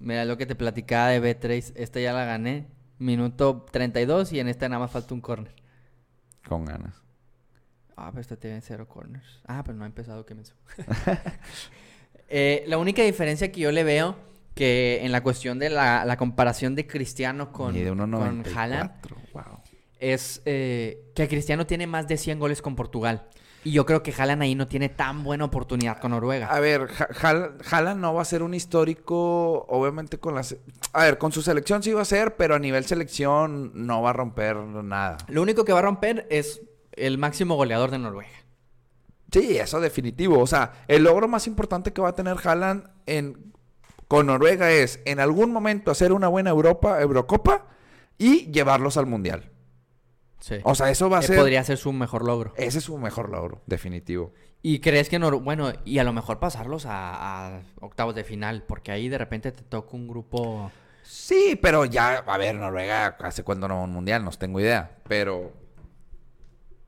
Mira 0.00 0.26
lo 0.26 0.36
que 0.36 0.44
te 0.44 0.54
platicaba 0.54 1.08
de 1.08 1.22
B3. 1.22 1.72
Esta 1.76 1.98
ya 1.98 2.12
la 2.12 2.26
gané. 2.26 2.66
Minuto 2.98 3.64
32 3.72 4.34
y 4.34 4.40
en 4.40 4.48
esta 4.48 4.68
nada 4.68 4.80
más 4.80 4.90
falta 4.90 5.14
un 5.14 5.22
corner. 5.22 5.54
Con 6.46 6.66
ganas. 6.66 6.94
Ah, 7.96 8.10
pero 8.10 8.20
esta 8.20 8.36
tiene 8.36 8.60
cero 8.60 8.86
corners. 8.86 9.40
Ah, 9.46 9.62
pero 9.64 9.78
no 9.78 9.84
ha 9.84 9.86
empezado, 9.86 10.26
qué 10.26 10.34
menso. 10.34 10.54
Eh, 12.32 12.62
la 12.68 12.78
única 12.78 13.02
diferencia 13.02 13.50
que 13.50 13.58
yo 13.58 13.72
le 13.72 13.82
veo 13.82 14.14
que 14.54 15.00
en 15.02 15.10
la 15.10 15.20
cuestión 15.20 15.58
de 15.58 15.68
la, 15.68 16.04
la 16.04 16.16
comparación 16.16 16.76
de 16.76 16.86
Cristiano 16.86 17.50
con, 17.50 17.74
Mide 17.74 17.88
con 17.88 17.98
1.94. 17.98 18.54
Haaland 18.54 18.92
Wow. 19.32 19.42
es 19.98 20.40
eh, 20.44 21.10
que 21.16 21.26
Cristiano 21.26 21.66
tiene 21.66 21.88
más 21.88 22.06
de 22.06 22.16
100 22.16 22.38
goles 22.38 22.62
con 22.62 22.76
Portugal. 22.76 23.26
Y 23.62 23.72
yo 23.72 23.84
creo 23.84 24.02
que 24.02 24.14
Haaland 24.16 24.40
ahí 24.42 24.54
no 24.54 24.66
tiene 24.66 24.88
tan 24.88 25.22
buena 25.22 25.44
oportunidad 25.44 25.98
con 25.98 26.12
Noruega. 26.12 26.46
A 26.46 26.60
ver, 26.60 26.88
Haaland 27.70 28.00
no 28.00 28.14
va 28.14 28.22
a 28.22 28.24
ser 28.24 28.42
un 28.42 28.54
histórico, 28.54 29.66
obviamente 29.68 30.18
con 30.18 30.34
la... 30.34 30.42
se- 30.42 30.60
A 30.94 31.04
ver, 31.04 31.18
con 31.18 31.30
su 31.30 31.42
selección 31.42 31.82
sí 31.82 31.92
va 31.92 32.00
a 32.02 32.06
ser, 32.06 32.36
pero 32.36 32.54
a 32.54 32.58
nivel 32.58 32.84
selección 32.86 33.72
no 33.74 34.00
va 34.00 34.10
a 34.10 34.12
romper 34.14 34.56
nada. 34.56 35.18
Lo 35.28 35.42
único 35.42 35.64
que 35.66 35.72
va 35.74 35.80
a 35.80 35.82
romper 35.82 36.26
es 36.30 36.62
el 36.92 37.18
máximo 37.18 37.54
goleador 37.56 37.90
de 37.90 37.98
Noruega. 37.98 38.30
Sí, 39.30 39.58
eso 39.58 39.78
definitivo. 39.80 40.40
O 40.40 40.46
sea, 40.46 40.72
el 40.88 41.04
logro 41.04 41.28
más 41.28 41.46
importante 41.46 41.92
que 41.92 42.00
va 42.00 42.08
a 42.08 42.14
tener 42.14 42.36
Haaland 42.42 42.88
en, 43.04 43.52
con 44.08 44.26
Noruega 44.26 44.70
es 44.70 45.00
en 45.04 45.20
algún 45.20 45.52
momento 45.52 45.90
hacer 45.90 46.12
una 46.12 46.28
buena 46.28 46.48
Europa, 46.50 47.00
Eurocopa 47.00 47.66
y 48.16 48.50
llevarlos 48.50 48.96
al 48.96 49.04
Mundial. 49.06 49.50
Sí. 50.40 50.56
O 50.64 50.74
sea, 50.74 50.90
eso 50.90 51.08
va 51.10 51.18
a 51.18 51.20
Eh, 51.20 51.24
ser... 51.24 51.36
Podría 51.36 51.62
ser 51.64 51.76
su 51.76 51.92
mejor 51.92 52.24
logro. 52.24 52.52
Ese 52.56 52.78
es 52.78 52.84
su 52.84 52.96
mejor 52.98 53.30
logro, 53.30 53.60
definitivo. 53.66 54.32
¿Y 54.62 54.80
crees 54.80 55.08
que 55.08 55.18
bueno, 55.18 55.72
y 55.84 55.98
a 55.98 56.04
lo 56.04 56.12
mejor 56.12 56.38
pasarlos 56.38 56.86
a, 56.86 57.56
a 57.56 57.62
octavos 57.80 58.14
de 58.14 58.24
final? 58.24 58.64
Porque 58.66 58.92
ahí 58.92 59.08
de 59.08 59.18
repente 59.18 59.52
te 59.52 59.62
toca 59.62 59.96
un 59.96 60.08
grupo. 60.08 60.70
Sí, 61.02 61.58
pero 61.60 61.84
ya, 61.86 62.18
a 62.18 62.38
ver, 62.38 62.54
Noruega, 62.54 63.16
¿hace 63.20 63.42
cuándo 63.42 63.68
no 63.68 63.76
va 63.76 63.84
un 63.84 63.92
mundial? 63.92 64.24
No 64.24 64.30
tengo 64.32 64.60
idea. 64.60 64.98
Pero 65.08 65.52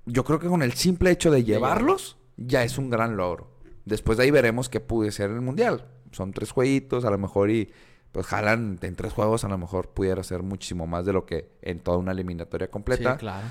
yo 0.07 0.25
creo 0.25 0.39
que 0.39 0.49
con 0.49 0.63
el 0.63 0.73
simple 0.75 1.11
hecho 1.11 1.31
de 1.31 1.45
llevarlos, 1.45 2.19
ya 2.37 2.63
es 2.65 2.79
un 2.79 2.91
gran 2.91 3.17
logro. 3.17 3.51
Después 3.85 4.19
de 4.19 4.25
ahí 4.25 4.31
veremos 4.31 4.69
qué 4.69 4.81
pude 4.81 5.11
ser 5.11 5.31
el 5.31 5.41
mundial. 5.41 5.89
Son 6.13 6.33
tres 6.33 6.51
jueguitos, 6.53 7.05
a 7.05 7.11
lo 7.11 7.19
mejor, 7.19 7.51
y 7.51 7.73
pues 8.13 8.27
jalan 8.27 8.79
en 8.83 8.95
tres 8.95 9.13
juegos, 9.13 9.45
a 9.45 9.49
lo 9.49 9.59
mejor 9.59 9.89
pudiera 9.89 10.23
ser 10.23 10.43
muchísimo 10.43 10.87
más 10.87 11.05
de 11.07 11.13
lo 11.13 11.25
que 11.27 11.49
en 11.63 11.81
toda 11.81 11.97
una 11.99 12.13
eliminatoria 12.13 12.69
completa. 12.71 13.13
Sí, 13.15 13.19
claro. 13.19 13.47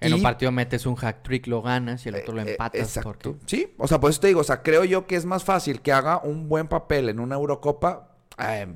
En 0.00 0.10
Y- 0.10 0.14
un 0.14 0.22
partido 0.22 0.52
metes 0.52 0.86
un 0.86 0.94
hack 0.94 1.22
trick, 1.22 1.46
lo 1.48 1.60
ganas 1.60 2.06
y 2.06 2.08
el 2.08 2.14
otro 2.16 2.32
lo 2.34 2.40
Eh, 2.42 2.44
eh, 2.46 2.50
empatas. 2.52 2.80
exacto. 2.80 3.10
porque- 3.32 3.36
Sí, 3.46 3.74
o 3.78 3.86
sea, 3.88 3.98
por 4.00 4.10
eso 4.10 4.20
te 4.20 4.28
digo, 4.28 4.40
o 4.40 4.44
sea, 4.44 4.62
creo 4.62 4.84
yo 4.84 5.06
que 5.06 5.16
es 5.16 5.24
más 5.26 5.44
fácil 5.44 5.80
que 5.82 5.92
haga 5.92 6.18
un 6.22 6.48
buen 6.48 6.68
papel 6.68 7.08
en 7.08 7.20
una 7.20 7.34
Eurocopa. 7.36 8.14
eh, 8.40 8.68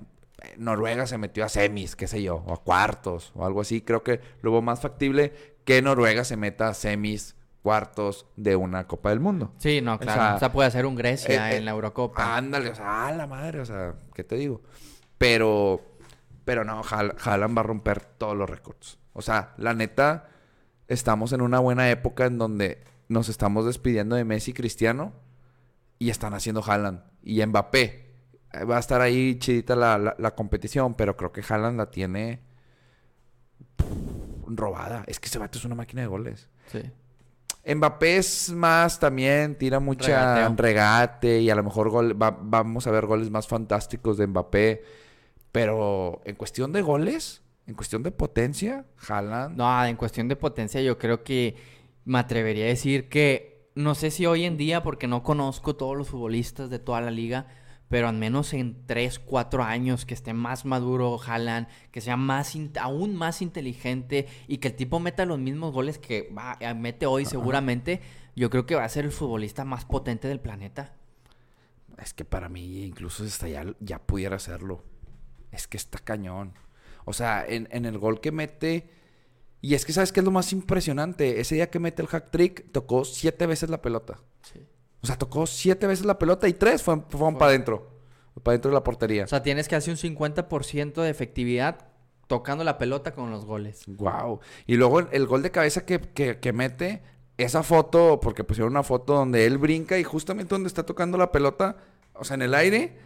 Noruega 0.58 1.06
se 1.06 1.18
metió 1.18 1.44
a 1.44 1.48
semis, 1.48 1.94
qué 1.94 2.08
sé 2.08 2.20
yo, 2.20 2.42
o 2.46 2.52
a 2.52 2.56
cuartos, 2.56 3.30
o 3.36 3.46
algo 3.46 3.60
así. 3.60 3.80
Creo 3.80 4.02
que 4.02 4.20
lo 4.42 4.50
veo 4.50 4.60
más 4.60 4.80
factible 4.80 5.32
que 5.64 5.80
Noruega 5.82 6.24
se 6.24 6.36
meta 6.36 6.66
a 6.68 6.74
semis, 6.74 7.36
cuartos 7.62 8.26
de 8.36 8.56
una 8.56 8.88
Copa 8.88 9.10
del 9.10 9.20
Mundo. 9.20 9.52
Sí, 9.58 9.80
no, 9.80 10.00
claro. 10.00 10.20
O 10.20 10.24
sea, 10.30 10.38
sea, 10.40 10.52
puede 10.52 10.66
hacer 10.66 10.84
un 10.84 10.96
Grecia 10.96 11.50
eh, 11.50 11.54
eh, 11.54 11.58
en 11.58 11.64
la 11.64 11.70
Eurocopa. 11.70 12.36
Ándale, 12.36 12.70
o 12.70 12.74
sea, 12.74 13.06
a 13.06 13.12
la 13.12 13.28
madre, 13.28 13.60
o 13.60 13.64
sea, 13.64 13.94
¿qué 14.14 14.24
te 14.24 14.34
digo? 14.34 14.62
Pero, 15.22 15.80
pero 16.44 16.64
no, 16.64 16.82
Haaland 16.82 17.56
va 17.56 17.60
a 17.60 17.62
romper 17.64 18.00
todos 18.04 18.36
los 18.36 18.50
récords. 18.50 18.98
O 19.12 19.22
sea, 19.22 19.54
la 19.56 19.72
neta, 19.72 20.28
estamos 20.88 21.32
en 21.32 21.42
una 21.42 21.60
buena 21.60 21.88
época 21.90 22.26
en 22.26 22.38
donde 22.38 22.82
nos 23.08 23.28
estamos 23.28 23.64
despidiendo 23.66 24.16
de 24.16 24.24
Messi 24.24 24.50
y 24.50 24.54
Cristiano 24.54 25.12
y 25.98 26.10
están 26.10 26.34
haciendo 26.34 26.62
Haaland 26.66 27.02
y 27.22 27.44
Mbappé. 27.46 28.10
Eh, 28.52 28.64
Va 28.64 28.76
a 28.78 28.80
estar 28.80 29.00
ahí 29.00 29.38
chidita 29.38 29.76
la, 29.76 29.96
la- 29.96 30.16
la 30.18 30.34
competición, 30.34 30.94
pero 30.94 31.16
creo 31.16 31.30
que 31.30 31.42
Haaland 31.48 31.78
la 31.78 31.90
tiene 31.90 32.40
robada. 34.46 35.04
Es 35.06 35.20
que 35.20 35.26
ese 35.28 35.38
vato 35.38 35.58
es 35.58 35.64
una 35.64 35.74
máquina 35.74 36.02
de 36.02 36.08
goles. 36.08 36.48
Sí. 36.70 36.82
Mbappé 37.74 38.16
es 38.16 38.50
más 38.50 38.98
también, 38.98 39.56
tira 39.56 39.78
mucha 39.78 40.34
Regateo. 40.34 40.54
regate 40.56 41.40
y 41.40 41.48
a 41.50 41.54
lo 41.54 41.62
mejor 41.62 41.90
gol- 41.90 42.20
va- 42.20 42.36
vamos 42.40 42.86
a 42.86 42.90
ver 42.90 43.06
goles 43.06 43.30
más 43.30 43.46
fantásticos 43.46 44.16
de 44.16 44.26
Mbappé. 44.26 44.82
Pero 45.52 46.22
en 46.24 46.34
cuestión 46.34 46.72
de 46.72 46.82
goles, 46.82 47.42
en 47.66 47.74
cuestión 47.74 48.02
de 48.02 48.10
potencia, 48.10 48.86
Haaland. 49.06 49.56
No, 49.56 49.84
en 49.84 49.96
cuestión 49.96 50.28
de 50.28 50.36
potencia, 50.36 50.80
yo 50.80 50.98
creo 50.98 51.22
que 51.22 51.56
me 52.04 52.18
atrevería 52.18 52.64
a 52.64 52.68
decir 52.68 53.08
que 53.08 53.70
no 53.74 53.94
sé 53.94 54.10
si 54.10 54.26
hoy 54.26 54.44
en 54.44 54.56
día, 54.56 54.82
porque 54.82 55.06
no 55.06 55.22
conozco 55.22 55.76
todos 55.76 55.96
los 55.96 56.08
futbolistas 56.08 56.70
de 56.70 56.78
toda 56.78 57.00
la 57.00 57.10
liga, 57.10 57.46
pero 57.88 58.08
al 58.08 58.16
menos 58.16 58.54
en 58.54 58.86
3, 58.86 59.18
4 59.18 59.62
años 59.62 60.06
que 60.06 60.14
esté 60.14 60.32
más 60.32 60.64
maduro 60.64 61.20
Haaland, 61.22 61.68
que 61.90 62.00
sea 62.00 62.16
más 62.16 62.56
aún 62.80 63.14
más 63.14 63.42
inteligente 63.42 64.26
y 64.48 64.58
que 64.58 64.68
el 64.68 64.74
tipo 64.74 64.98
meta 64.98 65.26
los 65.26 65.38
mismos 65.38 65.72
goles 65.72 65.98
que 65.98 66.30
va, 66.36 66.56
eh, 66.60 66.72
mete 66.74 67.06
hoy 67.06 67.26
seguramente, 67.26 68.00
yo 68.34 68.48
creo 68.48 68.64
que 68.64 68.74
va 68.74 68.84
a 68.84 68.88
ser 68.88 69.04
el 69.04 69.12
futbolista 69.12 69.64
más 69.64 69.84
potente 69.84 70.26
del 70.26 70.40
planeta. 70.40 70.94
Es 71.98 72.14
que 72.14 72.24
para 72.24 72.48
mí 72.48 72.84
incluso 72.84 73.24
hasta 73.24 73.48
ya, 73.48 73.66
ya 73.80 73.98
pudiera 73.98 74.36
hacerlo. 74.36 74.82
Es 75.52 75.68
que 75.68 75.76
está 75.76 75.98
cañón. 75.98 76.54
O 77.04 77.12
sea, 77.12 77.44
en, 77.46 77.68
en 77.70 77.84
el 77.84 77.98
gol 77.98 78.20
que 78.20 78.32
mete... 78.32 78.90
Y 79.60 79.74
es 79.74 79.84
que, 79.86 79.92
¿sabes 79.92 80.10
qué 80.10 80.18
es 80.18 80.24
lo 80.24 80.32
más 80.32 80.52
impresionante? 80.52 81.40
Ese 81.40 81.54
día 81.54 81.70
que 81.70 81.78
mete 81.78 82.02
el 82.02 82.08
hack 82.08 82.32
trick, 82.32 82.72
tocó 82.72 83.04
siete 83.04 83.46
veces 83.46 83.70
la 83.70 83.80
pelota. 83.80 84.18
O 85.02 85.06
sea, 85.06 85.16
tocó 85.16 85.46
siete 85.46 85.86
veces 85.86 86.04
la 86.04 86.18
pelota 86.18 86.48
y 86.48 86.52
tres 86.52 86.82
fueron, 86.82 87.06
fueron 87.08 87.34
para 87.38 87.50
adentro. 87.50 87.90
Para 88.42 88.52
adentro 88.54 88.70
de 88.70 88.74
la 88.74 88.82
portería. 88.82 89.22
O 89.24 89.28
sea, 89.28 89.42
tienes 89.44 89.68
que 89.68 89.76
hacer 89.76 89.92
un 89.92 89.98
50% 89.98 91.02
de 91.02 91.10
efectividad 91.10 91.86
tocando 92.26 92.64
la 92.64 92.76
pelota 92.78 93.12
con 93.14 93.30
los 93.30 93.44
goles. 93.44 93.82
Wow. 93.86 94.40
Y 94.66 94.74
luego 94.76 94.98
el, 95.00 95.08
el 95.12 95.26
gol 95.26 95.42
de 95.42 95.50
cabeza 95.52 95.84
que, 95.86 96.00
que- 96.00 96.40
que 96.40 96.52
mete, 96.52 97.02
esa 97.36 97.62
foto, 97.62 98.18
porque 98.20 98.42
pusieron 98.42 98.72
una 98.72 98.82
foto 98.82 99.14
donde 99.14 99.46
él 99.46 99.58
brinca 99.58 99.96
y 99.98 100.02
justamente 100.04 100.54
donde 100.54 100.68
está 100.68 100.84
tocando 100.84 101.18
la 101.18 101.30
pelota, 101.30 101.76
o 102.14 102.24
sea, 102.24 102.34
en 102.34 102.42
el 102.42 102.54
aire, 102.54 102.96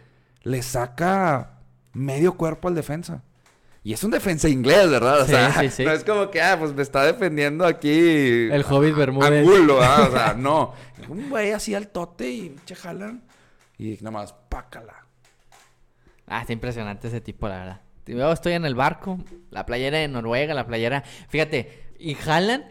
le 0.43 0.61
saca 0.63 1.56
medio 1.97 2.35
cuerpo 2.37 2.67
al 2.67 2.75
defensa. 2.75 3.23
Y 3.83 3.93
es 3.93 4.03
un 4.03 4.11
defensa 4.11 4.49
inglés, 4.49 4.89
¿verdad? 4.89 5.21
O 5.21 5.25
Sí, 5.25 5.31
sea, 5.31 5.53
sí, 5.61 5.69
sí. 5.69 5.85
no 5.85 5.91
es 5.93 6.03
como 6.03 6.29
que, 6.29 6.41
ah, 6.41 6.57
pues 6.59 6.73
me 6.73 6.81
está 6.81 7.03
defendiendo 7.05 7.65
aquí. 7.65 8.49
El 8.51 8.65
Hobbit 8.67 8.95
Bermúdez. 8.95 9.47
Angulo, 9.47 9.81
¿ah? 9.81 10.05
O 10.07 10.11
sea, 10.11 10.33
no. 10.37 10.73
Un 11.07 11.29
güey 11.29 11.51
así 11.51 11.73
al 11.73 11.87
tote 11.87 12.29
y 12.29 12.55
che 12.65 12.75
jalan. 12.75 13.23
Y 13.77 13.91
nada 14.01 14.11
más, 14.11 14.33
pácala. 14.49 15.05
Ah, 16.27 16.41
está 16.41 16.51
impresionante 16.53 17.07
ese 17.07 17.21
tipo, 17.21 17.47
la 17.47 17.59
verdad. 17.59 17.81
Yo 18.05 18.31
estoy 18.31 18.53
en 18.53 18.65
el 18.65 18.75
barco, 18.75 19.19
la 19.51 19.65
playera 19.65 19.97
de 19.99 20.07
Noruega, 20.07 20.53
la 20.53 20.65
playera. 20.67 21.03
Fíjate, 21.29 21.93
y 21.99 22.15
Haaland, 22.15 22.65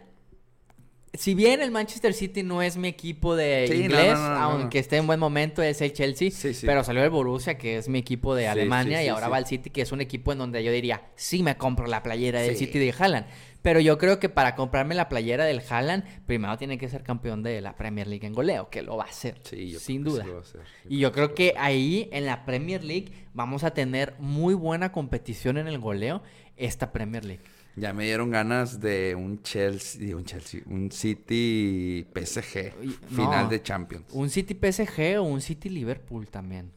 si 1.14 1.35
bien 1.35 1.62
el 1.62 1.71
Manchester 1.71 2.12
City 2.12 2.42
no 2.42 2.61
es 2.62 2.77
mi 2.77 2.88
equipo 2.88 3.35
de 3.37 3.66
Sí, 3.71 3.83
inglés, 3.85 4.14
no, 4.14 4.29
no, 4.29 4.35
no, 4.35 4.40
aunque 4.40 4.79
esté 4.79 4.97
en 4.99 5.07
buen 5.07 5.19
momento, 5.19 5.62
es 5.62 5.81
el 5.81 5.92
Chelsea, 5.92 6.31
Sí, 6.31 6.53
sí. 6.53 6.66
pero 6.66 6.85
salió 6.85 7.03
el 7.03 7.11
Borussia, 7.11 7.57
que 7.57 7.79
es 7.79 7.88
mi 7.88 7.99
equipo 7.99 8.35
de 8.35 8.49
Alemania, 8.49 9.03
y 9.03 9.09
ahora 9.09 9.29
va 9.29 9.38
al 9.38 9.47
City, 9.47 9.71
que 9.71 9.81
es 9.83 9.92
un 9.92 10.01
equipo 10.01 10.33
en 10.33 10.38
donde 10.38 10.62
yo 10.62 10.71
diría, 10.73 11.05
sí 11.14 11.42
me 11.42 11.57
compro 11.57 11.87
la 11.87 12.03
playera 12.03 12.40
del. 12.42 12.57
City 12.57 12.79
de 12.79 12.95
Haaland. 12.99 13.27
Pero 13.62 13.81
yo 13.81 13.99
creo 13.99 14.21
que 14.21 14.29
para 14.29 14.55
comprarme 14.55 14.95
la 14.95 15.09
playera 15.09 15.45
del 15.45 15.61
Haaland, 15.69 16.05
primero 16.27 16.57
tiene 16.57 16.79
que 16.79 16.88
ser 16.88 17.03
campeón 17.03 17.42
de 17.42 17.61
la 17.61 17.75
Premier 17.75 18.07
League 18.07 18.25
en 18.27 18.33
goleo, 18.33 18.69
que 18.71 18.83
lo 18.83 18.97
va 18.97 19.05
a 19.05 19.09
hacer, 19.09 19.40
Sí, 19.42 19.71
yo 19.71 19.81
sin 19.81 20.03
creo 20.03 20.14
que 20.16 20.21
duda. 20.21 20.23
sí 20.25 20.29
lo 20.29 20.35
va 20.35 20.40
a 20.40 20.42
hacer. 20.45 20.61
Yo 20.85 20.90
Y 20.90 20.99
yo 21.01 21.12
creo 21.12 21.35
que 21.35 21.55
ahí 21.57 22.09
en 22.12 22.27
la 22.27 22.45
Premier 22.45 22.85
League 22.85 23.11
vamos 23.35 23.64
a 23.64 23.73
tener 23.73 24.14
muy 24.21 24.55
buena 24.55 24.92
competición 24.92 25.57
en 25.59 25.66
el 25.66 25.79
goleo 25.79 26.23
esta 26.57 26.92
Premier 26.92 27.25
League. 27.25 27.42
Ya 27.79 27.93
me 27.93 28.05
dieron 28.05 28.31
ganas 28.31 28.81
de 28.81 29.15
un 29.15 29.42
Chelsea, 29.42 30.17
un 30.17 30.25
Chelsea, 30.25 30.63
un 30.67 30.90
City 30.90 32.07
PSG 32.15 32.73
Y- 32.83 32.88
final 33.15 33.48
de 33.50 33.63
Champions. 33.63 34.05
Un 34.13 34.31
City 34.31 34.55
PSG 34.55 35.19
o 35.19 35.23
un 35.25 35.40
City 35.42 35.69
Liverpool 35.69 36.27
también. 36.29 36.73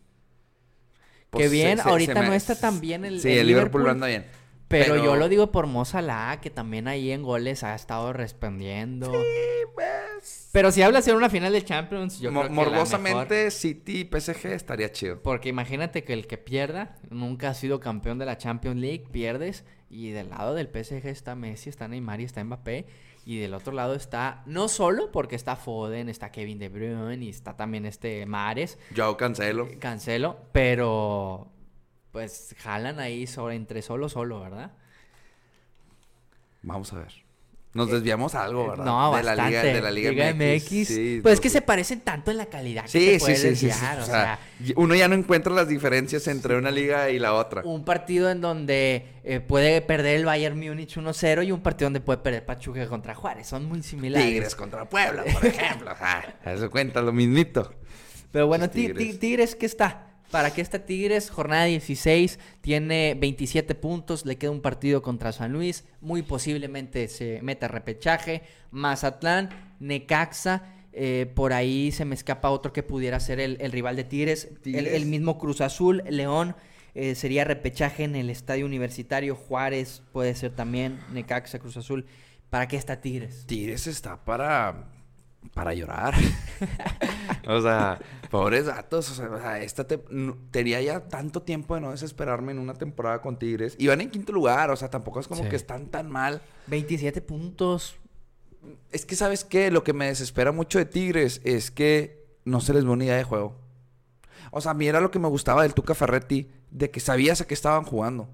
Pues 1.29 1.45
que 1.45 1.49
bien, 1.53 1.77
se- 1.77 1.83
se- 1.83 1.89
ahorita 1.89 2.13
se 2.13 2.19
me- 2.19 2.27
no 2.27 2.33
está 2.33 2.59
tan 2.59 2.81
bien 2.81 3.05
el, 3.05 3.21
Sí, 3.21 3.29
el 3.29 3.39
el 3.39 3.47
Liverpool 3.47 3.87
anda 3.87 4.07
bien. 4.07 4.25
Pero, 4.67 4.93
pero- 4.95 5.03
yo 5.05 5.15
lo 5.15 5.29
digo 5.29 5.51
por 5.51 5.67
Mo 5.67 5.85
Salah, 5.85 6.39
que 6.41 6.49
también 6.49 6.87
ahí 6.87 7.11
en 7.11 7.23
goles 7.23 7.63
ha 7.63 7.73
estado 7.75 8.11
respondiendo. 8.13 9.11
pues. 9.73 10.49
Pero 10.51 10.71
si 10.71 10.81
hablas 10.81 11.07
en 11.07 11.15
una 11.15 11.29
final 11.29 11.53
de 11.53 11.63
Champions, 11.63 12.19
yo 12.19 12.31
Mo- 12.31 12.41
creo 12.41 12.49
que 12.49 12.55
la 12.55 12.61
mejor- 12.61 12.73
morbosamente 12.73 13.51
City 13.51 14.03
PSG 14.11 14.47
estaría 14.53 14.91
chido. 14.91 15.21
Porque 15.21 15.47
imagínate 15.49 16.03
que 16.03 16.11
el 16.13 16.27
que 16.27 16.37
pierda 16.37 16.97
nunca 17.09 17.49
ha 17.49 17.53
sido 17.53 17.79
campeón 17.79 18.17
de 18.19 18.25
la 18.25 18.37
Champions 18.37 18.77
League, 18.77 19.05
pierdes 19.11 19.63
y 19.89 20.11
del 20.11 20.29
lado 20.29 20.53
del 20.53 20.67
PSG 20.67 21.07
está 21.07 21.35
Messi, 21.35 21.69
está 21.69 21.87
Neymar 21.87 22.21
y 22.21 22.25
está 22.25 22.43
Mbappé 22.43 22.85
y 23.25 23.39
del 23.39 23.53
otro 23.53 23.73
lado 23.73 23.95
está 23.95 24.43
no 24.45 24.67
solo 24.67 25.11
porque 25.11 25.35
está 25.35 25.55
Foden, 25.55 26.09
está 26.09 26.31
Kevin 26.31 26.59
De 26.59 26.69
Bruyne 26.69 27.23
y 27.23 27.29
está 27.29 27.55
también 27.55 27.85
este 27.85 28.25
Mares, 28.25 28.77
Joao 28.95 29.17
Cancelo. 29.17 29.67
Cancelo, 29.79 30.37
pero 30.51 31.51
pues 32.11 32.55
jalan 32.59 32.99
ahí 32.99 33.27
sobre 33.27 33.55
entre 33.55 33.81
solo 33.81 34.09
solo, 34.09 34.39
¿verdad? 34.39 34.71
Vamos 36.61 36.91
a 36.93 36.99
ver. 36.99 37.28
Nos 37.71 37.91
desviamos 37.91 38.33
a 38.33 38.45
algo, 38.45 38.67
¿verdad? 38.69 38.83
Eh, 38.83 38.89
No, 38.89 39.15
de 39.15 39.21
bastante. 39.23 39.35
la 39.41 39.47
liga, 39.47 39.63
de 39.63 39.81
la 39.81 39.91
Liga, 39.91 40.33
MX. 40.33 40.87
Sí, 40.87 41.19
pues 41.21 41.35
es 41.35 41.39
que 41.39 41.49
se 41.51 41.61
parecen 41.61 41.99
tanto 42.01 42.31
en 42.31 42.37
la 42.37 42.47
calidad 42.47 42.83
que 42.85 42.89
Sí, 42.89 42.99
te 43.05 43.13
sí, 43.13 43.19
puedes 43.19 43.41
sí, 43.41 43.49
sí, 43.49 43.55
sí, 43.57 43.65
desviar, 43.67 43.99
O 43.99 44.05
sea, 44.05 44.39
uno 44.75 44.95
ya 44.95 45.07
no 45.07 45.13
encuentra 45.13 45.53
las 45.53 45.67
diferencias 45.67 46.27
entre 46.27 46.57
una 46.57 46.71
liga 46.71 47.11
y 47.11 47.19
la 47.19 47.35
otra. 47.35 47.61
un 47.63 47.85
partido 47.85 48.31
en 48.31 48.41
donde 48.41 49.05
eh, 49.23 49.39
puede 49.39 49.81
perder 49.83 50.15
el 50.17 50.25
Bayern 50.25 50.57
Múnich 50.59 50.97
1-0 50.97 51.45
y 51.45 51.51
un 51.51 51.61
partido 51.61 51.85
donde 51.85 52.01
puede 52.01 52.17
perder 52.17 52.43
Pachuca 52.43 52.87
contra 52.87 53.13
Juárez. 53.13 53.45
Son 53.45 53.65
muy 53.65 53.83
similares. 53.83 54.27
Tigres 54.27 54.55
contra 54.55 54.89
Puebla, 54.89 55.23
por 55.31 55.45
ejemplo. 55.45 55.91
o 55.91 55.95
sea, 55.95 56.53
eso 56.53 56.71
cuenta 56.71 57.03
lo 57.03 57.13
mismito. 57.13 57.71
Pero 58.31 58.47
bueno. 58.47 58.67
Tigres. 58.69 59.55
¿qué 59.55 59.67
está? 59.67 60.07
¿Para 60.31 60.53
qué 60.53 60.61
está 60.61 60.85
Tigres? 60.85 61.31
Jornada 61.31 61.65
16, 61.65 62.39
tiene 62.61 63.15
27 63.19 63.73
puntos, 63.73 64.25
le 64.25 64.37
queda 64.37 64.51
un 64.51 64.61
partido 64.61 65.01
contra 65.01 65.31
San 65.31 65.51
Luis, 65.51 65.85
muy 66.01 66.21
posiblemente 66.21 67.07
se 67.07 67.41
meta 67.41 67.67
repechaje. 67.67 68.43
Mazatlán, 68.69 69.49
Necaxa, 69.79 70.63
eh, 70.93 71.31
por 71.33 71.53
ahí 71.53 71.91
se 71.91 72.05
me 72.05 72.13
escapa 72.13 72.51
otro 72.51 72.71
que 72.73 72.83
pudiera 72.83 73.19
ser 73.19 73.39
el, 73.39 73.57
el 73.59 73.71
rival 73.71 73.95
de 73.95 74.03
Tigres. 74.03 74.45
El, 74.45 74.59
Tigres. 74.59 74.93
el 74.93 75.05
mismo 75.07 75.39
Cruz 75.39 75.61
Azul, 75.61 76.03
León, 76.07 76.55
eh, 76.93 77.15
sería 77.15 77.43
repechaje 77.43 78.03
en 78.03 78.15
el 78.15 78.29
estadio 78.29 78.67
universitario. 78.67 79.35
Juárez 79.35 80.03
puede 80.11 80.35
ser 80.35 80.51
también, 80.51 80.99
Necaxa, 81.11 81.57
Cruz 81.57 81.77
Azul. 81.77 82.05
¿Para 82.51 82.67
qué 82.67 82.77
está 82.77 83.01
Tigres? 83.01 83.45
Tigres 83.47 83.87
está 83.87 84.23
para. 84.23 84.91
Para 85.53 85.73
llorar. 85.73 86.13
o 87.47 87.61
sea, 87.61 87.99
pobres 88.29 88.65
datos. 88.65 89.09
O 89.11 89.15
sea, 89.15 89.29
o 89.29 89.37
sea, 89.39 89.59
esta 89.61 89.85
te- 89.85 90.03
no- 90.09 90.37
tenía 90.51 90.81
ya 90.81 91.01
tanto 91.07 91.41
tiempo 91.41 91.75
de 91.75 91.81
no 91.81 91.91
desesperarme 91.91 92.51
en 92.51 92.59
una 92.59 92.73
temporada 92.73 93.21
con 93.21 93.37
Tigres. 93.37 93.75
Y 93.77 93.87
van 93.87 94.01
en 94.01 94.09
quinto 94.09 94.31
lugar. 94.33 94.69
O 94.71 94.75
sea, 94.75 94.89
tampoco 94.89 95.19
es 95.19 95.27
como 95.27 95.43
Sí. 95.43 95.49
que 95.49 95.55
están 95.55 95.87
tan 95.87 96.09
mal. 96.09 96.41
27 96.67 97.21
puntos. 97.21 97.95
Es 98.91 99.05
que, 99.05 99.15
¿sabes 99.15 99.43
qué? 99.45 99.71
Lo 99.71 99.83
que 99.83 99.93
me 99.93 100.07
desespera 100.07 100.51
mucho 100.51 100.79
de 100.79 100.85
Tigres 100.85 101.41
es 101.43 101.71
que 101.71 102.25
no 102.45 102.59
se 102.61 102.73
les 102.73 102.83
ve 102.83 102.91
una 102.91 103.05
idea 103.05 103.15
de 103.17 103.23
juego. 103.23 103.55
O 104.51 104.61
sea, 104.61 104.71
a 104.71 104.73
mí 104.73 104.87
era 104.87 104.99
lo 104.99 105.11
que 105.11 105.19
me 105.19 105.27
gustaba 105.27 105.61
del 105.63 105.73
Tuca 105.73 105.93
Ferretti, 105.95 106.49
de 106.71 106.89
que 106.91 106.99
sabías 106.99 107.39
a 107.41 107.45
qué 107.47 107.53
estaban 107.53 107.83
jugando. 107.83 108.29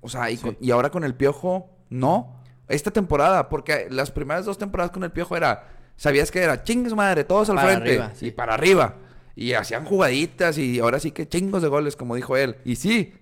O 0.00 0.08
sea, 0.08 0.30
y, 0.30 0.36
con- 0.36 0.56
y 0.60 0.70
ahora 0.70 0.90
con 0.90 1.04
el 1.04 1.14
Piojo, 1.14 1.70
no. 1.90 2.40
Esta 2.68 2.90
temporada, 2.92 3.48
porque 3.48 3.88
las 3.90 4.10
primeras 4.12 4.44
dos 4.44 4.58
temporadas 4.58 4.92
con 4.92 5.02
el 5.02 5.10
Piojo 5.10 5.36
era, 5.36 5.68
sabías 6.00 6.30
que 6.30 6.40
era 6.42 6.62
chingues 6.64 6.94
madre, 6.94 7.24
todos 7.24 7.50
al 7.50 7.58
frente 7.58 7.90
arriba, 7.90 8.12
sí. 8.14 8.28
y 8.28 8.30
para 8.30 8.54
arriba. 8.54 8.94
Y 9.36 9.52
hacían 9.52 9.84
jugaditas 9.84 10.56
y 10.56 10.80
ahora 10.80 10.98
sí 10.98 11.10
que 11.12 11.28
chingos 11.28 11.60
de 11.60 11.68
goles, 11.68 11.94
como 11.94 12.14
dijo 12.16 12.38
él. 12.38 12.56
Y 12.64 12.76
sí, 12.76 13.12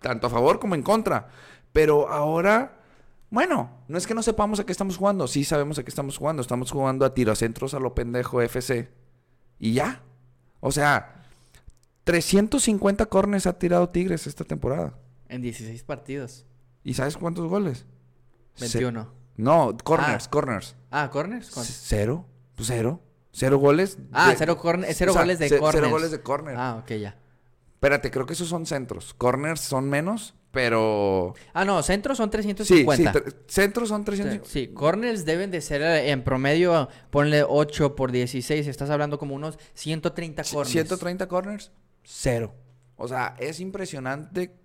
tanto 0.00 0.26
a 0.26 0.30
favor 0.30 0.58
como 0.60 0.74
en 0.74 0.82
contra. 0.82 1.28
Pero 1.72 2.08
ahora, 2.10 2.80
bueno, 3.30 3.70
no 3.88 3.96
es 3.96 4.06
que 4.06 4.12
no 4.14 4.22
sepamos 4.22 4.60
a 4.60 4.64
qué 4.66 4.72
estamos 4.72 4.98
jugando. 4.98 5.26
Sí 5.26 5.44
sabemos 5.44 5.78
a 5.78 5.82
qué 5.84 5.88
estamos 5.90 6.18
jugando. 6.18 6.42
Estamos 6.42 6.70
jugando 6.70 7.06
a 7.06 7.14
tirocentros 7.14 7.72
a 7.72 7.80
lo 7.80 7.94
pendejo 7.94 8.42
FC. 8.42 8.90
Y 9.58 9.72
ya. 9.72 10.02
O 10.60 10.70
sea, 10.70 11.22
350 12.04 13.06
corners 13.06 13.46
ha 13.46 13.58
tirado 13.58 13.88
Tigres 13.88 14.26
esta 14.26 14.44
temporada. 14.44 14.94
En 15.28 15.42
16 15.42 15.82
partidos. 15.82 16.44
¿Y 16.84 16.94
sabes 16.94 17.16
cuántos 17.16 17.46
goles? 17.48 17.84
Ce- 18.54 18.66
21. 18.78 19.12
no, 19.36 19.76
corners, 19.84 20.26
Ah. 20.26 20.30
corners. 20.30 20.76
Ah, 21.02 21.10
corners. 21.10 21.50
Cero. 21.52 22.26
Pues 22.54 22.68
cero. 22.68 23.00
Cero 23.32 23.58
goles. 23.58 23.98
Ah, 24.12 24.30
de- 24.30 24.36
cero, 24.36 24.56
corne- 24.56 24.92
cero 24.94 25.12
o 25.12 25.14
sea, 25.14 25.22
goles 25.22 25.38
de 25.38 25.48
corners. 25.50 25.74
Cero 25.74 25.90
goles 25.90 26.10
de 26.10 26.20
corner. 26.22 26.54
Ah, 26.56 26.80
ok, 26.82 26.92
ya. 26.94 27.18
Espérate, 27.74 28.10
creo 28.10 28.24
que 28.24 28.32
esos 28.32 28.48
son 28.48 28.64
centros. 28.64 29.12
Corners 29.12 29.60
son 29.60 29.90
menos, 29.90 30.34
pero... 30.50 31.34
Ah, 31.52 31.66
no, 31.66 31.82
centros 31.82 32.16
son 32.16 32.30
Sí, 32.32 32.42
sí, 32.42 32.54
350. 32.54 33.12
tre- 33.12 33.34
centros 33.46 33.90
son 33.90 34.00
Sí, 34.00 34.04
350. 34.06 34.48
Sí, 34.50 34.68
corners 34.68 35.26
deben 35.26 35.50
de 35.50 35.60
ser 35.60 35.82
eh, 35.82 36.10
en 36.10 36.24
promedio, 36.24 36.88
ponle 37.10 37.44
8 37.46 37.94
por 37.94 38.10
16, 38.12 38.66
estás 38.66 38.88
hablando 38.88 39.18
como 39.18 39.34
unos 39.34 39.58
130 39.74 40.42
corners. 40.44 40.70
130 40.72 41.28
corners, 41.28 41.70
cero. 42.02 42.54
O 42.96 43.06
sea, 43.06 43.36
es 43.38 43.60
impresionante 43.60 44.56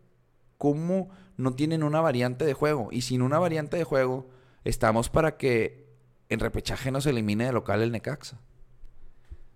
cómo 0.58 1.10
no 1.36 1.54
tienen 1.56 1.84
una 1.84 2.00
variante 2.00 2.46
de 2.46 2.54
juego. 2.54 2.88
Y 2.92 3.02
sin 3.02 3.22
una 3.22 3.40
variante 3.40 3.76
de 3.76 3.84
juego, 3.84 4.30
estamos 4.64 5.10
para 5.10 5.36
que 5.36 5.91
en 6.32 6.40
repechaje 6.40 6.92
nos 6.92 7.06
elimine 7.06 7.46
de 7.46 7.52
local 7.52 7.82
el 7.82 7.92
Necaxa. 7.92 8.40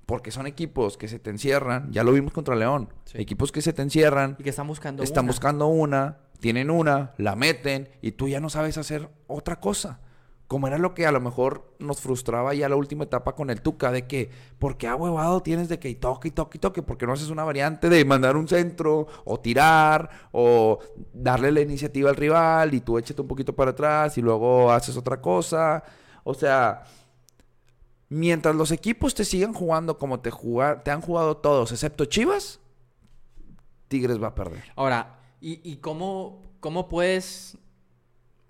Porque 0.06 0.30
son 0.30 0.46
equipos 0.46 0.98
que 0.98 1.08
se 1.08 1.20
te 1.20 1.30
encierran, 1.30 1.92
ya 1.92 2.04
lo 2.04 2.12
vimos 2.12 2.34
contra 2.34 2.54
León. 2.54 2.90
Sí. 3.06 3.20
Equipos 3.20 3.52
que 3.52 3.62
se 3.62 3.74
te 3.74 3.82
encierran, 3.82 4.36
Y 4.38 4.44
que 4.44 4.50
están 4.50 4.68
buscando 4.68 5.02
están 5.02 5.24
una. 5.24 5.32
buscando 5.32 5.68
una, 5.68 6.18
tienen 6.40 6.70
una, 6.70 7.14
la 7.18 7.36
meten 7.36 7.90
y 8.02 8.12
tú 8.12 8.28
ya 8.28 8.42
no 8.42 8.50
sabes 8.50 8.78
hacer 8.78 9.10
otra 9.28 9.60
cosa. 9.60 10.02
Como 10.48 10.68
era 10.68 10.78
lo 10.78 10.94
que 10.94 11.08
a 11.08 11.12
lo 11.12 11.22
mejor 11.22 11.74
nos 11.80 12.02
frustraba 12.02 12.54
ya 12.54 12.70
la 12.70 12.76
última 12.76 13.06
etapa 13.06 13.34
con 13.34 13.50
el 13.50 13.62
Tuca, 13.62 13.92
de 13.92 14.06
que, 14.06 14.30
¿por 14.60 14.78
qué 14.78 14.88
ahuevado 14.88 15.42
tienes 15.42 15.70
de 15.70 15.80
que 15.80 15.96
toque 15.96 16.28
y 16.28 16.32
toque 16.32 16.58
y 16.58 16.62
toque? 16.62 16.84
¿Por 16.84 16.98
qué 16.98 17.08
no 17.08 17.14
haces 17.14 17.30
una 17.30 17.46
variante 17.46 17.90
de 17.90 18.06
mandar 18.06 18.36
un 18.36 18.48
centro 18.48 19.08
o 19.24 19.40
tirar 19.40 20.08
o 20.34 20.78
darle 21.14 21.52
la 21.52 21.62
iniciativa 21.62 22.12
al 22.12 22.16
rival 22.16 22.76
y 22.76 22.82
tú 22.82 23.00
échate 23.00 23.22
un 23.22 23.28
poquito 23.28 23.56
para 23.56 23.72
atrás 23.72 24.20
y 24.20 24.22
luego 24.22 24.72
haces 24.72 24.96
otra 24.98 25.20
cosa? 25.20 25.84
O 26.28 26.34
sea, 26.34 26.84
mientras 28.10 28.56
los 28.56 28.72
equipos 28.72 29.16
te 29.16 29.24
sigan 29.26 29.54
jugando 29.54 29.98
como 29.98 30.20
te, 30.20 30.32
juga- 30.32 30.84
te 30.84 30.92
han 30.92 31.00
jugado 31.02 31.38
todos, 31.38 31.72
excepto 31.72 32.06
Chivas, 32.06 32.60
Tigres 33.88 34.22
va 34.22 34.28
a 34.28 34.36
perder. 34.36 34.64
Ahora, 34.76 35.20
¿y, 35.40 35.62
y 35.70 35.78
cómo, 35.78 36.42
cómo 36.60 36.90
puedes...? 36.90 37.58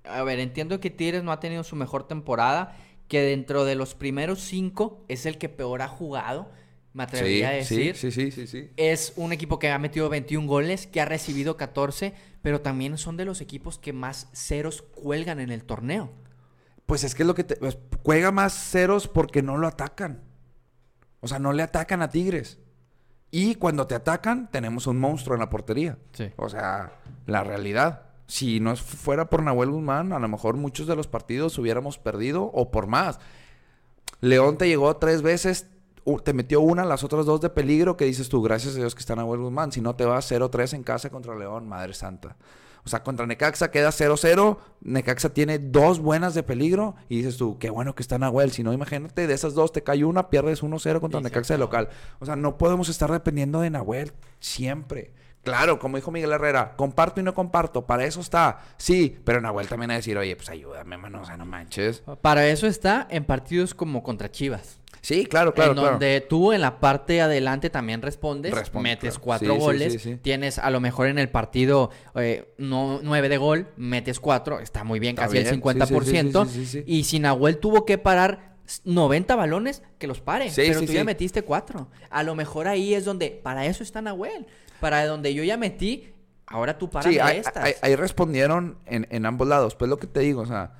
A 0.05 0.23
ver, 0.23 0.39
entiendo 0.39 0.79
que 0.79 0.89
Tigres 0.91 1.23
no 1.23 1.31
ha 1.31 1.39
tenido 1.39 1.63
su 1.63 1.75
mejor 1.75 2.07
temporada, 2.07 2.77
que 3.07 3.21
dentro 3.21 3.65
de 3.65 3.75
los 3.75 3.95
primeros 3.95 4.39
cinco 4.39 5.03
es 5.07 5.25
el 5.25 5.37
que 5.37 5.49
peor 5.49 5.81
ha 5.81 5.87
jugado, 5.87 6.49
me 6.93 7.03
atrevería 7.03 7.49
a 7.49 7.51
decir. 7.51 7.95
Sí, 7.97 8.11
sí, 8.11 8.31
sí, 8.31 8.47
sí. 8.47 8.69
Es 8.77 9.13
un 9.17 9.33
equipo 9.33 9.59
que 9.59 9.69
ha 9.69 9.79
metido 9.79 10.07
21 10.07 10.47
goles, 10.47 10.87
que 10.87 11.01
ha 11.01 11.05
recibido 11.05 11.57
14, 11.57 12.13
pero 12.41 12.61
también 12.61 12.97
son 12.97 13.17
de 13.17 13.25
los 13.25 13.41
equipos 13.41 13.79
que 13.79 13.93
más 13.93 14.29
ceros 14.33 14.83
cuelgan 14.83 15.39
en 15.39 15.51
el 15.51 15.63
torneo. 15.65 16.11
Pues 16.85 17.03
es 17.03 17.15
que 17.15 17.23
es 17.23 17.27
lo 17.27 17.35
que 17.35 17.43
te... 17.43 17.55
pues, 17.55 17.77
juega 18.03 18.31
más 18.31 18.53
ceros 18.53 19.07
porque 19.07 19.41
no 19.41 19.57
lo 19.57 19.67
atacan. 19.67 20.21
O 21.21 21.27
sea, 21.27 21.39
no 21.39 21.53
le 21.53 21.63
atacan 21.63 22.01
a 22.01 22.09
Tigres. 22.09 22.59
Y 23.31 23.55
cuando 23.55 23.87
te 23.87 23.95
atacan, 23.95 24.49
tenemos 24.51 24.87
un 24.87 24.99
monstruo 24.99 25.35
en 25.35 25.41
la 25.41 25.49
portería. 25.49 25.97
Sí. 26.13 26.31
O 26.37 26.47
sea, 26.49 26.93
la 27.25 27.43
realidad. 27.43 28.03
Si 28.27 28.59
no 28.59 28.75
fuera 28.75 29.29
por 29.29 29.43
Nahuel 29.43 29.71
Guzmán, 29.71 30.13
a 30.13 30.19
lo 30.19 30.27
mejor 30.27 30.55
muchos 30.55 30.87
de 30.87 30.95
los 30.95 31.07
partidos 31.07 31.57
hubiéramos 31.57 31.97
perdido 31.97 32.43
o 32.43 32.71
por 32.71 32.87
más. 32.87 33.19
León 34.21 34.57
te 34.57 34.67
llegó 34.67 34.95
tres 34.97 35.21
veces, 35.21 35.67
te 36.23 36.33
metió 36.33 36.61
una, 36.61 36.85
las 36.85 37.03
otras 37.03 37.25
dos 37.25 37.41
de 37.41 37.49
peligro, 37.49 37.97
que 37.97 38.05
dices 38.05 38.29
tú, 38.29 38.41
gracias 38.41 38.75
a 38.75 38.77
Dios 38.77 38.95
que 38.95 38.99
está 38.99 39.15
Nahuel 39.15 39.41
Guzmán. 39.41 39.71
Si 39.71 39.81
no 39.81 39.95
te 39.95 40.05
vas 40.05 40.31
0-3 40.31 40.73
en 40.73 40.83
casa 40.83 41.09
contra 41.09 41.35
León, 41.35 41.67
madre 41.67 41.93
santa. 41.93 42.37
O 42.85 42.89
sea, 42.89 43.03
contra 43.03 43.25
Necaxa 43.25 43.71
queda 43.71 43.89
0-0. 43.89 44.57
Necaxa 44.81 45.33
tiene 45.33 45.57
dos 45.57 45.99
buenas 45.99 46.35
de 46.35 46.43
peligro. 46.43 46.95
Y 47.09 47.17
dices 47.17 47.37
tú, 47.37 47.57
qué 47.57 47.69
bueno 47.71 47.95
que 47.95 48.03
está 48.03 48.19
Nahuel. 48.19 48.51
Si 48.51 48.63
no, 48.63 48.73
imagínate, 48.73 49.25
de 49.25 49.33
esas 49.33 49.55
dos 49.55 49.71
te 49.71 49.83
cae 49.83 50.05
una, 50.05 50.29
pierdes 50.29 50.63
1-0 50.63 50.99
contra 50.99 51.19
Necaxa 51.19 51.55
de 51.55 51.57
local. 51.57 51.89
O 52.19 52.25
sea, 52.25 52.35
no 52.35 52.57
podemos 52.57 52.87
estar 52.89 53.11
dependiendo 53.11 53.59
de 53.61 53.71
Nahuel 53.71 54.13
siempre. 54.39 55.13
Claro, 55.45 55.77
como 55.77 55.97
dijo 55.97 56.09
Miguel 56.09 56.31
Herrera, 56.31 56.73
comparto 56.75 57.21
y 57.21 57.23
no 57.23 57.35
comparto. 57.35 57.85
Para 57.85 58.05
eso 58.05 58.19
está. 58.19 58.59
Sí, 58.77 59.15
pero 59.23 59.41
Nahuel 59.41 59.67
también 59.67 59.91
a 59.91 59.95
decir, 59.95 60.17
oye, 60.17 60.35
pues 60.35 60.49
ayúdame, 60.49 60.97
mano. 60.97 61.21
O 61.21 61.25
sea, 61.25 61.37
no 61.37 61.45
manches. 61.45 62.03
Para 62.21 62.47
eso 62.47 62.65
está 62.65 63.07
en 63.11 63.25
partidos 63.25 63.75
como 63.75 64.01
contra 64.01 64.31
Chivas. 64.31 64.79
Sí, 65.05 65.25
claro, 65.25 65.53
claro, 65.53 65.71
en 65.71 65.77
claro. 65.77 65.89
donde 65.91 66.21
tú 66.21 66.51
en 66.51 66.61
la 66.61 66.79
parte 66.79 67.21
adelante 67.21 67.69
también 67.69 68.01
respondes, 68.01 68.53
Responde, 68.53 68.89
metes 68.89 69.11
claro. 69.13 69.23
cuatro 69.23 69.53
Sí, 69.53 69.59
goles, 69.59 69.93
sí, 69.93 69.99
sí. 69.99 70.15
tienes 70.17 70.57
a 70.57 70.69
lo 70.71 70.79
mejor 70.79 71.07
en 71.07 71.19
el 71.19 71.29
partido 71.29 71.91
eh, 72.15 72.53
no, 72.57 72.99
nueve 73.03 73.29
de 73.29 73.37
gol, 73.37 73.67
metes 73.77 74.19
cuatro, 74.19 74.59
está 74.59 74.83
muy 74.83 74.99
bien, 74.99 75.11
Está 75.11 75.25
casi 75.25 75.37
el 75.37 75.43
bien, 75.43 75.61
50%. 75.61 76.45
sí, 76.47 76.51
sí, 76.53 76.59
sí, 76.59 76.65
sí, 76.65 76.79
sí. 76.79 76.83
Y 76.87 77.03
si 77.03 77.19
Nahuel 77.19 77.59
tuvo 77.59 77.85
que 77.85 77.97
parar 77.99 78.55
90 78.83 79.35
balones, 79.35 79.83
que 79.99 80.07
los 80.07 80.21
pare. 80.21 80.49
Sí, 80.49 80.63
pero 80.67 80.79
tú 80.81 80.91
ya 80.91 81.03
metiste 81.03 81.43
cuatro. 81.43 81.87
A 82.09 82.23
lo 82.23 82.33
mejor 82.33 82.67
ahí 82.67 82.95
es 82.95 83.05
donde, 83.05 83.29
para 83.29 83.67
eso 83.67 83.83
está 83.83 84.01
Nahuel. 84.01 84.47
Para 84.79 85.05
donde 85.05 85.35
yo 85.35 85.43
ya 85.43 85.55
metí, 85.55 86.13
ahora 86.47 86.79
tú 86.79 86.89
paras 86.89 87.13
Sí, 87.13 87.19
ahí, 87.19 87.37
estas. 87.37 87.63
ahí- 87.63 87.73
ahí 87.83 87.95
respondieron 87.95 88.79
en, 88.87 89.05
en 89.11 89.27
ambos 89.27 89.47
lados. 89.47 89.75
Pues 89.75 89.87
lo 89.87 89.97
que 89.97 90.07
te 90.07 90.21
digo, 90.21 90.41
o 90.41 90.45
sea, 90.47 90.73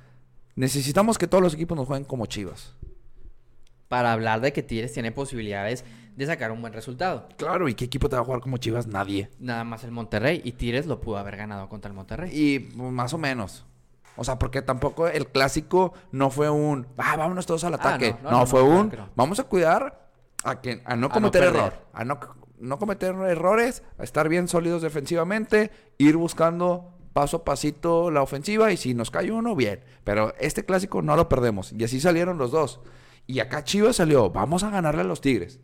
necesitamos 0.56 1.16
que 1.16 1.28
todos 1.28 1.42
los 1.44 1.54
equipos 1.54 1.76
nos 1.76 1.86
jueguen 1.86 2.04
como 2.04 2.26
chivas. 2.26 2.74
Para 3.88 4.12
hablar 4.12 4.40
de 4.40 4.52
que 4.52 4.62
Tigres 4.62 4.92
tiene 4.92 5.12
posibilidades 5.12 5.84
de 6.16 6.26
sacar 6.26 6.50
un 6.50 6.60
buen 6.60 6.72
resultado. 6.72 7.28
Claro, 7.36 7.68
¿y 7.68 7.74
qué 7.74 7.84
equipo 7.84 8.08
te 8.08 8.16
va 8.16 8.22
a 8.22 8.24
jugar 8.24 8.40
como 8.40 8.56
chivas? 8.56 8.86
Nadie. 8.86 9.30
Nada 9.38 9.64
más 9.64 9.84
el 9.84 9.90
Monterrey. 9.92 10.40
Y 10.44 10.52
Tigres 10.52 10.86
lo 10.86 11.00
pudo 11.00 11.18
haber 11.18 11.36
ganado 11.36 11.68
contra 11.68 11.88
el 11.90 11.94
Monterrey. 11.94 12.30
Y 12.32 12.58
pues, 12.60 12.90
más 12.92 13.12
o 13.14 13.18
menos. 13.18 13.64
O 14.16 14.24
sea, 14.24 14.38
porque 14.38 14.62
tampoco 14.62 15.06
el 15.08 15.26
clásico 15.28 15.92
no 16.10 16.30
fue 16.30 16.48
un, 16.48 16.86
ah, 16.96 17.16
vámonos 17.16 17.44
todos 17.46 17.64
al 17.64 17.74
Ah, 17.74 17.76
ataque. 17.76 18.12
no, 18.22 18.22
no, 18.22 18.30
no, 18.30 18.38
no, 18.40 18.46
fue 18.46 18.62
un, 18.62 18.88
claro 18.88 19.10
vamos 19.14 19.38
a 19.40 19.44
cuidar 19.44 20.08
a, 20.42 20.60
que, 20.62 20.80
a 20.86 20.96
no 20.96 21.08
A 21.08 21.10
cometer 21.10 21.42
perder. 21.42 21.56
error. 21.60 21.72
A 21.92 22.04
no, 22.04 22.18
no 22.58 22.78
cometer 22.78 23.14
errores, 23.14 23.82
a 23.98 24.04
estar 24.04 24.30
bien 24.30 24.48
sólidos 24.48 24.80
defensivamente, 24.80 25.70
ir 25.98 26.16
buscando 26.16 26.94
paso 27.12 27.38
a 27.38 27.44
pasito 27.44 28.10
la 28.10 28.22
ofensiva 28.22 28.72
y 28.72 28.78
si 28.78 28.94
nos 28.94 29.10
cae 29.10 29.30
uno, 29.30 29.54
bien. 29.54 29.80
Pero 30.02 30.32
este 30.40 30.64
clásico 30.64 31.02
no 31.02 31.14
lo 31.14 31.28
perdemos. 31.28 31.72
Y 31.74 31.84
así 31.84 32.00
salieron 32.00 32.38
los 32.38 32.50
dos. 32.50 32.80
Y 33.26 33.40
acá 33.40 33.64
Chivas 33.64 33.96
salió, 33.96 34.30
vamos 34.30 34.62
a 34.62 34.70
ganarle 34.70 35.00
a 35.00 35.04
los 35.04 35.20
Tigres. 35.20 35.60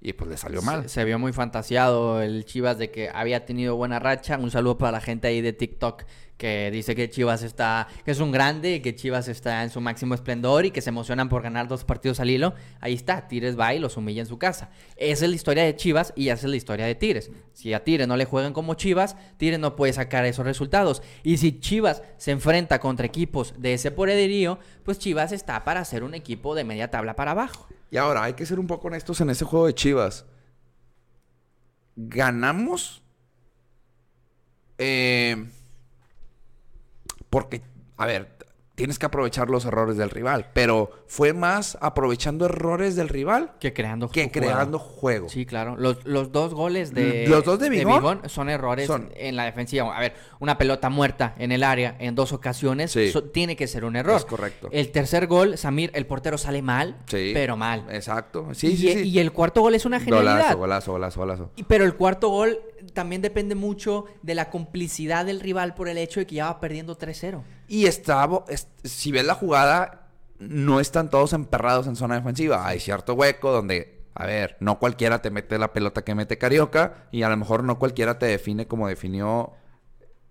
Y 0.00 0.14
pues 0.14 0.30
le 0.30 0.36
salió 0.36 0.62
mal. 0.62 0.84
Se, 0.84 0.88
se 0.88 1.04
vio 1.04 1.18
muy 1.18 1.32
fantaseado 1.32 2.22
el 2.22 2.44
Chivas 2.44 2.78
de 2.78 2.90
que 2.90 3.10
había 3.12 3.44
tenido 3.44 3.76
buena 3.76 3.98
racha. 3.98 4.38
Un 4.38 4.50
saludo 4.50 4.78
para 4.78 4.92
la 4.92 5.00
gente 5.00 5.28
ahí 5.28 5.40
de 5.42 5.52
TikTok 5.52 6.04
que 6.40 6.70
dice 6.70 6.96
que 6.96 7.10
Chivas 7.10 7.42
está, 7.42 7.86
que 8.02 8.10
es 8.10 8.18
un 8.18 8.32
grande, 8.32 8.80
que 8.80 8.96
Chivas 8.96 9.28
está 9.28 9.62
en 9.62 9.68
su 9.68 9.82
máximo 9.82 10.14
esplendor 10.14 10.64
y 10.64 10.70
que 10.70 10.80
se 10.80 10.88
emocionan 10.88 11.28
por 11.28 11.42
ganar 11.42 11.68
dos 11.68 11.84
partidos 11.84 12.18
al 12.18 12.30
hilo. 12.30 12.54
Ahí 12.80 12.94
está, 12.94 13.28
Tigres 13.28 13.60
va 13.60 13.74
y 13.74 13.78
los 13.78 13.98
humilla 13.98 14.22
en 14.22 14.26
su 14.26 14.38
casa. 14.38 14.70
Esa 14.96 15.26
es 15.26 15.30
la 15.30 15.36
historia 15.36 15.64
de 15.64 15.76
Chivas 15.76 16.14
y 16.16 16.30
esa 16.30 16.46
es 16.46 16.50
la 16.50 16.56
historia 16.56 16.86
de 16.86 16.94
Tigres. 16.94 17.30
Si 17.52 17.74
a 17.74 17.84
Tigres 17.84 18.08
no 18.08 18.16
le 18.16 18.24
juegan 18.24 18.54
como 18.54 18.72
Chivas, 18.72 19.16
Tigres 19.36 19.60
no 19.60 19.76
puede 19.76 19.92
sacar 19.92 20.24
esos 20.24 20.46
resultados. 20.46 21.02
Y 21.22 21.36
si 21.36 21.60
Chivas 21.60 22.02
se 22.16 22.30
enfrenta 22.30 22.80
contra 22.80 23.04
equipos 23.04 23.52
de 23.58 23.74
ese 23.74 23.90
poderío, 23.90 24.58
pues 24.82 24.98
Chivas 24.98 25.32
está 25.32 25.62
para 25.62 25.84
ser 25.84 26.02
un 26.02 26.14
equipo 26.14 26.54
de 26.54 26.64
media 26.64 26.90
tabla 26.90 27.16
para 27.16 27.32
abajo. 27.32 27.68
Y 27.90 27.96
ahora, 27.96 28.22
hay 28.22 28.34
que 28.34 28.46
ser 28.46 28.58
un 28.58 28.66
poco 28.66 28.88
honestos 28.88 29.20
en 29.20 29.30
ese 29.30 29.44
juego 29.44 29.66
de 29.66 29.74
Chivas. 29.74 30.24
Ganamos. 31.96 33.02
Eh, 34.78 35.50
porque, 37.28 37.62
a 37.96 38.06
ver, 38.06 38.39
tienes 38.80 38.98
que 38.98 39.06
aprovechar 39.06 39.50
los 39.50 39.64
errores 39.66 39.96
del 39.98 40.08
rival. 40.10 40.46
Pero 40.54 40.90
fue 41.06 41.32
más 41.34 41.76
aprovechando 41.82 42.46
errores 42.46 42.96
del 42.96 43.08
rival 43.08 43.52
Que 43.60 43.72
creando 43.74 44.08
que 44.08 44.22
juego. 44.30 44.32
creando 44.32 44.78
juego. 44.78 45.28
Sí, 45.28 45.44
claro. 45.44 45.76
Los, 45.78 46.04
los 46.06 46.32
dos 46.32 46.54
goles 46.54 46.94
de, 46.94 47.26
Los 47.28 47.44
dos 47.44 47.58
de 47.58 47.68
Bigón 47.68 48.22
son 48.28 48.48
errores 48.48 48.86
son- 48.86 49.10
en 49.14 49.36
la 49.36 49.44
defensiva. 49.44 49.94
A 49.96 50.00
ver, 50.00 50.14
una 50.38 50.56
pelota 50.56 50.88
muerta 50.88 51.34
en 51.38 51.52
el 51.52 51.62
área 51.62 51.94
en 51.98 52.14
dos 52.14 52.32
ocasiones 52.32 52.90
Sí. 52.92 53.10
so- 53.10 53.24
tiene 53.24 53.54
que 53.54 53.66
ser 53.66 53.84
un 53.84 53.96
error. 53.96 54.16
Es 54.16 54.24
correcto. 54.24 54.68
El 54.72 54.90
tercer 54.90 55.26
gol, 55.26 55.58
Samir, 55.58 55.90
el 55.94 56.06
portero 56.06 56.38
sale 56.38 56.62
mal, 56.62 56.96
Sí. 57.06 57.32
pero 57.34 57.56
mal. 57.56 57.84
Exacto. 57.90 58.48
Sí, 58.54 58.68
y, 58.68 58.76
sí, 58.78 58.92
sí. 58.94 59.08
y 59.10 59.18
el 59.18 59.32
cuarto 59.32 59.60
gol 59.60 59.74
es 59.74 59.84
una 59.84 60.00
genialidad. 60.00 60.56
Golazo, 60.56 60.58
golazo, 60.58 60.92
golazo, 60.92 61.20
golazo. 61.20 61.50
Y- 61.56 61.64
Pero 61.64 61.84
el 61.84 61.94
cuarto 61.94 62.28
gol 62.30 62.58
también 62.92 63.22
depende 63.22 63.54
mucho 63.54 64.06
de 64.22 64.34
la 64.34 64.50
complicidad 64.50 65.24
del 65.26 65.40
rival 65.40 65.74
por 65.74 65.88
el 65.88 65.98
hecho 65.98 66.20
de 66.20 66.26
que 66.26 66.36
ya 66.36 66.46
va 66.46 66.60
perdiendo 66.60 66.96
3-0. 66.96 67.42
Y 67.68 67.86
estaba, 67.86 68.44
es- 68.48 68.68
si 68.84 69.12
ves 69.12 69.24
la 69.24 69.34
jugada, 69.34 70.08
no 70.38 70.80
están 70.80 71.10
todos 71.10 71.32
emperrados 71.32 71.86
en 71.86 71.96
zona 71.96 72.14
defensiva. 72.16 72.66
Hay 72.66 72.80
cierto 72.80 73.14
hueco 73.14 73.52
donde, 73.52 74.04
a 74.14 74.26
ver, 74.26 74.56
no 74.60 74.78
cualquiera 74.78 75.20
te 75.22 75.30
mete 75.30 75.58
la 75.58 75.72
pelota 75.72 76.02
que 76.02 76.14
mete 76.14 76.38
Carioca 76.38 77.08
y 77.12 77.22
a 77.22 77.28
lo 77.28 77.36
mejor 77.36 77.62
no 77.64 77.78
cualquiera 77.78 78.18
te 78.18 78.26
define 78.26 78.66
como 78.66 78.88
definió 78.88 79.52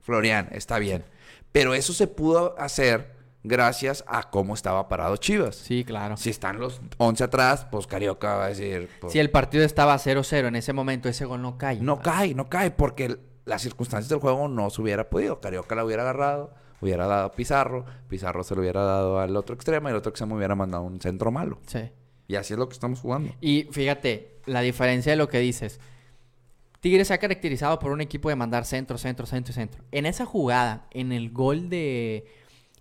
Florian. 0.02 0.50
Está 0.52 0.80
bien. 0.80 1.06
Pero 1.52 1.74
eso 1.74 1.94
se 1.94 2.08
pudo 2.08 2.56
hacer 2.60 3.19
gracias 3.44 4.04
a 4.08 4.30
cómo 4.30 4.54
estaba 4.54 4.88
parado 4.88 5.18
Chivas. 5.18 5.56
Sí, 5.56 5.84
claro. 5.84 6.18
Si 6.18 6.30
están 6.30 6.60
los 6.60 6.82
11 6.98 7.24
atrás, 7.24 7.68
pues 7.72 7.88
Carioca 7.88 8.36
va 8.36 8.46
a 8.46 8.50
decir... 8.50 8.90
pues, 9.00 9.14
Si 9.14 9.20
el 9.20 9.30
partido 9.30 9.64
estaba 9.64 9.96
0-0 9.96 10.48
en 10.48 10.56
ese 10.56 10.74
momento, 10.74 11.10
ese 11.10 11.26
gol 11.26 11.42
no 11.42 11.58
cae. 11.58 11.80
no 11.80 12.00
cae, 12.00 12.34
no 12.34 12.50
cae, 12.50 12.72
porque 12.72 13.18
las 13.46 13.62
circunstancias 13.62 14.10
del 14.10 14.20
juego 14.20 14.48
no 14.48 14.70
se 14.70 14.82
hubiera 14.82 15.10
podido. 15.10 15.40
Carioca 15.40 15.76
la 15.76 15.86
hubiera 15.86 16.04
agarrado, 16.04 16.54
hubiera 16.82 17.08
dado 17.08 17.26
a 17.26 17.32
Pizarro, 17.32 17.86
Pizarro 18.08 18.44
se 18.44 18.56
lo 18.56 18.62
hubiera 18.62 18.84
dado 18.84 19.20
al 19.20 19.36
otro 19.36 19.56
extremo 19.56 19.88
y 19.90 19.92
el 19.92 19.98
otro 19.98 20.10
extremo 20.12 20.36
hubiera 20.36 20.56
mandado 20.56 20.84
un 20.84 21.00
centro 21.02 21.32
malo. 21.32 21.60
Sí. 21.66 21.90
Y 22.28 22.36
así 22.36 22.54
es 22.54 22.60
lo 22.60 22.70
que 22.70 22.74
estamos 22.74 23.00
jugando. 23.00 23.34
Y 23.42 23.68
fíjate, 23.72 24.40
la 24.46 24.62
diferencia 24.62 25.12
de 25.12 25.18
lo 25.18 25.28
que 25.28 25.40
dices. 25.40 25.80
Tigres 26.80 27.08
se 27.10 27.14
ha 27.14 27.18
caracterizado 27.18 27.78
por 27.80 27.92
un 27.92 28.00
equipo 28.00 28.30
de 28.30 28.36
mandar 28.36 28.66
centro, 28.66 28.98
centro, 28.98 29.26
centro 29.26 29.52
y 29.52 29.56
centro. 29.56 29.84
En 29.92 30.06
esa 30.06 30.26
jugada, 30.26 30.88
en 30.92 31.12
el 31.12 31.32
gol 31.32 31.70
de, 31.70 32.26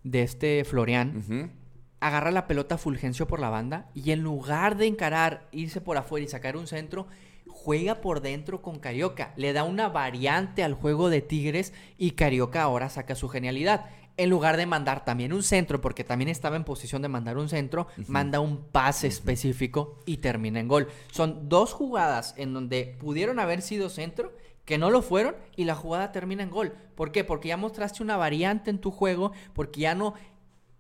de 0.05 0.23
este 0.23 0.65
Florian, 0.65 1.53
agarra 2.01 2.31
la 2.31 2.47
pelota 2.47 2.79
Fulgencio 2.79 3.27
por 3.27 3.41
la 3.41 3.51
banda 3.51 3.91
y 3.95 4.13
en 4.13 4.23
lugar 4.23 4.77
de 4.77 4.87
encarar, 4.87 5.49
irse 5.53 5.81
por 5.81 5.97
afuera 5.97 6.25
y 6.25 6.29
sacar 6.29 6.57
un 6.57 6.67
centro, 6.67 7.07
juega 7.47 8.01
por 8.01 8.21
dentro 8.21 8.63
con 8.63 8.79
Carioca. 8.79 9.33
Le 9.37 9.53
da 9.53 9.65
una 9.65 9.89
variante 9.89 10.63
al 10.63 10.75
juego 10.75 11.11
de 11.11 11.23
Tigres 11.23 11.73
y 11.97 12.13
Carioca 12.13 12.63
ahora 12.63 12.89
saca 12.89 13.15
su 13.15 13.29
genialidad. 13.29 13.87
En 14.17 14.31
lugar 14.31 14.57
de 14.57 14.67
mandar 14.67 15.05
también 15.05 15.33
un 15.33 15.45
centro, 15.45 15.81
porque 15.81 16.03
también 16.03 16.29
estaba 16.29 16.57
en 16.57 16.65
posición 16.65 17.03
de 17.03 17.09
mandar 17.09 17.39
un 17.39 17.49
centro, 17.49 17.87
manda 18.09 18.41
un 18.41 18.65
pase 18.65 19.07
específico 19.07 20.01
y 20.07 20.17
termina 20.17 20.59
en 20.59 20.67
gol. 20.67 20.89
Son 21.13 21.49
dos 21.49 21.73
jugadas 21.73 22.35
en 22.37 22.53
donde 22.53 22.97
pudieron 22.99 23.39
haber 23.39 23.63
sido 23.63 23.89
centro, 23.89 24.33
que 24.69 24.77
no 24.77 24.91
lo 24.91 25.01
fueron 25.01 25.35
y 25.57 25.65
la 25.65 25.75
jugada 25.75 26.13
termina 26.13 26.43
en 26.43 26.51
gol. 26.51 26.75
¿Por 26.95 27.11
qué? 27.11 27.25
Porque 27.25 27.49
ya 27.49 27.57
mostraste 27.57 28.03
una 28.03 28.19
variante 28.19 28.69
en 28.69 28.79
tu 28.79 28.91
juego, 28.91 29.33
porque 29.55 29.81
ya 29.81 29.95
no 29.95 30.13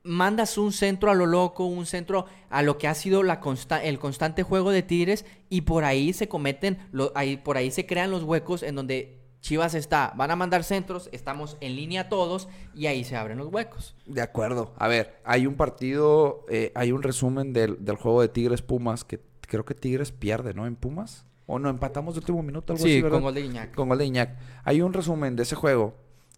mandas 0.02 0.58
un 0.58 0.72
centro 0.72 1.10
a 1.10 1.14
lo 1.14 1.24
loco, 1.24 1.64
un 1.64 1.86
centro 1.86 2.26
a 2.50 2.60
lo 2.62 2.76
que 2.76 2.86
ha 2.86 2.94
sido 2.94 3.22
el 3.22 3.98
constante 3.98 4.42
juego 4.42 4.72
de 4.72 4.82
Tigres 4.82 5.24
y 5.48 5.62
por 5.62 5.84
ahí 5.84 6.12
se 6.12 6.28
cometen, 6.28 6.76
lo- 6.92 7.12
ahí, 7.14 7.38
por 7.38 7.56
ahí 7.56 7.70
se 7.70 7.86
crean 7.86 8.10
los 8.10 8.24
huecos 8.24 8.62
en 8.62 8.74
donde 8.74 9.22
Chivas 9.40 9.72
está, 9.74 10.12
van 10.16 10.30
a 10.32 10.36
mandar 10.36 10.64
centros, 10.64 11.08
estamos 11.12 11.56
en 11.62 11.74
línea 11.74 12.10
todos 12.10 12.50
y 12.74 12.88
ahí 12.88 13.04
se 13.04 13.16
abren 13.16 13.38
los 13.38 13.48
huecos. 13.50 13.96
De 14.04 14.20
acuerdo. 14.20 14.74
A 14.76 14.86
ver, 14.86 15.18
hay 15.24 15.46
un 15.46 15.54
partido, 15.54 16.44
eh, 16.50 16.72
hay 16.74 16.92
un 16.92 17.02
resumen 17.02 17.54
del, 17.54 17.82
del 17.82 17.96
juego 17.96 18.20
de 18.20 18.28
Tigres 18.28 18.60
Pumas 18.60 19.04
que 19.04 19.18
creo 19.40 19.64
que 19.64 19.74
Tigres 19.74 20.12
pierde, 20.12 20.52
¿no? 20.52 20.66
En 20.66 20.76
Pumas. 20.76 21.24
O 21.50 21.58
no, 21.58 21.70
empatamos 21.70 22.14
de 22.14 22.20
último 22.20 22.42
minuto, 22.42 22.74
algo 22.74 22.84
Sí, 22.84 22.92
así, 22.92 23.02
¿verdad? 23.02 23.16
con 23.16 23.22
gol 23.24 23.34
de 23.34 23.42
Guiñac. 23.42 23.74
Con 23.74 23.88
gol 23.88 23.98
de 23.98 24.04
Iñak. 24.04 24.36
Hay 24.64 24.82
un 24.82 24.92
resumen 24.92 25.34
de 25.34 25.42
ese 25.44 25.56
juego. 25.56 25.94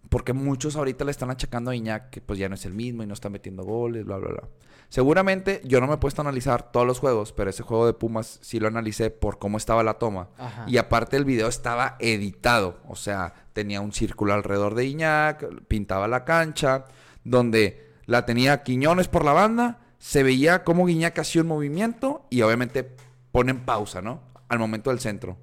Porque 0.08 0.32
muchos 0.32 0.76
ahorita 0.76 1.04
le 1.04 1.10
están 1.10 1.30
achacando 1.30 1.70
a 1.70 1.76
Iñak 1.76 2.10
que 2.10 2.20
pues 2.20 2.38
ya 2.38 2.48
no 2.48 2.54
es 2.54 2.64
el 2.64 2.72
mismo 2.74 3.02
y 3.02 3.06
no 3.06 3.14
está 3.14 3.28
metiendo 3.28 3.64
goles, 3.64 4.04
bla, 4.04 4.16
bla, 4.16 4.30
bla. 4.30 4.42
Seguramente 4.88 5.60
yo 5.64 5.80
no 5.80 5.86
me 5.86 5.94
he 5.94 5.98
puesto 5.98 6.20
a 6.20 6.24
analizar 6.24 6.72
todos 6.72 6.86
los 6.86 6.98
juegos, 6.98 7.32
pero 7.32 7.50
ese 7.50 7.62
juego 7.62 7.86
de 7.86 7.92
Pumas 7.92 8.38
sí 8.42 8.58
lo 8.58 8.66
analicé 8.66 9.10
por 9.10 9.38
cómo 9.38 9.56
estaba 9.56 9.82
la 9.84 9.94
toma. 9.94 10.28
Ajá. 10.38 10.64
Y 10.66 10.78
aparte 10.78 11.16
el 11.16 11.24
video 11.24 11.48
estaba 11.48 11.96
editado. 12.00 12.78
O 12.88 12.96
sea, 12.96 13.34
tenía 13.52 13.80
un 13.80 13.92
círculo 13.92 14.32
alrededor 14.32 14.74
de 14.74 14.86
Iñak, 14.86 15.44
pintaba 15.68 16.08
la 16.08 16.24
cancha, 16.24 16.86
donde 17.22 17.90
la 18.06 18.26
tenía 18.26 18.62
Quiñones 18.64 19.06
por 19.06 19.24
la 19.24 19.32
banda, 19.32 19.78
se 19.98 20.22
veía 20.22 20.64
cómo 20.64 20.86
Guiñac 20.86 21.18
hacía 21.18 21.42
un 21.42 21.48
movimiento 21.48 22.26
y 22.30 22.42
obviamente 22.42 22.96
ponen 23.30 23.60
pausa, 23.60 24.02
¿no? 24.02 24.22
Al 24.50 24.58
momento 24.58 24.90
del 24.90 25.00
centro. 25.00 25.38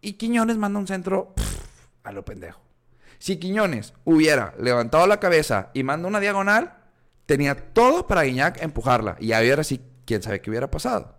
Y 0.00 0.14
Quiñones 0.14 0.56
manda 0.56 0.80
un 0.80 0.86
centro 0.86 1.34
pff, 1.36 1.60
a 2.04 2.12
lo 2.12 2.24
pendejo. 2.24 2.62
Si 3.18 3.36
Quiñones 3.36 3.92
hubiera 4.04 4.54
levantado 4.58 5.06
la 5.06 5.20
cabeza 5.20 5.70
y 5.74 5.82
manda 5.82 6.08
una 6.08 6.20
diagonal, 6.20 6.78
tenía 7.26 7.54
todo 7.54 8.06
para 8.06 8.22
Guiñac 8.22 8.62
empujarla. 8.62 9.16
Y 9.20 9.32
a 9.32 9.40
ver 9.40 9.60
así, 9.60 9.82
quién 10.06 10.22
sabe 10.22 10.40
qué 10.40 10.48
hubiera 10.48 10.70
pasado. 10.70 11.16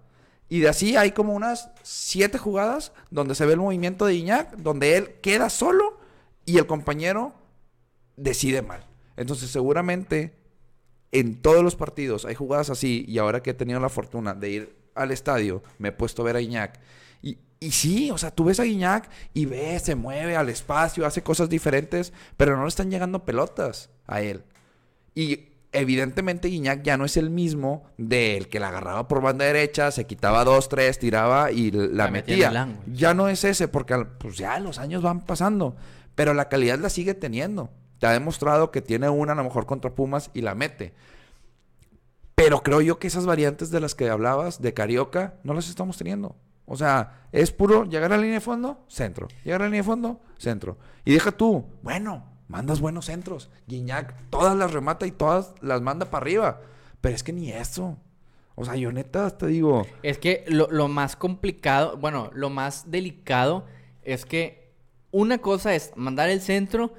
Y 0.49 0.61
de 0.61 0.69
así 0.69 0.97
hay 0.97 1.11
como 1.11 1.33
unas 1.33 1.69
siete 1.83 2.39
jugadas 2.39 2.91
donde 3.11 3.35
se 3.35 3.45
ve 3.45 3.53
el 3.53 3.59
movimiento 3.59 4.05
de 4.07 4.13
Guiñac, 4.13 4.57
donde 4.57 4.97
él 4.97 5.13
queda 5.21 5.49
solo 5.49 5.99
y 6.43 6.57
el 6.57 6.65
compañero 6.65 7.33
decide 8.17 8.61
mal. 8.61 8.85
Entonces 9.15 9.49
seguramente 9.51 10.35
en 11.11 11.41
todos 11.41 11.63
los 11.63 11.75
partidos 11.75 12.25
hay 12.25 12.35
jugadas 12.35 12.69
así 12.69 13.05
y 13.07 13.17
ahora 13.17 13.43
que 13.43 13.51
he 13.51 13.53
tenido 13.53 13.79
la 13.79 13.89
fortuna 13.89 14.33
de 14.33 14.49
ir 14.49 14.80
al 15.01 15.11
estadio, 15.11 15.63
me 15.77 15.89
he 15.89 15.91
puesto 15.91 16.21
a 16.21 16.25
ver 16.25 16.35
a 16.35 16.39
Guiñac. 16.39 16.79
Y, 17.21 17.37
y 17.59 17.71
sí, 17.71 18.09
o 18.11 18.17
sea, 18.17 18.31
tú 18.31 18.45
ves 18.45 18.59
a 18.59 18.63
Guiñac 18.63 19.09
y 19.33 19.45
ves, 19.45 19.83
se 19.83 19.95
mueve 19.95 20.35
al 20.35 20.49
espacio, 20.49 21.05
hace 21.05 21.21
cosas 21.23 21.49
diferentes, 21.49 22.13
pero 22.37 22.55
no 22.57 22.63
le 22.63 22.69
están 22.69 22.89
llegando 22.89 23.25
pelotas 23.25 23.89
a 24.07 24.21
él. 24.21 24.43
Y 25.13 25.49
evidentemente 25.73 26.47
Guiñac 26.49 26.83
ya 26.83 26.97
no 26.97 27.05
es 27.05 27.15
el 27.17 27.29
mismo 27.29 27.83
del 27.97 28.49
que 28.49 28.59
la 28.59 28.69
agarraba 28.69 29.07
por 29.07 29.21
banda 29.21 29.45
derecha, 29.45 29.91
se 29.91 30.05
quitaba 30.05 30.43
dos, 30.43 30.67
tres, 30.69 30.99
tiraba 30.99 31.51
y 31.51 31.71
la, 31.71 32.05
La 32.05 32.11
metía 32.11 32.35
metía. 32.35 32.49
Ya 32.93 33.13
no 33.13 33.27
es 33.29 33.43
ese, 33.43 33.67
porque 33.67 33.93
al- 33.93 34.07
pues 34.17 34.37
ya 34.37 34.59
los 34.59 34.79
años 34.79 35.01
van 35.01 35.21
pasando, 35.25 35.75
pero 36.15 36.33
la 36.33 36.49
calidad 36.49 36.79
la 36.79 36.89
sigue 36.89 37.13
teniendo. 37.13 37.69
Te 37.99 38.07
ha 38.07 38.11
demostrado 38.11 38.71
que 38.71 38.81
tiene 38.81 39.09
una 39.09 39.33
a 39.33 39.35
lo 39.35 39.43
mejor 39.43 39.65
contra 39.65 39.93
Pumas 39.93 40.31
y 40.33 40.41
la 40.41 40.55
mete. 40.55 40.93
Pero 42.43 42.63
creo 42.63 42.81
yo 42.81 42.97
que 42.97 43.05
esas 43.05 43.27
variantes 43.27 43.69
de 43.69 43.79
las 43.79 43.93
que 43.93 44.09
hablabas, 44.09 44.61
de 44.61 44.73
Carioca, 44.73 45.35
no 45.43 45.53
las 45.53 45.69
estamos 45.69 45.97
teniendo. 45.97 46.35
O 46.65 46.75
sea, 46.75 47.27
es 47.31 47.51
puro 47.51 47.85
llegar 47.85 48.11
a 48.11 48.15
la 48.15 48.21
línea 48.23 48.39
de 48.39 48.41
fondo, 48.41 48.83
centro. 48.87 49.27
Llegar 49.43 49.61
a 49.61 49.65
la 49.65 49.69
línea 49.69 49.81
de 49.81 49.87
fondo, 49.87 50.21
centro. 50.39 50.77
Y 51.05 51.13
deja 51.13 51.31
tú, 51.31 51.65
bueno, 51.83 52.25
mandas 52.47 52.79
buenos 52.79 53.05
centros. 53.05 53.51
Guiñac 53.67 54.15
todas 54.31 54.57
las 54.57 54.73
remata 54.73 55.05
y 55.05 55.11
todas 55.11 55.53
las 55.61 55.81
manda 55.81 56.07
para 56.07 56.23
arriba. 56.23 56.61
Pero 56.99 57.13
es 57.13 57.21
que 57.21 57.31
ni 57.31 57.51
eso. 57.51 57.97
O 58.55 58.65
sea, 58.65 58.75
yo 58.75 58.91
neta 58.91 59.37
te 59.37 59.45
digo, 59.45 59.85
Es 60.01 60.17
que 60.17 60.43
lo, 60.47 60.67
lo 60.71 60.87
más 60.87 61.15
complicado, 61.15 61.95
bueno, 61.97 62.31
lo 62.33 62.49
más 62.49 62.89
delicado 62.89 63.65
es 64.01 64.25
que 64.25 64.73
una 65.11 65.37
cosa 65.37 65.75
es 65.75 65.91
mandar 65.95 66.31
el 66.31 66.41
centro, 66.41 66.93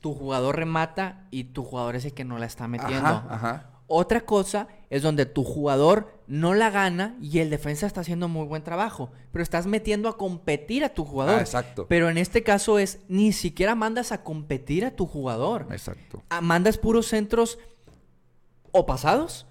tu 0.00 0.14
jugador 0.14 0.56
remata 0.56 1.26
y 1.30 1.44
tu 1.44 1.64
jugador 1.64 1.96
es 1.96 2.06
el 2.06 2.14
que 2.14 2.24
no 2.24 2.38
la 2.38 2.46
está 2.46 2.66
metiendo. 2.66 3.06
ajá, 3.06 3.26
ajá. 3.28 3.75
Otra 3.88 4.22
cosa 4.22 4.68
es 4.90 5.02
donde 5.02 5.26
tu 5.26 5.44
jugador 5.44 6.12
no 6.26 6.54
la 6.54 6.70
gana 6.70 7.16
y 7.20 7.38
el 7.38 7.50
defensa 7.50 7.86
está 7.86 8.00
haciendo 8.00 8.26
muy 8.28 8.44
buen 8.46 8.64
trabajo, 8.64 9.12
pero 9.30 9.42
estás 9.44 9.66
metiendo 9.66 10.08
a 10.08 10.16
competir 10.16 10.84
a 10.84 10.88
tu 10.88 11.04
jugador. 11.04 11.38
Ah, 11.38 11.40
exacto. 11.40 11.86
Pero 11.88 12.08
en 12.10 12.18
este 12.18 12.42
caso 12.42 12.78
es 12.80 12.98
ni 13.08 13.32
siquiera 13.32 13.74
mandas 13.76 14.10
a 14.10 14.24
competir 14.24 14.84
a 14.84 14.90
tu 14.96 15.06
jugador. 15.06 15.68
Exacto. 15.70 16.22
Ah, 16.30 16.40
mandas 16.40 16.78
puros 16.78 17.06
centros 17.06 17.58
o 18.72 18.86
pasados 18.86 19.46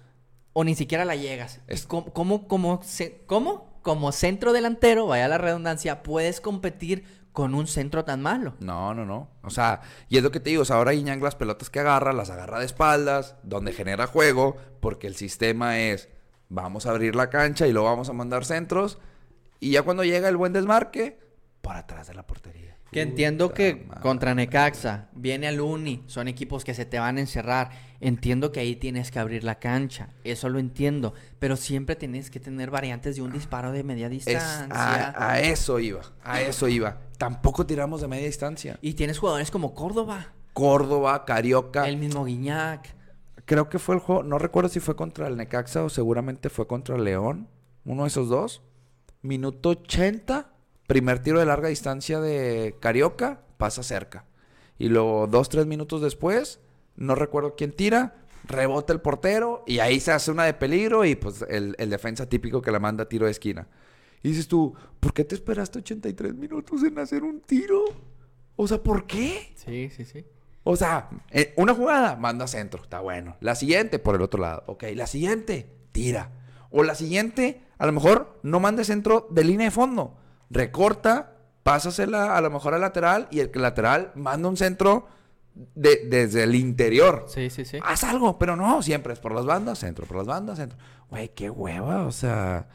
o 0.52 0.64
ni 0.64 0.74
siquiera 0.74 1.04
la 1.04 1.16
llegas. 1.16 1.60
Es- 1.66 1.86
¿Cómo, 1.86 2.12
cómo, 2.12 2.46
cómo, 2.48 2.80
se- 2.82 3.22
cómo? 3.26 3.74
Como 3.82 4.10
centro 4.12 4.52
delantero, 4.52 5.06
vaya 5.06 5.28
la 5.28 5.38
redundancia, 5.38 6.02
puedes 6.02 6.40
competir 6.40 7.04
con 7.36 7.54
un 7.54 7.66
centro 7.66 8.02
tan 8.02 8.22
malo. 8.22 8.54
No, 8.60 8.94
no, 8.94 9.04
no. 9.04 9.28
O 9.42 9.50
sea, 9.50 9.82
y 10.08 10.16
es 10.16 10.22
lo 10.22 10.30
que 10.30 10.40
te 10.40 10.48
digo, 10.48 10.62
o 10.62 10.64
sea, 10.64 10.76
ahora 10.76 10.94
Iñang 10.94 11.20
las 11.22 11.34
pelotas 11.34 11.68
que 11.68 11.80
agarra, 11.80 12.14
las 12.14 12.30
agarra 12.30 12.60
de 12.60 12.64
espaldas, 12.64 13.36
donde 13.42 13.74
genera 13.74 14.06
juego, 14.06 14.56
porque 14.80 15.06
el 15.06 15.16
sistema 15.16 15.78
es, 15.78 16.08
vamos 16.48 16.86
a 16.86 16.92
abrir 16.92 17.14
la 17.14 17.28
cancha 17.28 17.66
y 17.66 17.74
luego 17.74 17.88
vamos 17.88 18.08
a 18.08 18.14
mandar 18.14 18.46
centros, 18.46 18.98
y 19.60 19.72
ya 19.72 19.82
cuando 19.82 20.02
llega 20.02 20.30
el 20.30 20.38
buen 20.38 20.54
desmarque, 20.54 21.20
por 21.60 21.76
atrás 21.76 22.06
de 22.06 22.14
la 22.14 22.26
portería. 22.26 22.75
Que 22.96 23.02
entiendo 23.02 23.48
Puta 23.48 23.56
que 23.56 23.74
madre. 23.86 24.00
contra 24.00 24.34
Necaxa, 24.34 25.08
viene 25.14 25.46
al 25.48 25.60
Uni, 25.60 26.02
son 26.06 26.28
equipos 26.28 26.64
que 26.64 26.72
se 26.72 26.86
te 26.86 26.98
van 26.98 27.18
a 27.18 27.20
encerrar. 27.20 27.70
Entiendo 28.00 28.52
que 28.52 28.60
ahí 28.60 28.74
tienes 28.76 29.10
que 29.10 29.18
abrir 29.18 29.44
la 29.44 29.58
cancha, 29.58 30.08
eso 30.24 30.48
lo 30.48 30.58
entiendo. 30.58 31.12
Pero 31.38 31.56
siempre 31.56 31.94
tienes 31.96 32.30
que 32.30 32.40
tener 32.40 32.70
variantes 32.70 33.16
de 33.16 33.22
un 33.22 33.32
disparo 33.32 33.72
de 33.72 33.82
media 33.84 34.06
Es- 34.06 34.12
distancia. 34.12 34.68
a, 34.70 35.32
a 35.32 35.40
eso 35.40 35.78
iba, 35.78 36.00
a 36.24 36.40
eso 36.40 36.68
iba. 36.68 36.98
Tampoco 37.18 37.66
tiramos 37.66 38.00
de 38.00 38.08
media 38.08 38.26
distancia. 38.26 38.78
Y 38.80 38.94
tienes 38.94 39.18
jugadores 39.18 39.50
como 39.50 39.74
Córdoba, 39.74 40.32
Córdoba, 40.54 41.24
Carioca. 41.26 41.86
el 41.88 41.98
mismo 41.98 42.24
Guiñac. 42.24 42.94
Creo 43.44 43.68
que 43.68 43.78
fue 43.78 43.94
el 43.94 44.00
juego, 44.00 44.22
no 44.22 44.38
recuerdo 44.38 44.68
si 44.70 44.80
fue 44.80 44.96
contra 44.96 45.28
el 45.28 45.36
Necaxa 45.36 45.84
o 45.84 45.88
seguramente 45.90 46.48
fue 46.48 46.66
contra 46.66 46.96
León. 46.98 47.46
Uno 47.84 48.02
de 48.04 48.08
esos 48.08 48.28
dos. 48.30 48.62
Minuto 49.22 49.68
80, 49.70 50.48
primer 50.86 51.20
tiro 51.20 51.38
de 51.38 51.46
larga 51.46 51.68
distancia 51.68 52.20
de 52.20 52.76
Carioca, 52.80 53.42
pasa 53.56 53.82
cerca. 53.82 54.24
Y 54.78 54.88
luego 54.88 55.26
dos, 55.26 55.48
tres 55.48 55.66
minutos 55.66 56.02
después, 56.02 56.60
no 56.96 57.14
recuerdo 57.14 57.54
quién 57.56 57.72
tira, 57.72 58.16
rebota 58.44 58.92
el 58.92 59.00
portero 59.00 59.64
y 59.66 59.78
ahí 59.78 60.00
se 60.00 60.12
hace 60.12 60.30
una 60.30 60.44
de 60.44 60.54
peligro 60.54 61.04
y 61.04 61.14
pues 61.14 61.44
el, 61.48 61.74
el 61.78 61.90
defensa 61.90 62.28
típico 62.28 62.62
que 62.62 62.70
la 62.70 62.78
manda 62.78 63.04
a 63.04 63.08
tiro 63.08 63.26
de 63.26 63.32
esquina. 63.32 63.66
Y 64.22 64.30
dices 64.30 64.48
tú, 64.48 64.74
¿por 65.00 65.12
qué 65.12 65.24
te 65.24 65.34
esperaste 65.34 65.78
83 65.78 66.34
minutos 66.34 66.82
en 66.82 66.98
hacer 66.98 67.22
un 67.22 67.40
tiro? 67.40 67.84
O 68.56 68.66
sea, 68.66 68.82
¿por 68.82 69.06
qué? 69.06 69.52
Sí, 69.54 69.90
sí, 69.90 70.04
sí. 70.04 70.24
O 70.64 70.74
sea, 70.74 71.10
eh, 71.30 71.54
una 71.56 71.74
jugada, 71.74 72.16
manda 72.16 72.48
centro, 72.48 72.82
está 72.82 73.00
bueno. 73.00 73.36
La 73.40 73.54
siguiente, 73.54 74.00
por 74.00 74.16
el 74.16 74.22
otro 74.22 74.40
lado. 74.40 74.64
Ok, 74.66 74.84
la 74.94 75.06
siguiente, 75.06 75.70
tira. 75.92 76.32
O 76.70 76.82
la 76.82 76.96
siguiente, 76.96 77.62
a 77.78 77.86
lo 77.86 77.92
mejor 77.92 78.40
no 78.42 78.58
mande 78.58 78.82
centro 78.84 79.28
de 79.30 79.44
línea 79.44 79.66
de 79.66 79.70
fondo. 79.70 80.16
Recorta, 80.50 81.32
pásasela 81.62 82.36
a 82.36 82.40
lo 82.40 82.50
mejor 82.50 82.74
al 82.74 82.80
lateral 82.80 83.28
y 83.30 83.40
el 83.40 83.50
lateral 83.54 84.12
manda 84.14 84.48
un 84.48 84.56
centro 84.56 85.08
de- 85.74 86.06
desde 86.08 86.44
el 86.44 86.54
interior. 86.54 87.24
Sí, 87.28 87.50
sí, 87.50 87.64
sí. 87.64 87.78
Haz 87.82 88.04
algo, 88.04 88.38
pero 88.38 88.56
no, 88.56 88.82
siempre 88.82 89.12
es 89.12 89.18
por 89.18 89.32
las 89.34 89.44
bandas, 89.46 89.78
centro, 89.78 90.06
por 90.06 90.18
las 90.18 90.26
bandas, 90.26 90.58
centro. 90.58 90.78
Güey, 91.10 91.30
qué 91.30 91.50
hueva, 91.50 92.04
o 92.06 92.12
sea. 92.12 92.66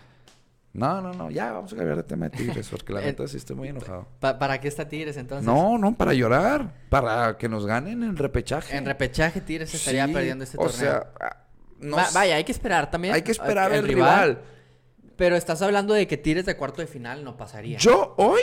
No, 0.74 1.02
no, 1.02 1.12
no, 1.14 1.30
ya 1.30 1.52
vamos 1.52 1.74
a 1.74 1.76
cambiar 1.76 1.98
de 1.98 2.04
tema 2.04 2.30
de 2.30 2.38
Tigres, 2.38 2.70
porque 2.70 2.94
la 2.94 3.02
neta 3.24 3.28
sí 3.28 3.36
estoy 3.38 3.56
muy 3.58 3.68
enojado. 3.68 4.08
Pa- 4.22 4.40
¿Para 4.40 4.60
qué 4.62 4.68
está 4.70 4.88
Tigres 4.88 5.18
entonces? 5.18 5.46
No, 5.46 5.78
no, 5.78 5.96
para 5.98 6.14
llorar, 6.14 6.74
para 6.90 7.38
que 7.38 7.50
nos 7.50 7.66
ganen 7.66 8.04
en 8.04 8.16
repechaje. 8.16 8.76
En 8.78 8.86
repechaje 8.86 9.42
Tigres 9.42 9.74
estaría 9.74 10.08
Sí, 10.08 10.14
perdiendo 10.14 10.44
este 10.46 10.58
o 10.58 10.62
torneo. 10.62 10.80
sea, 10.80 11.08
ah, 11.20 11.38
no 11.80 11.98
Va- 11.98 12.08
vaya, 12.14 12.36
hay 12.36 12.46
que 12.46 12.54
esperar 12.54 12.90
también. 12.90 13.14
hay 13.14 13.22
que 13.22 13.32
esperar 13.34 13.74
el 13.74 13.84
rival. 13.86 14.42
Pero 15.22 15.36
estás 15.36 15.62
hablando 15.62 15.94
de 15.94 16.08
que 16.08 16.18
Tigres 16.18 16.48
de 16.48 16.58
cuarto 16.58 16.82
de 16.82 16.88
final 16.88 17.24
no 17.24 17.38
pasaría. 17.38 17.78
Yo 17.78 18.16
hoy 18.18 18.42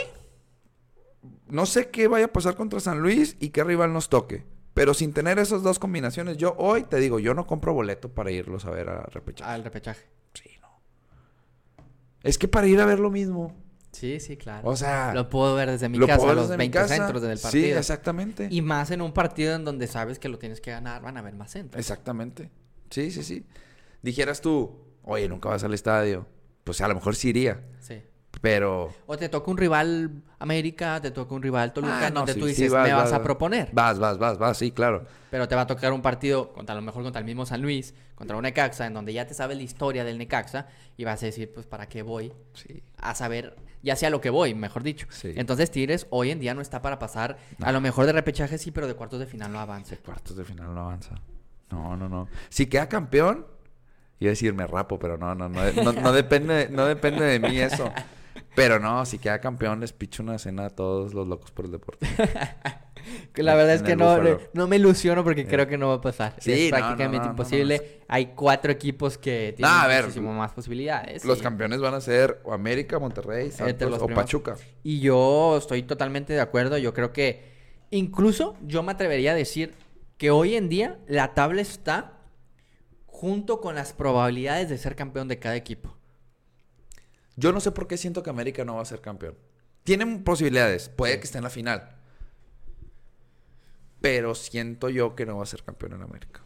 no 1.49 1.65
sé 1.65 1.89
qué 1.89 2.07
vaya 2.07 2.27
a 2.27 2.31
pasar 2.31 2.55
contra 2.55 2.79
San 2.79 3.01
Luis 3.01 3.35
y 3.41 3.49
qué 3.49 3.65
rival 3.65 3.91
nos 3.91 4.07
toque. 4.07 4.45
Pero 4.73 4.93
sin 4.93 5.11
tener 5.11 5.39
esas 5.39 5.61
dos 5.61 5.77
combinaciones, 5.77 6.37
yo 6.37 6.55
hoy 6.57 6.83
te 6.83 6.95
digo, 7.01 7.19
yo 7.19 7.33
no 7.33 7.45
compro 7.45 7.73
boleto 7.73 8.07
para 8.07 8.31
irlos 8.31 8.63
a 8.63 8.69
ver 8.69 8.87
a 8.87 9.01
repechaje. 9.07 9.51
Al 9.51 9.65
repechaje. 9.65 10.05
Sí, 10.33 10.51
no. 10.61 10.69
Es 12.23 12.37
que 12.37 12.47
para 12.47 12.65
ir 12.67 12.79
a 12.79 12.85
ver 12.85 12.99
lo 13.01 13.11
mismo. 13.11 13.53
Sí, 13.91 14.21
sí, 14.21 14.37
claro. 14.37 14.65
O 14.69 14.77
sea, 14.77 15.13
lo 15.13 15.27
puedo 15.27 15.55
ver 15.55 15.69
desde 15.71 15.89
mi 15.89 15.97
lo 15.97 16.07
casa, 16.07 16.19
puedo 16.19 16.27
ver 16.29 16.35
los 16.37 16.47
desde 16.47 16.57
mi 16.59 16.69
20 16.69 16.77
casa. 16.77 16.95
centros 16.95 17.21
del 17.21 17.37
Sí, 17.39 17.43
partido. 17.43 17.77
exactamente. 17.79 18.47
y 18.49 18.61
más 18.61 18.89
en 18.91 19.01
un 19.01 19.11
partido 19.11 19.53
en 19.53 19.65
donde 19.65 19.85
sabes 19.87 20.17
que 20.17 20.29
lo 20.29 20.39
tienes 20.39 20.61
que 20.61 20.71
ganar, 20.71 21.01
van 21.01 21.17
a 21.17 21.19
haber 21.19 21.33
más 21.35 21.51
centros. 21.51 21.77
Exactamente. 21.77 22.49
Sí, 22.89 23.11
sí, 23.11 23.21
sí. 23.23 23.45
Dijeras 24.01 24.39
tú, 24.39 24.79
oye, 25.03 25.27
nunca 25.27 25.49
vas 25.49 25.65
al 25.65 25.73
estadio. 25.73 26.25
Pues 26.63 26.81
a 26.81 26.87
lo 26.87 26.95
mejor 26.95 27.15
sí 27.15 27.29
iría. 27.29 27.61
Sí. 27.79 28.01
Pero 28.41 28.93
O 29.05 29.17
te 29.17 29.27
toca 29.27 29.51
un 29.51 29.57
rival 29.57 30.23
América, 30.37 31.01
te 31.01 31.11
toca 31.11 31.35
un 31.35 31.41
rival 31.41 31.73
Toluca, 31.73 32.07
Ah, 32.07 32.09
no, 32.09 32.19
donde 32.21 32.33
sí, 32.33 32.39
tú 32.39 32.45
sí, 32.45 32.51
dices, 32.51 32.71
vas, 32.71 32.87
me 32.87 32.93
vas, 32.93 33.05
vas, 33.05 33.13
a 33.13 33.23
proponer. 33.23 33.69
Vas, 33.73 33.99
vas, 33.99 34.17
vas, 34.17 34.37
vas, 34.37 34.57
sí, 34.57 34.71
claro. 34.71 35.05
Pero 35.29 35.47
te 35.47 35.55
va 35.55 35.61
a 35.61 35.67
tocar 35.67 35.91
un 35.91 36.01
partido, 36.01 36.53
contra, 36.53 36.73
a 36.73 36.75
lo 36.75 36.81
mejor 36.81 37.03
contra 37.03 37.19
el 37.19 37.25
mismo 37.25 37.45
San 37.45 37.61
Luis, 37.61 37.93
contra 38.15 38.37
un 38.37 38.43
Necaxa, 38.43 38.85
en 38.85 38.93
donde 38.93 39.11
ya 39.11 39.27
te 39.27 39.33
sabes 39.33 39.57
la 39.57 39.63
historia 39.63 40.05
del 40.05 40.17
Necaxa 40.17 40.67
y 40.95 41.03
vas 41.03 41.21
a 41.21 41.25
decir, 41.25 41.51
pues, 41.53 41.65
¿para 41.65 41.89
qué 41.89 42.01
voy? 42.01 42.31
Sí. 42.53 42.81
A 42.97 43.13
saber, 43.13 43.57
ya 43.83 43.97
sea 43.97 44.09
lo 44.09 44.21
que 44.21 44.29
voy, 44.29 44.53
mejor 44.55 44.83
dicho. 44.83 45.07
Entonces 45.23 45.69
Tigres 45.71 46.07
hoy 46.09 46.31
en 46.31 46.39
día 46.39 46.53
no 46.53 46.61
está 46.61 46.81
para 46.81 46.97
pasar, 46.97 47.37
a 47.61 47.71
lo 47.73 47.81
mejor 47.81 48.05
de 48.05 48.13
repechaje 48.13 48.57
sí, 48.57 48.71
pero 48.71 48.87
de 48.87 48.93
cuartos 48.93 49.19
de 49.19 49.25
final 49.25 49.51
no 49.51 49.59
avanza. 49.59 49.95
De 49.95 50.01
cuartos 50.01 50.37
de 50.37 50.45
final 50.45 50.73
no 50.73 50.81
avanza. 50.81 51.15
No, 51.71 51.97
no, 51.97 52.07
no. 52.07 52.27
Si 52.49 52.67
queda 52.67 52.87
campeón, 52.87 53.45
iba 54.19 54.29
a 54.29 54.31
decir 54.31 54.53
me 54.53 54.67
rapo, 54.67 54.99
pero 54.99 55.17
no, 55.17 55.35
no, 55.35 55.49
no, 55.49 55.71
no, 55.71 55.93
no 55.93 56.11
depende, 56.11 56.67
no 56.69 56.85
depende 56.85 57.25
de 57.25 57.39
mí 57.39 57.59
eso. 57.59 57.91
Pero 58.55 58.79
no, 58.79 59.05
si 59.05 59.19
queda 59.19 59.39
campeón, 59.39 59.79
les 59.79 59.93
picho 59.93 60.23
una 60.23 60.37
cena 60.37 60.65
a 60.65 60.69
todos 60.69 61.13
los 61.13 61.27
locos 61.27 61.51
por 61.51 61.65
el 61.65 61.71
deporte. 61.71 62.05
La 63.35 63.55
verdad 63.55 63.75
es 63.75 63.81
que 63.83 63.95
no, 63.95 64.19
no 64.53 64.67
me 64.67 64.75
ilusiono 64.75 65.23
porque 65.23 65.47
creo 65.47 65.67
que 65.67 65.77
no 65.77 65.89
va 65.89 65.95
a 65.95 66.01
pasar. 66.01 66.35
Sí, 66.39 66.51
es 66.51 66.69
prácticamente 66.69 67.17
no, 67.17 67.23
no, 67.23 67.25
no, 67.25 67.31
imposible. 67.31 68.01
Hay 68.07 68.27
cuatro 68.35 68.71
equipos 68.71 69.17
que 69.17 69.53
tienen 69.55 69.73
ver, 69.87 70.03
muchísimo 70.03 70.33
más 70.33 70.51
posibilidades. 70.51 71.23
Los 71.25 71.39
y- 71.39 71.41
campeones 71.41 71.79
van 71.79 71.93
a 71.93 72.01
ser 72.01 72.41
o 72.43 72.53
América, 72.53 72.99
Monterrey, 72.99 73.51
Santos 73.51 73.89
los 73.89 74.01
o. 74.01 74.07
Pachuca. 74.07 74.55
Y 74.83 74.99
yo 74.99 75.57
estoy 75.57 75.83
totalmente 75.83 76.33
de 76.33 76.41
acuerdo. 76.41 76.77
Yo 76.77 76.93
creo 76.93 77.13
que 77.13 77.43
incluso 77.91 78.57
yo 78.65 78.83
me 78.83 78.91
atrevería 78.91 79.31
a 79.31 79.35
decir 79.35 79.73
que 80.17 80.31
hoy 80.31 80.55
en 80.55 80.67
día 80.69 80.99
la 81.07 81.33
tabla 81.33 81.61
está 81.61 82.18
junto 83.19 83.59
con 83.59 83.75
las 83.75 83.91
probabilidades 83.91 84.69
de 84.69 84.77
ser 84.77 84.95
campeón 84.95 85.27
de 85.27 85.39
cada 85.39 85.57
equipo. 85.57 85.93
Yo 87.35 87.51
no 87.51 87.59
sé 87.59 87.71
por 87.71 87.85
qué 87.85 87.97
siento 87.97 88.23
que 88.23 88.29
América 88.29 88.63
no 88.63 88.75
va 88.75 88.81
a 88.81 88.85
ser 88.85 89.01
campeón. 89.01 89.35
Tienen 89.83 90.23
posibilidades, 90.23 90.87
puede 90.87 91.19
que 91.19 91.25
esté 91.25 91.37
en 91.37 91.43
la 91.43 91.49
final. 91.49 91.97
Pero 93.99 94.35
siento 94.35 94.87
yo 94.87 95.15
que 95.17 95.25
no 95.25 95.35
va 95.35 95.43
a 95.43 95.47
ser 95.47 95.63
campeón 95.63 95.93
en 95.95 96.01
América. 96.03 96.41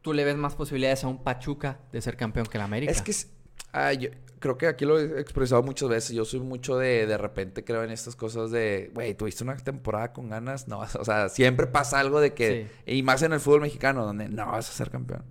¿Tú 0.00 0.14
le 0.14 0.24
ves 0.24 0.36
más 0.36 0.54
posibilidades 0.54 1.04
a 1.04 1.08
un 1.08 1.22
Pachuca 1.22 1.80
de 1.92 2.00
ser 2.00 2.16
campeón 2.16 2.46
que 2.46 2.56
el 2.56 2.62
América? 2.62 2.90
Es 2.90 3.02
que 3.02 3.10
es- 3.10 3.28
ah, 3.72 3.92
yo 3.92 4.08
creo 4.38 4.56
que 4.56 4.66
aquí 4.66 4.86
lo 4.86 4.98
he 4.98 5.20
expresado 5.20 5.62
muchas 5.62 5.90
veces. 5.90 6.12
Yo 6.16 6.24
soy 6.24 6.40
mucho 6.40 6.78
de 6.78 7.06
de 7.06 7.18
repente 7.18 7.64
creo 7.64 7.84
en 7.84 7.90
estas 7.90 8.16
cosas 8.16 8.50
de, 8.50 8.90
güey, 8.94 9.14
tuviste 9.14 9.44
una 9.44 9.56
temporada 9.58 10.14
con 10.14 10.30
ganas, 10.30 10.68
no 10.68 10.78
vas, 10.78 10.96
o 10.96 11.04
sea, 11.04 11.28
siempre 11.28 11.66
pasa 11.66 12.00
algo 12.00 12.18
de 12.18 12.32
que 12.32 12.68
y 12.86 13.02
más 13.02 13.20
en 13.20 13.34
el 13.34 13.40
fútbol 13.40 13.60
mexicano 13.60 14.06
donde 14.06 14.30
no 14.30 14.46
vas 14.46 14.70
a 14.70 14.72
ser 14.72 14.88
campeón. 14.90 15.22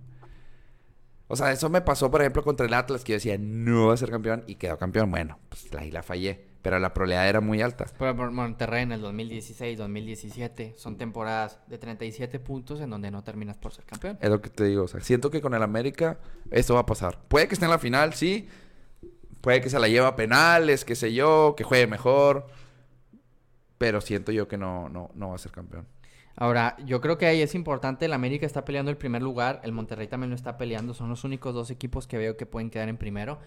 O 1.32 1.36
sea, 1.36 1.52
eso 1.52 1.70
me 1.70 1.80
pasó, 1.80 2.10
por 2.10 2.22
ejemplo, 2.22 2.42
contra 2.42 2.66
el 2.66 2.74
Atlas, 2.74 3.04
que 3.04 3.12
yo 3.12 3.16
decía, 3.16 3.38
no 3.38 3.86
va 3.86 3.94
a 3.94 3.96
ser 3.96 4.10
campeón, 4.10 4.42
y 4.48 4.56
quedó 4.56 4.76
campeón. 4.76 5.12
Bueno, 5.12 5.38
pues 5.48 5.72
ahí 5.78 5.92
la 5.92 6.02
fallé, 6.02 6.44
pero 6.60 6.80
la 6.80 6.92
probabilidad 6.92 7.28
era 7.28 7.40
muy 7.40 7.62
alta. 7.62 7.84
Por 7.84 8.32
Monterrey 8.32 8.82
en 8.82 8.90
el 8.90 9.00
2016, 9.00 9.78
2017 9.78 10.74
son 10.76 10.96
temporadas 10.98 11.60
de 11.68 11.78
37 11.78 12.40
puntos 12.40 12.80
en 12.80 12.90
donde 12.90 13.12
no 13.12 13.22
terminas 13.22 13.58
por 13.58 13.72
ser 13.72 13.84
campeón. 13.84 14.18
Es 14.20 14.28
lo 14.28 14.40
que 14.42 14.50
te 14.50 14.64
digo. 14.64 14.82
O 14.82 14.88
sea, 14.88 15.00
siento 15.02 15.30
que 15.30 15.40
con 15.40 15.54
el 15.54 15.62
América 15.62 16.18
esto 16.50 16.74
va 16.74 16.80
a 16.80 16.86
pasar. 16.86 17.20
Puede 17.28 17.46
que 17.46 17.54
esté 17.54 17.66
en 17.66 17.70
la 17.70 17.78
final, 17.78 18.12
sí. 18.14 18.48
Puede 19.40 19.60
que 19.60 19.70
se 19.70 19.78
la 19.78 19.86
lleve 19.86 20.08
a 20.08 20.16
penales, 20.16 20.84
qué 20.84 20.96
sé 20.96 21.14
yo, 21.14 21.54
que 21.56 21.62
juegue 21.62 21.86
mejor. 21.86 22.48
Pero 23.78 24.00
siento 24.00 24.32
yo 24.32 24.48
que 24.48 24.58
no, 24.58 24.88
no, 24.88 25.12
no 25.14 25.28
va 25.28 25.36
a 25.36 25.38
ser 25.38 25.52
campeón. 25.52 25.86
Ahora, 26.36 26.76
yo 26.84 27.00
creo 27.00 27.18
que 27.18 27.26
ahí 27.26 27.42
es 27.42 27.54
importante, 27.54 28.06
el 28.06 28.12
América 28.12 28.46
está 28.46 28.64
peleando 28.64 28.90
el 28.90 28.96
primer 28.96 29.22
lugar, 29.22 29.60
el 29.64 29.72
Monterrey 29.72 30.06
también 30.06 30.30
lo 30.30 30.36
está 30.36 30.56
peleando, 30.56 30.94
son 30.94 31.08
los 31.08 31.24
únicos 31.24 31.54
dos 31.54 31.70
equipos 31.70 32.06
que 32.06 32.18
veo 32.18 32.36
que 32.36 32.46
pueden 32.46 32.70
quedar 32.70 32.88
en 32.88 32.96
primero, 32.96 33.38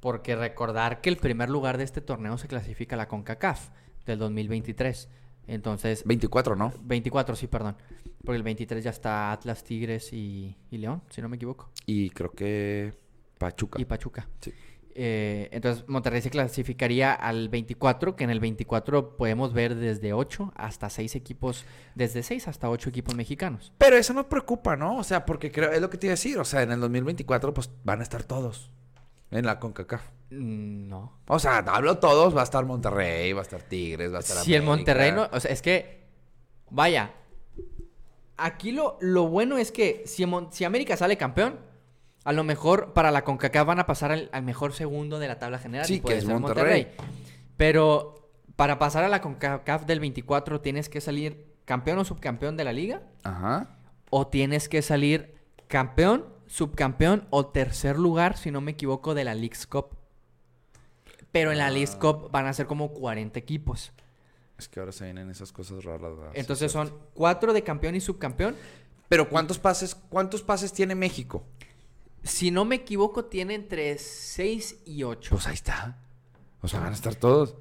porque 0.00 0.36
recordar 0.36 1.00
que 1.00 1.10
el 1.10 1.16
primer 1.16 1.50
lugar 1.50 1.76
de 1.76 1.84
este 1.84 2.00
torneo 2.00 2.38
se 2.38 2.48
clasifica 2.48 2.96
a 2.96 2.98
la 2.98 3.08
CONCACAF 3.08 3.68
del 4.06 4.18
2023. 4.18 5.08
Entonces, 5.46 6.04
24, 6.04 6.56
¿no? 6.56 6.72
24, 6.82 7.34
sí, 7.34 7.46
perdón. 7.46 7.76
Porque 8.24 8.36
el 8.36 8.42
23 8.42 8.84
ya 8.84 8.90
está 8.90 9.32
Atlas, 9.32 9.64
Tigres 9.64 10.12
y, 10.12 10.56
y 10.70 10.78
León, 10.78 11.02
si 11.10 11.20
no 11.20 11.28
me 11.28 11.36
equivoco. 11.36 11.70
Y 11.86 12.10
creo 12.10 12.30
que 12.30 12.92
Pachuca. 13.38 13.80
Y 13.80 13.84
Pachuca. 13.84 14.28
Sí. 14.40 14.52
Eh, 14.94 15.48
entonces 15.52 15.84
Monterrey 15.88 16.20
se 16.20 16.30
clasificaría 16.30 17.12
al 17.12 17.48
24, 17.48 18.16
que 18.16 18.24
en 18.24 18.30
el 18.30 18.40
24 18.40 19.16
podemos 19.16 19.52
ver 19.52 19.74
desde 19.76 20.12
8 20.12 20.52
hasta 20.56 20.90
6 20.90 21.14
equipos, 21.14 21.64
desde 21.94 22.22
6 22.22 22.48
hasta 22.48 22.68
8 22.68 22.88
equipos 22.88 23.14
mexicanos. 23.14 23.72
Pero 23.78 23.96
eso 23.96 24.12
no 24.12 24.28
preocupa, 24.28 24.76
¿no? 24.76 24.98
O 24.98 25.04
sea, 25.04 25.24
porque 25.24 25.50
creo, 25.52 25.70
es 25.70 25.80
lo 25.80 25.90
que 25.90 25.98
te 25.98 26.06
iba 26.06 26.12
a 26.12 26.14
decir. 26.14 26.38
O 26.38 26.44
sea, 26.44 26.62
en 26.62 26.72
el 26.72 26.80
2024, 26.80 27.54
pues 27.54 27.70
van 27.84 28.00
a 28.00 28.02
estar 28.02 28.24
todos 28.24 28.70
en 29.30 29.46
la 29.46 29.58
CONCACAF. 29.60 30.02
Mm, 30.30 30.88
No. 30.88 31.20
O 31.28 31.38
sea, 31.38 31.58
hablo 31.58 31.98
todos, 31.98 32.36
va 32.36 32.40
a 32.40 32.44
estar 32.44 32.64
Monterrey, 32.64 33.32
va 33.32 33.40
a 33.40 33.42
estar 33.42 33.62
Tigres, 33.62 34.12
va 34.12 34.18
a 34.18 34.20
estar 34.20 34.38
Si 34.38 34.54
el 34.54 34.62
América. 34.62 34.76
Monterrey 34.76 35.12
no, 35.12 35.28
o 35.32 35.40
sea, 35.40 35.50
es 35.52 35.62
que, 35.62 36.04
vaya, 36.70 37.12
aquí 38.36 38.72
lo, 38.72 38.96
lo 39.00 39.28
bueno 39.28 39.56
es 39.58 39.70
que 39.70 40.02
si, 40.06 40.24
si 40.50 40.64
América 40.64 40.96
sale 40.96 41.16
campeón, 41.16 41.58
a 42.24 42.32
lo 42.32 42.44
mejor 42.44 42.92
para 42.92 43.10
la 43.10 43.24
CONCACAF 43.24 43.66
van 43.66 43.78
a 43.80 43.86
pasar 43.86 44.12
al, 44.12 44.28
al 44.32 44.42
mejor 44.42 44.72
segundo 44.72 45.18
de 45.18 45.28
la 45.28 45.38
tabla 45.38 45.58
general. 45.58 45.86
Sí, 45.86 45.94
y 45.94 46.00
puede 46.00 46.16
que 46.16 46.18
es 46.18 46.24
ser 46.26 46.38
Monterrey. 46.38 46.88
Pero 47.56 48.30
para 48.56 48.78
pasar 48.78 49.04
a 49.04 49.08
la 49.08 49.20
CONCACAF 49.20 49.86
del 49.86 50.00
24 50.00 50.60
tienes 50.60 50.88
que 50.88 51.00
salir 51.00 51.46
campeón 51.64 51.98
o 51.98 52.04
subcampeón 52.04 52.56
de 52.56 52.64
la 52.64 52.72
liga 52.72 53.02
Ajá. 53.22 53.78
o 54.10 54.26
tienes 54.26 54.68
que 54.68 54.82
salir 54.82 55.34
campeón, 55.68 56.26
subcampeón 56.46 57.26
o 57.30 57.46
tercer 57.46 57.98
lugar, 57.98 58.36
si 58.36 58.50
no 58.50 58.60
me 58.60 58.72
equivoco, 58.72 59.14
de 59.14 59.24
la 59.24 59.34
League's 59.34 59.66
Cup. 59.66 59.96
Pero 61.32 61.52
en 61.52 61.58
la 61.58 61.70
League's 61.70 61.94
Cup 61.94 62.30
van 62.30 62.46
a 62.46 62.52
ser 62.52 62.66
como 62.66 62.92
40 62.92 63.38
equipos. 63.38 63.92
Es 64.58 64.68
que 64.68 64.80
ahora 64.80 64.92
se 64.92 65.04
vienen 65.04 65.30
esas 65.30 65.52
cosas 65.52 65.84
raras, 65.84 66.12
Entonces 66.34 66.70
son 66.70 66.92
cuatro 67.14 67.54
de 67.54 67.62
campeón 67.62 67.94
y 67.94 68.00
subcampeón. 68.00 68.56
Pero 69.08 69.28
¿cuántos 69.28 69.58
pases, 69.58 69.94
cuántos 69.94 70.42
pases 70.42 70.72
tiene 70.72 70.94
México? 70.94 71.44
Si 72.22 72.50
no 72.50 72.64
me 72.64 72.76
equivoco, 72.76 73.24
tiene 73.24 73.54
entre 73.54 73.96
6 73.98 74.82
y 74.86 75.02
8. 75.04 75.30
Pues 75.30 75.46
ahí 75.46 75.54
está. 75.54 75.98
O 76.62 76.68
sea, 76.68 76.80
van 76.80 76.92
a 76.92 76.94
estar 76.94 77.14
todos. 77.14 77.56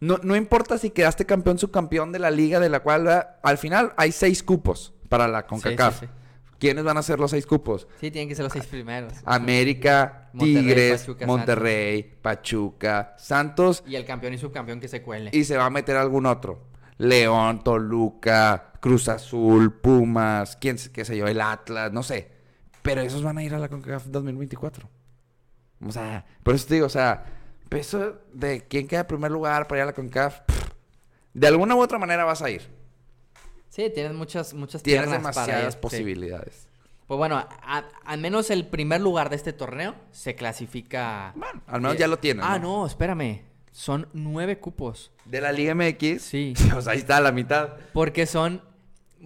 No, 0.00 0.18
no 0.22 0.36
importa 0.36 0.78
si 0.78 0.90
quedaste 0.90 1.26
campeón, 1.26 1.58
subcampeón 1.58 2.12
de 2.12 2.18
la 2.18 2.30
liga 2.30 2.60
de 2.60 2.70
la 2.70 2.80
cual 2.80 3.04
¿verdad? 3.04 3.36
al 3.42 3.58
final 3.58 3.92
hay 3.96 4.10
seis 4.10 4.42
cupos 4.42 4.94
para 5.08 5.28
la 5.28 5.46
CONCACAF. 5.46 6.00
sí, 6.00 6.06
sí. 6.06 6.12
¿Quiénes 6.58 6.84
van 6.84 6.98
a 6.98 7.02
ser 7.02 7.18
los 7.18 7.30
seis 7.30 7.46
cupos? 7.46 7.86
Sí, 8.00 8.10
tienen 8.10 8.28
que 8.28 8.34
ser 8.34 8.44
los 8.44 8.52
seis 8.52 8.66
primeros. 8.66 9.14
América, 9.24 10.30
Monterrey, 10.34 10.62
Tigres, 10.62 11.00
Pachuca, 11.00 11.26
Monterrey, 11.26 12.02
Pachuca, 12.20 13.14
Santos 13.18 13.82
Y 13.86 13.96
el 13.96 14.04
campeón 14.04 14.34
y 14.34 14.38
subcampeón 14.38 14.78
que 14.78 14.88
se 14.88 15.02
cuele. 15.02 15.30
y 15.32 15.44
se 15.44 15.56
va 15.56 15.66
a 15.66 15.70
meter 15.70 15.96
algún 15.96 16.26
otro. 16.26 16.62
León, 16.98 17.64
Toluca, 17.64 18.72
Cruz 18.80 19.08
Azul, 19.08 19.72
Pumas, 19.72 20.56
quién 20.56 20.76
qué 20.92 21.04
sé 21.06 21.16
yo, 21.16 21.26
el 21.26 21.40
Atlas, 21.40 21.92
no 21.92 22.02
sé. 22.02 22.39
Pero 22.82 23.00
esos 23.02 23.22
van 23.22 23.38
a 23.38 23.42
ir 23.42 23.54
a 23.54 23.58
la 23.58 23.68
CONCACAF 23.68 24.06
2024. 24.06 24.88
O 25.86 25.92
sea, 25.92 26.24
por 26.42 26.54
eso 26.54 26.66
te 26.66 26.74
digo, 26.74 26.86
o 26.86 26.90
sea, 26.90 27.24
eso 27.70 28.18
de 28.32 28.66
quién 28.66 28.86
queda 28.86 29.00
en 29.00 29.06
primer 29.06 29.30
lugar 29.30 29.66
para 29.66 29.80
ir 29.80 29.82
a 29.82 29.86
la 29.86 29.92
CONCACAF, 29.92 30.40
de 31.32 31.46
alguna 31.46 31.74
u 31.74 31.80
otra 31.80 31.98
manera 31.98 32.24
vas 32.24 32.42
a 32.42 32.50
ir. 32.50 32.62
Sí, 33.68 33.90
tienes 33.94 34.12
muchas, 34.14 34.52
muchas 34.52 34.82
Tienes 34.82 35.06
para 35.06 35.18
demasiadas 35.18 35.74
sí. 35.74 35.80
posibilidades. 35.80 36.66
Pues 37.06 37.18
bueno, 37.18 37.44
al 38.04 38.18
menos 38.18 38.50
el 38.50 38.66
primer 38.66 39.00
lugar 39.00 39.30
de 39.30 39.36
este 39.36 39.52
torneo 39.52 39.94
se 40.12 40.34
clasifica. 40.34 41.32
Bueno, 41.34 41.60
al 41.66 41.80
menos 41.80 41.96
Eh, 41.96 42.00
ya 42.00 42.06
lo 42.08 42.18
tienen. 42.18 42.44
Ah, 42.44 42.58
no, 42.58 42.86
espérame. 42.86 43.42
Son 43.72 44.08
nueve 44.12 44.58
cupos. 44.58 45.12
De 45.24 45.40
la 45.40 45.52
Liga 45.52 45.74
MX. 45.74 46.22
Sí. 46.22 46.54
O 46.76 46.80
sea, 46.80 46.92
ahí 46.92 46.98
está 46.98 47.20
la 47.20 47.32
mitad. 47.32 47.76
Porque 47.92 48.26
son. 48.26 48.62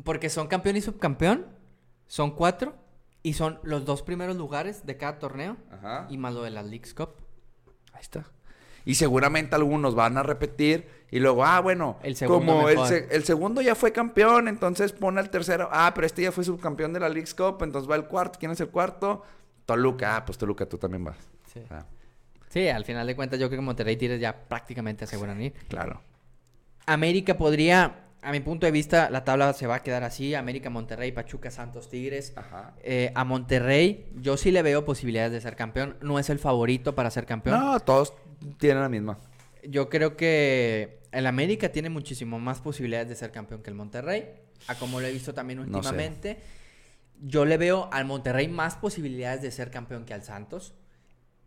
Porque 0.02 0.30
son 0.30 0.46
campeón 0.46 0.76
y 0.76 0.80
subcampeón. 0.80 1.46
Son 2.06 2.30
cuatro. 2.30 2.74
Y 3.24 3.32
son 3.32 3.58
los 3.64 3.84
dos 3.84 4.02
primeros 4.02 4.36
lugares 4.36 4.86
de 4.86 4.96
cada 4.96 5.18
torneo. 5.18 5.56
Ajá. 5.72 6.06
Y 6.10 6.16
más 6.18 6.32
lo 6.34 6.42
de 6.44 6.50
la 6.50 6.62
League's 6.62 6.94
Cup. 6.94 7.08
Ahí 7.92 8.02
está. 8.02 8.26
Y 8.84 8.94
seguramente 8.96 9.56
algunos 9.56 9.94
van 9.94 10.16
a 10.18 10.22
repetir 10.22 10.86
y 11.10 11.18
luego, 11.18 11.42
ah, 11.44 11.58
bueno, 11.60 11.98
El 12.02 12.16
segundo 12.16 12.52
como 12.52 12.68
el, 12.68 12.74
mejor. 12.76 12.88
se- 12.88 13.08
el 13.16 13.24
segundo 13.24 13.62
ya 13.62 13.74
fue 13.74 13.92
campeón, 13.92 14.46
entonces 14.46 14.92
pone 14.92 15.20
al 15.20 15.30
tercero, 15.30 15.70
ah, 15.72 15.90
pero 15.94 16.06
este 16.06 16.20
ya 16.22 16.30
fue 16.32 16.44
subcampeón 16.44 16.92
de 16.92 17.00
la 17.00 17.08
League's 17.08 17.34
Cup, 17.34 17.62
entonces 17.62 17.90
va 17.90 17.96
el 17.96 18.04
cuarto, 18.04 18.38
¿quién 18.38 18.52
es 18.52 18.60
el 18.60 18.68
cuarto? 18.68 19.22
Toluca, 19.64 20.16
ah, 20.16 20.24
pues 20.26 20.36
Toluca, 20.36 20.66
tú 20.66 20.76
también 20.76 21.02
vas. 21.02 21.16
Sí. 21.52 21.60
Ah, 21.70 21.86
Sí, 22.50 22.68
al 22.68 22.84
final 22.84 23.06
de 23.06 23.16
cuentas 23.16 23.40
yo 23.40 23.48
creo 23.48 23.58
que 23.60 23.64
Monterrey 23.64 23.96
Tigres 23.96 24.20
ya 24.20 24.32
prácticamente 24.48 25.04
aseguran 25.04 25.40
ir. 25.40 25.54
claro. 25.68 26.00
América 26.86 27.36
podría, 27.38 28.03
a 28.24 28.32
mi 28.32 28.40
punto 28.40 28.66
de 28.66 28.72
vista, 28.72 29.10
la 29.10 29.22
tabla 29.24 29.52
se 29.52 29.66
va 29.66 29.76
a 29.76 29.82
quedar 29.82 30.02
así. 30.02 30.34
América, 30.34 30.70
Monterrey, 30.70 31.12
Pachuca, 31.12 31.50
Santos, 31.50 31.88
Tigres. 31.90 32.32
Ajá. 32.36 32.74
Eh, 32.82 33.12
a 33.14 33.24
Monterrey 33.24 34.06
yo 34.16 34.36
sí 34.36 34.50
le 34.50 34.62
veo 34.62 34.84
posibilidades 34.84 35.32
de 35.32 35.40
ser 35.40 35.56
campeón. 35.56 35.96
No 36.00 36.18
es 36.18 36.30
el 36.30 36.38
favorito 36.38 36.94
para 36.94 37.10
ser 37.10 37.26
campeón. 37.26 37.60
No, 37.60 37.78
todos 37.80 38.14
tienen 38.58 38.80
la 38.80 38.88
misma. 38.88 39.18
Yo 39.62 39.88
creo 39.88 40.16
que 40.16 41.00
el 41.12 41.26
América 41.26 41.70
tiene 41.70 41.90
muchísimo 41.90 42.38
más 42.38 42.60
posibilidades 42.60 43.08
de 43.08 43.14
ser 43.14 43.30
campeón 43.30 43.62
que 43.62 43.70
el 43.70 43.76
Monterrey. 43.76 44.28
A 44.68 44.74
como 44.76 45.00
lo 45.00 45.06
he 45.06 45.12
visto 45.12 45.34
también 45.34 45.58
No 45.58 45.64
sé. 45.64 45.70
últimamente. 45.76 46.38
Yo 47.20 47.44
le 47.44 47.56
veo 47.58 47.88
al 47.92 48.04
Monterrey 48.06 48.48
más 48.48 48.76
posibilidades 48.76 49.42
de 49.42 49.50
ser 49.50 49.70
campeón 49.70 50.04
que 50.04 50.14
al 50.14 50.22
Santos. 50.22 50.74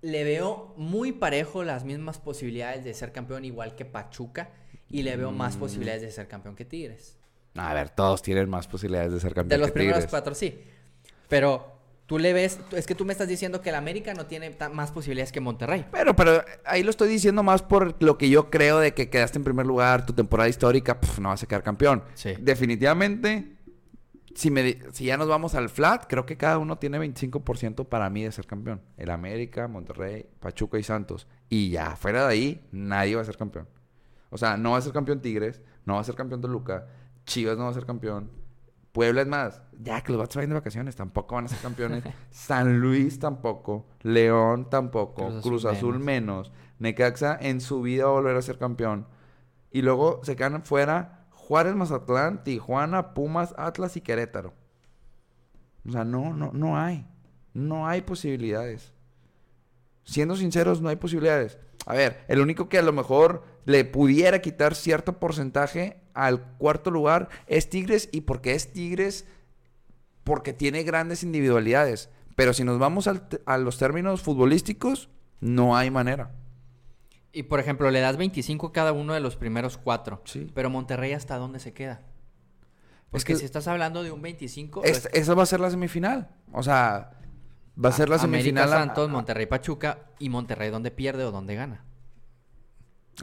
Le 0.02 0.24
veo 0.24 0.74
muy 0.78 1.12
parejo 1.12 1.64
las 1.64 1.84
mismas 1.84 2.20
posibilidades 2.20 2.84
de 2.84 2.94
ser 2.94 3.12
campeón 3.12 3.46
igual 3.46 3.76
que 3.76 3.84
Pachuca. 3.86 4.52
Y 4.90 5.04
le 5.04 5.16
veo 5.18 5.32
Mm. 5.32 5.38
más 5.38 5.58
posibilidades 5.58 6.02
de 6.02 6.12
ser 6.12 6.28
campeón 6.28 6.56
que 6.56 6.66
Tigres. 6.66 7.18
A 7.56 7.74
ver, 7.74 7.90
todos 7.90 8.22
tienen 8.22 8.50
más 8.50 8.68
posibilidades 8.68 9.12
de 9.14 9.20
ser 9.20 9.34
campeón. 9.34 9.50
De 9.50 9.58
los 9.58 9.68
que 9.70 9.74
primeros 9.74 9.98
Tigres. 10.00 10.12
cuatro, 10.12 10.36
sí. 10.36 10.62
Pero 11.28 11.74
tú 12.06 12.20
le 12.20 12.32
ves, 12.32 12.60
es 12.72 12.86
que 12.88 12.96
tú 12.96 13.04
me 13.04 13.12
estás 13.12 13.28
diciendo 13.28 13.62
que 13.62 13.70
el 13.70 13.76
América 13.76 14.14
no 14.14 14.28
tiene 14.28 14.56
más 14.72 14.92
posibilidades 14.92 15.32
que 15.32 15.42
Monterrey. 15.42 15.86
Pero, 15.92 16.16
pero 16.16 16.42
ahí 16.66 16.84
lo 16.84 16.90
estoy 16.92 17.10
diciendo 17.10 17.44
más 17.44 17.64
por 17.64 18.02
lo 18.02 18.18
que 18.18 18.30
yo 18.30 18.50
creo 18.50 18.80
de 18.80 18.94
que 18.94 19.10
quedaste 19.10 19.40
en 19.40 19.44
primer 19.44 19.66
lugar, 19.66 20.06
tu 20.06 20.14
temporada 20.14 20.48
histórica, 20.48 21.00
no 21.20 21.30
vas 21.30 21.44
a 21.44 21.48
quedar 21.48 21.64
campeón. 21.64 22.04
Sí. 22.14 22.34
Definitivamente, 22.40 23.58
si, 24.36 24.52
me, 24.52 24.78
si 24.94 25.06
ya 25.06 25.18
nos 25.18 25.28
vamos 25.28 25.56
al 25.56 25.68
flat, 25.70 26.06
creo 26.08 26.26
que 26.26 26.38
cada 26.38 26.60
uno 26.60 26.78
tiene 26.78 27.00
25% 27.00 27.86
para 27.90 28.10
mí 28.10 28.24
de 28.24 28.32
ser 28.32 28.46
campeón. 28.46 28.82
El 28.98 29.10
América, 29.10 29.68
Monterrey, 29.68 30.26
Pachuca 30.40 30.78
y 30.78 30.84
Santos. 30.84 31.28
Y 31.50 31.72
ya, 31.72 31.96
fuera 31.96 32.28
de 32.28 32.32
ahí, 32.34 32.68
nadie 32.72 33.16
va 33.16 33.24
a 33.24 33.26
ser 33.26 33.36
campeón. 33.36 33.68
O 34.30 34.38
sea, 34.38 34.58
no 34.58 34.72
va 34.72 34.78
a 34.78 34.82
ser 34.82 34.94
campeón 34.94 35.22
Tigres, 35.22 35.62
no 35.86 35.96
va 35.96 36.02
a 36.02 36.04
ser 36.04 36.16
campeón 36.16 36.42
Toluca, 36.42 36.88
Chivas 37.26 37.58
no 37.58 37.66
va 37.66 37.70
a 37.70 37.74
ser 37.74 37.86
campeón. 37.86 38.30
Puebla 38.92 39.22
es 39.22 39.28
más, 39.28 39.62
ya 39.80 40.02
que 40.02 40.12
los 40.12 40.20
vatos 40.20 40.38
vayan 40.38 40.50
de 40.50 40.56
vacaciones, 40.56 40.96
tampoco 40.96 41.36
van 41.36 41.46
a 41.46 41.50
ser 41.50 41.60
campeones. 41.60 42.04
San 42.32 42.80
Luis 42.80 43.20
tampoco, 43.20 43.88
León 44.02 44.70
tampoco, 44.70 45.28
Cruz 45.28 45.42
Cruz 45.42 45.66
Azul 45.66 45.94
Azul, 45.94 46.00
menos. 46.00 46.52
Necaxa 46.80 47.38
en 47.40 47.62
su 47.62 47.82
vida 47.82 48.06
va 48.06 48.10
a 48.10 48.14
volver 48.14 48.36
a 48.36 48.42
ser 48.42 48.58
campeón. 48.58 49.08
Y 49.72 49.82
luego 49.82 50.22
se 50.24 50.36
quedan 50.36 50.64
fuera 50.64 51.28
Juárez, 51.32 51.76
Mazatlán, 51.76 52.44
Tijuana, 52.44 53.14
Pumas, 53.14 53.54
Atlas 53.58 53.96
y 53.98 54.02
Querétaro. 54.02 54.54
O 55.88 55.92
sea, 55.92 56.04
no, 56.04 56.34
no, 56.34 56.52
no 56.54 56.78
hay. 56.78 57.08
No 57.54 57.88
hay 57.88 58.02
posibilidades. 58.02 58.94
Siendo 60.04 60.36
sinceros, 60.36 60.82
no 60.82 60.90
hay 60.90 60.98
posibilidades. 60.98 61.58
A 61.86 61.94
ver, 61.94 62.26
el 62.28 62.42
único 62.42 62.68
que 62.68 62.78
a 62.78 62.82
lo 62.82 62.92
mejor 62.92 63.44
le 63.68 63.84
pudiera 63.84 64.40
quitar 64.42 64.76
cierto 64.76 65.20
porcentaje 65.20 66.00
al 66.14 66.42
cuarto 66.58 66.90
lugar 66.90 67.28
es 67.48 67.70
Tigres. 67.70 68.08
¿Y 68.14 68.22
porque 68.22 68.54
es 68.54 68.72
Tigres? 68.72 69.26
Porque 70.24 70.54
tiene 70.54 70.84
grandes 70.84 71.22
individualidades. 71.22 72.10
Pero 72.38 72.54
si 72.54 72.64
nos 72.64 72.80
vamos 72.80 73.08
al 73.08 73.28
a 73.46 73.58
los 73.58 73.78
términos 73.78 74.22
futbolísticos, 74.22 75.10
no 75.42 75.76
hay 75.76 75.92
manera. 75.92 76.32
Y 77.34 77.44
por 77.44 77.60
ejemplo, 77.60 77.92
le 77.92 78.00
das 78.00 78.16
25 78.16 78.68
a 78.68 78.72
cada 78.72 78.94
uno 78.94 79.14
de 79.14 79.20
los 79.20 79.36
primeros 79.36 79.78
cuatro. 79.78 80.22
Sí. 80.24 80.50
Pero 80.56 80.70
Monterrey, 80.70 81.12
¿hasta 81.12 81.36
dónde 81.36 81.60
se 81.60 81.74
queda? 81.74 82.02
Porque 83.12 83.34
que- 83.34 83.36
si 83.36 83.44
estás 83.46 83.68
hablando 83.68 84.02
de 84.02 84.12
un 84.12 84.22
25. 84.22 84.84
Es- 84.86 85.02
pues, 85.02 85.14
esa 85.14 85.34
va 85.34 85.44
a 85.44 85.46
ser 85.46 85.60
la 85.60 85.70
semifinal. 85.70 86.30
O 86.54 86.64
sea, 86.64 87.12
va 87.84 87.90
a 87.90 87.92
ser 87.92 88.08
la 88.08 88.16
América, 88.16 88.44
semifinal. 88.44 88.74
a- 88.74 88.78
Santos, 88.78 89.10
a- 89.10 89.12
Monterrey, 89.12 89.46
Pachuca. 89.46 90.00
¿Y 90.20 90.30
Monterrey 90.30 90.70
dónde 90.70 90.90
pierde 90.92 91.26
o 91.26 91.32
dónde 91.32 91.56
gana? 91.56 91.84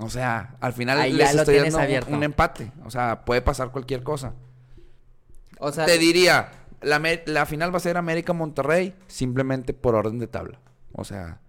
O 0.01 0.11
sea, 0.11 0.57
al 0.61 0.72
final 0.72 0.99
Ahí 1.01 1.12
les 1.12 1.34
estoy 1.34 1.57
dando 1.57 1.76
un- 1.78 1.82
abierto. 1.84 2.12
un 2.12 2.22
empate. 2.22 2.72
O 2.84 2.90
sea, 2.90 3.24
puede 3.24 3.42
pasar 3.42 3.70
cualquier 3.70 4.03
cosa. 4.03 4.34
O 5.61 5.70
sea, 5.70 5.86
Te 5.86 5.99
diría, 5.99 6.51
la, 6.82 7.01
la 7.26 7.47
final 7.47 7.72
va 7.72 7.76
a 7.76 7.80
ser 7.80 7.97
América-Monterrey 7.97 8.95
simplemente 9.07 9.72
por 9.72 9.95
orden 9.95 10.18
de 10.18 10.26
tabla. 10.26 10.59
O 10.92 11.05
sea, 11.05 11.40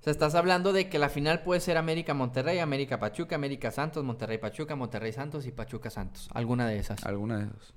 o 0.00 0.02
sea, 0.02 0.10
estás 0.12 0.34
hablando 0.34 0.72
de 0.72 0.88
que 0.88 0.98
la 0.98 1.10
final 1.10 1.42
puede 1.42 1.60
ser 1.60 1.76
América-Monterrey, 1.76 2.58
América-Pachuca, 2.60 3.34
América-Santos, 3.36 4.02
Monterrey-Pachuca, 4.04 4.74
Monterrey-Santos 4.74 5.44
y 5.46 5.52
Pachuca-Santos. 5.52 6.30
Alguna 6.32 6.66
de 6.66 6.78
esas. 6.78 7.04
alguna 7.04 7.38
de 7.38 7.44
esas. 7.44 7.74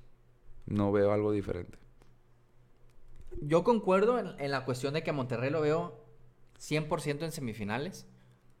No 0.66 0.90
veo 0.92 1.12
algo 1.12 1.30
diferente. 1.32 1.76
Yo 3.42 3.64
concuerdo 3.64 4.18
en, 4.18 4.34
en 4.38 4.50
la 4.50 4.64
cuestión 4.64 4.94
de 4.94 5.02
que 5.02 5.12
Monterrey 5.12 5.50
lo 5.50 5.60
veo 5.60 6.02
100% 6.58 7.22
en 7.24 7.32
semifinales. 7.32 8.06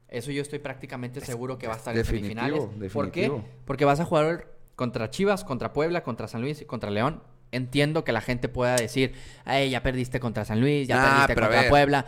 Eso 0.08 0.30
yo 0.30 0.42
estoy 0.42 0.58
prácticamente 0.60 1.20
seguro 1.20 1.58
que 1.58 1.66
va 1.66 1.74
a 1.74 1.76
estar 1.76 1.94
en 1.94 2.02
definitivo, 2.02 2.36
semifinales. 2.70 2.92
¿Por 2.92 3.10
qué? 3.10 3.22
definitivo. 3.22 3.48
Porque 3.64 3.84
vas 3.84 4.00
a 4.00 4.04
jugar 4.04 4.46
contra 4.76 5.10
Chivas, 5.10 5.44
contra 5.44 5.72
Puebla, 5.72 6.02
contra 6.02 6.28
San 6.28 6.40
Luis 6.40 6.60
y 6.60 6.64
contra 6.64 6.90
León. 6.90 7.22
Entiendo 7.52 8.04
que 8.04 8.12
la 8.12 8.20
gente 8.20 8.48
pueda 8.48 8.76
decir, 8.76 9.12
ay, 9.44 9.70
ya 9.70 9.82
perdiste 9.82 10.20
contra 10.20 10.44
San 10.44 10.60
Luis, 10.60 10.88
ya 10.88 11.22
Ah, 11.22 11.26
perdiste 11.26 11.40
contra. 11.48 11.68
Puebla. 11.68 12.06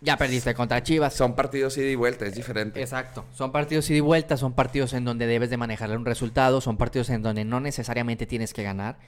Ya 0.00 0.16
perdiste 0.16 0.54
contra 0.54 0.80
Chivas. 0.82 1.12
Son 1.14 1.34
partidos 1.34 1.76
ida 1.76 1.86
y 1.88 1.96
vuelta, 1.96 2.24
es 2.26 2.34
diferente. 2.34 2.80
Exacto. 2.80 3.24
Son 3.32 3.50
partidos 3.50 3.88
ida 3.90 3.98
y 3.98 4.00
vuelta, 4.00 4.36
son 4.36 4.52
partidos 4.52 4.92
en 4.92 5.04
donde 5.04 5.26
debes 5.26 5.50
de 5.50 5.56
manejar 5.56 5.96
un 5.96 6.04
resultado, 6.04 6.60
son 6.60 6.76
partidos 6.76 7.10
en 7.10 7.22
donde 7.22 7.44
no 7.44 7.58
necesariamente 7.60 8.26
tienes 8.26 8.54
que 8.54 8.62
ganar 8.62 8.98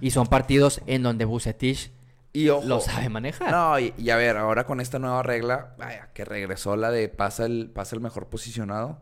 y 0.00 0.10
son 0.10 0.26
partidos 0.26 0.80
en 0.86 1.02
donde 1.02 1.26
Bucetich 1.26 1.90
Y 2.38 2.48
ojo. 2.50 2.66
lo 2.66 2.80
sabe 2.80 3.08
manejar. 3.08 3.50
No, 3.50 3.80
y, 3.80 3.92
y 3.98 4.10
a 4.10 4.16
ver, 4.16 4.36
ahora 4.36 4.64
con 4.64 4.80
esta 4.80 5.00
nueva 5.00 5.24
regla, 5.24 5.74
vaya, 5.76 6.10
que 6.14 6.24
regresó 6.24 6.76
la 6.76 6.92
de 6.92 7.08
pasa 7.08 7.46
el, 7.46 7.70
pasa 7.70 7.96
el 7.96 8.00
mejor 8.00 8.28
posicionado. 8.28 9.00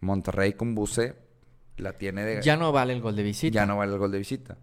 Monterrey 0.00 0.52
con 0.52 0.76
Buce 0.76 1.16
la 1.78 1.94
tiene 1.94 2.24
de. 2.24 2.42
Ya 2.42 2.56
no 2.56 2.70
vale 2.70 2.92
el 2.92 3.00
gol 3.00 3.16
de 3.16 3.24
visita. 3.24 3.52
ya 3.52 3.66
no 3.66 3.76
vale 3.76 3.92
el 3.92 3.98
gol 3.98 4.12
de 4.12 4.18
visita. 4.18 4.56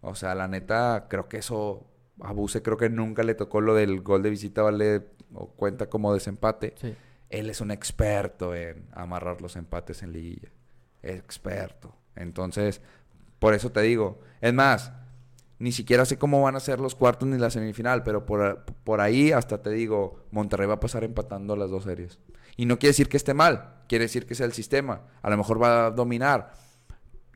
O 0.00 0.16
sea, 0.16 0.34
la 0.34 0.48
neta, 0.48 1.06
creo 1.08 1.28
que 1.28 1.38
eso. 1.38 1.86
A 2.22 2.32
Buce 2.32 2.60
creo 2.60 2.76
que 2.76 2.90
nunca 2.90 3.22
le 3.22 3.34
tocó 3.34 3.60
lo 3.60 3.74
del 3.74 4.00
gol 4.00 4.22
de 4.22 4.30
visita, 4.30 4.62
vale 4.62 5.06
o 5.32 5.46
cuenta 5.50 5.88
como 5.88 6.12
desempate. 6.12 6.74
Sí. 6.76 6.94
Él 7.28 7.48
es 7.50 7.60
un 7.60 7.70
experto 7.70 8.52
en 8.52 8.88
amarrar 8.92 9.40
los 9.40 9.54
empates 9.54 10.02
en 10.02 10.12
liguilla. 10.12 10.48
Experto. 11.04 11.94
Entonces, 12.16 12.82
por 13.38 13.54
eso 13.54 13.70
te 13.70 13.80
digo. 13.82 14.20
Es 14.40 14.52
más, 14.52 14.92
ni 15.60 15.72
siquiera 15.72 16.06
sé 16.06 16.18
cómo 16.18 16.42
van 16.42 16.56
a 16.56 16.60
ser 16.60 16.80
los 16.80 16.94
cuartos 16.94 17.28
ni 17.28 17.36
la 17.36 17.50
semifinal, 17.50 18.02
pero 18.02 18.24
por, 18.24 18.64
por 18.82 19.02
ahí 19.02 19.30
hasta 19.30 19.60
te 19.60 19.70
digo, 19.70 20.24
Monterrey 20.30 20.66
va 20.66 20.74
a 20.74 20.80
pasar 20.80 21.04
empatando 21.04 21.54
las 21.54 21.70
dos 21.70 21.84
series. 21.84 22.18
Y 22.56 22.64
no 22.64 22.78
quiere 22.78 22.90
decir 22.90 23.10
que 23.10 23.18
esté 23.18 23.34
mal, 23.34 23.74
quiere 23.86 24.04
decir 24.04 24.26
que 24.26 24.34
sea 24.34 24.46
el 24.46 24.54
sistema. 24.54 25.02
A 25.20 25.28
lo 25.28 25.36
mejor 25.36 25.62
va 25.62 25.86
a 25.86 25.90
dominar. 25.90 26.54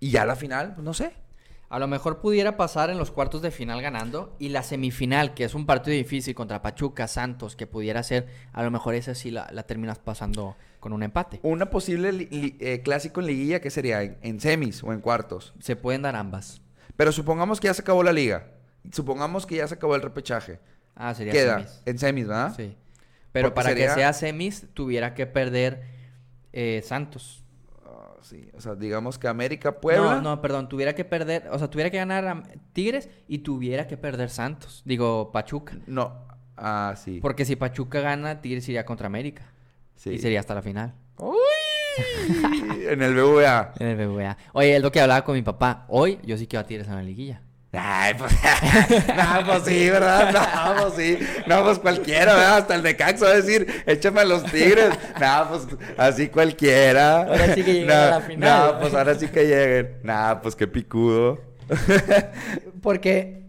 Y 0.01 0.11
ya 0.11 0.25
la 0.25 0.37
final, 0.37 0.72
pues 0.75 0.85
no 0.85 0.95
sé. 0.95 1.12
A 1.68 1.79
lo 1.79 1.87
mejor 1.87 2.22
pudiera 2.22 2.57
pasar 2.57 2.89
en 2.89 2.97
los 2.97 3.11
cuartos 3.11 3.43
de 3.43 3.51
final 3.51 3.83
ganando 3.83 4.35
y 4.39 4.49
la 4.49 4.62
semifinal, 4.62 5.35
que 5.35 5.45
es 5.45 5.55
un 5.55 5.66
partido 5.66 5.95
difícil 5.95 6.35
contra 6.35 6.62
Pachuca, 6.62 7.09
Santos, 7.09 7.57
que 7.57 7.66
pudiera 7.66 8.03
ser, 8.03 8.29
a 8.55 8.62
lo 8.62 8.70
mejor 8.70 8.95
esa 8.95 9.14
sí 9.14 9.31
la, 9.31 9.51
la 9.53 9.64
terminas 9.64 9.99
pasando 9.99 10.57
con 10.81 10.95
un 10.95 11.03
empate. 11.03 11.41
Una 11.43 11.68
posible 11.68 12.29
eh, 12.31 12.81
clásico 12.83 13.20
en 13.20 13.27
liguilla, 13.27 13.61
¿qué 13.61 13.68
sería? 13.68 14.03
¿En, 14.03 14.16
en 14.22 14.41
semis 14.41 14.83
o 14.83 14.95
en 14.95 15.01
cuartos? 15.01 15.53
Se 15.59 15.77
pueden 15.77 16.03
dar 16.03 16.16
ambas. 16.16 16.62
Pero 16.97 17.12
supongamos 17.12 17.61
que 17.61 17.66
ya 17.68 17.74
se 17.74 17.82
acabó 17.82 18.03
la 18.03 18.12
liga. 18.12 18.47
Supongamos 18.92 19.47
que 19.47 19.57
ya 19.57 19.66
se 19.68 19.74
acabó 19.74 19.95
el 19.97 20.03
repechaje. 20.03 20.61
Ah, 20.95 21.14
sería 21.14 21.32
Queda 21.32 21.55
semis. 21.59 21.82
en 21.86 21.99
semis, 21.99 22.26
¿verdad? 22.28 22.55
Sí. 22.57 22.76
Pero 23.32 23.49
Porque 23.49 23.55
para 23.57 23.68
sería- 23.70 23.88
que 23.88 23.95
sea 23.95 24.12
semis, 24.12 24.66
tuviera 24.74 25.14
que 25.14 25.26
perder 25.26 25.82
eh, 26.53 26.82
Santos. 26.84 27.42
Ah, 27.84 28.14
sí. 28.22 28.49
O 28.55 28.61
sea, 28.61 28.76
digamos 28.76 29.18
que 29.18 29.26
América, 29.26 29.80
Puebla. 29.80 30.16
No, 30.16 30.22
no, 30.36 30.40
perdón, 30.40 30.68
tuviera 30.68 30.95
que 30.95 31.05
perder, 31.05 31.49
o 31.51 31.59
sea, 31.59 31.68
tuviera 31.68 31.90
que 31.90 31.97
ganar 31.97 32.24
a 32.28 32.42
Tigres 32.72 33.09
y 33.26 33.38
tuviera 33.38 33.88
que 33.88 33.97
perder 33.97 34.30
Santos. 34.30 34.82
Digo, 34.84 35.32
Pachuca. 35.32 35.76
No. 35.86 36.28
Ah, 36.57 36.95
sí. 36.97 37.18
Porque 37.20 37.45
si 37.45 37.57
Pachuca 37.57 38.01
gana, 38.01 38.40
Tigres 38.40 38.68
iría 38.68 38.84
contra 38.86 39.09
América. 39.09 39.51
Sí. 39.97 40.11
Y 40.11 40.18
sería 40.20 40.38
hasta 40.38 40.55
la 40.55 40.62
final. 40.62 40.95
En 42.88 43.03
el 43.03 43.14
BVA. 43.14 43.72
En 43.78 43.86
el 43.88 44.07
BBVA. 44.07 44.36
Oye, 44.53 44.76
es 44.76 44.82
lo 44.82 44.92
que 44.92 45.01
hablaba 45.01 45.24
con 45.24 45.34
mi 45.34 45.42
papá. 45.42 45.84
Hoy 45.88 46.18
yo 46.24 46.36
sí 46.36 46.47
quiero 46.47 46.64
a 46.64 46.66
Tigres 46.66 46.86
en 46.88 46.95
la 46.95 47.03
liguilla. 47.03 47.40
Ay, 47.76 48.14
pues, 48.14 48.32
no, 49.16 49.47
pues 49.47 49.64
sí, 49.64 49.90
¿verdad? 49.90 50.32
No, 50.32 50.82
pues 50.82 50.95
sí. 50.95 51.18
No, 51.47 51.64
pues 51.64 51.78
cualquiera, 51.78 52.34
¿verdad? 52.34 52.59
Hasta 52.59 52.74
el 52.76 52.82
de 52.82 52.97
Caxo 52.97 53.24
va 53.24 53.32
a 53.32 53.34
decir, 53.34 53.82
échame 53.86 54.20
a 54.20 54.24
los 54.24 54.45
tigres. 54.45 54.90
No, 55.20 55.49
pues 55.49 55.66
así 55.97 56.28
cualquiera. 56.28 57.22
Ahora 57.22 57.55
sí 57.55 57.64
que 57.64 57.72
lleguen 57.72 57.88
no, 57.88 57.95
a 57.95 58.07
la 58.07 58.20
final. 58.20 58.72
No, 58.72 58.80
pues 58.80 58.95
ahora 58.95 59.14
sí 59.14 59.28
que 59.28 59.45
lleguen. 59.47 59.99
No, 60.03 60.38
pues 60.42 60.55
qué 60.55 60.66
picudo. 60.66 61.40
Porque 62.82 63.42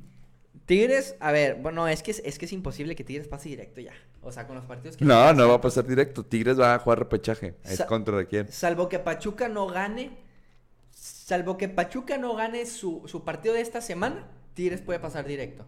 Tigres, 0.66 1.16
a 1.20 1.32
ver, 1.32 1.56
bueno, 1.56 1.88
es 1.88 2.02
que 2.02 2.10
es, 2.10 2.22
es 2.24 2.38
que 2.38 2.44
es 2.44 2.52
imposible 2.52 2.94
que 2.94 3.04
Tigres 3.04 3.28
pase 3.28 3.48
directo 3.48 3.80
ya. 3.80 3.92
O 4.24 4.32
sea, 4.32 4.46
con 4.46 4.56
los 4.56 4.64
partidos 4.64 4.96
que 4.96 5.04
No, 5.04 5.32
no 5.32 5.48
va 5.48 5.54
a 5.56 5.60
pasar 5.60 5.86
directo. 5.86 6.24
Tigres 6.24 6.58
va 6.58 6.74
a 6.74 6.78
jugar 6.78 6.98
repechaje. 7.00 7.56
¿Es 7.64 7.76
Sa- 7.76 7.86
contra 7.86 8.16
de 8.16 8.26
quién? 8.26 8.50
Salvo 8.50 8.88
que 8.88 8.98
Pachuca 8.98 9.48
no 9.48 9.66
gane, 9.66 10.16
salvo 10.92 11.56
que 11.58 11.68
Pachuca 11.68 12.16
no 12.18 12.34
gane 12.34 12.66
su, 12.66 13.02
su 13.06 13.24
partido 13.24 13.54
de 13.54 13.60
esta 13.60 13.80
semana, 13.80 14.26
Tigres 14.54 14.80
puede 14.80 14.98
pasar 14.98 15.26
directo. 15.26 15.66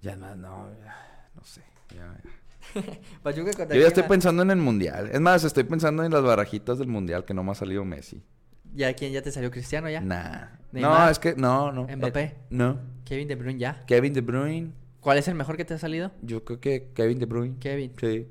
Ya 0.00 0.16
más, 0.16 0.36
no, 0.36 0.68
ya, 0.84 1.28
no 1.34 1.44
sé. 1.44 1.62
ya, 1.94 2.16
ya. 2.24 2.82
Pachuca 3.22 3.52
contra 3.52 3.76
Yo 3.76 3.82
ya 3.82 3.88
estoy 3.88 4.02
va- 4.02 4.08
pensando 4.08 4.42
en 4.42 4.50
el 4.50 4.56
mundial. 4.58 5.10
Es 5.12 5.20
más, 5.20 5.44
estoy 5.44 5.64
pensando 5.64 6.04
en 6.04 6.12
las 6.12 6.22
barajitas 6.22 6.78
del 6.78 6.88
mundial 6.88 7.24
que 7.24 7.34
no 7.34 7.44
me 7.44 7.52
ha 7.52 7.54
salido 7.54 7.84
Messi. 7.84 8.22
¿Ya 8.74 8.94
quién 8.94 9.12
ya 9.12 9.20
te 9.20 9.30
salió 9.30 9.50
Cristiano 9.50 9.88
ya? 9.90 10.00
Nah. 10.00 10.46
Neymar. 10.72 11.00
No, 11.00 11.08
es 11.10 11.18
que 11.18 11.34
no, 11.36 11.70
no. 11.72 11.82
Mbappé. 11.86 12.20
Eh, 12.22 12.36
no. 12.50 12.78
Kevin 13.04 13.28
De 13.28 13.34
Bruyne 13.34 13.58
ya. 13.58 13.84
Kevin 13.86 14.14
De 14.14 14.22
Bruyne. 14.22 14.72
¿Cuál 15.02 15.18
es 15.18 15.26
el 15.26 15.34
mejor 15.34 15.56
que 15.56 15.64
te 15.64 15.74
ha 15.74 15.78
salido? 15.78 16.12
Yo 16.22 16.44
creo 16.44 16.60
que 16.60 16.92
Kevin 16.94 17.18
De 17.18 17.26
Bruyne. 17.26 17.58
Kevin. 17.58 17.92
Sí. 18.00 18.28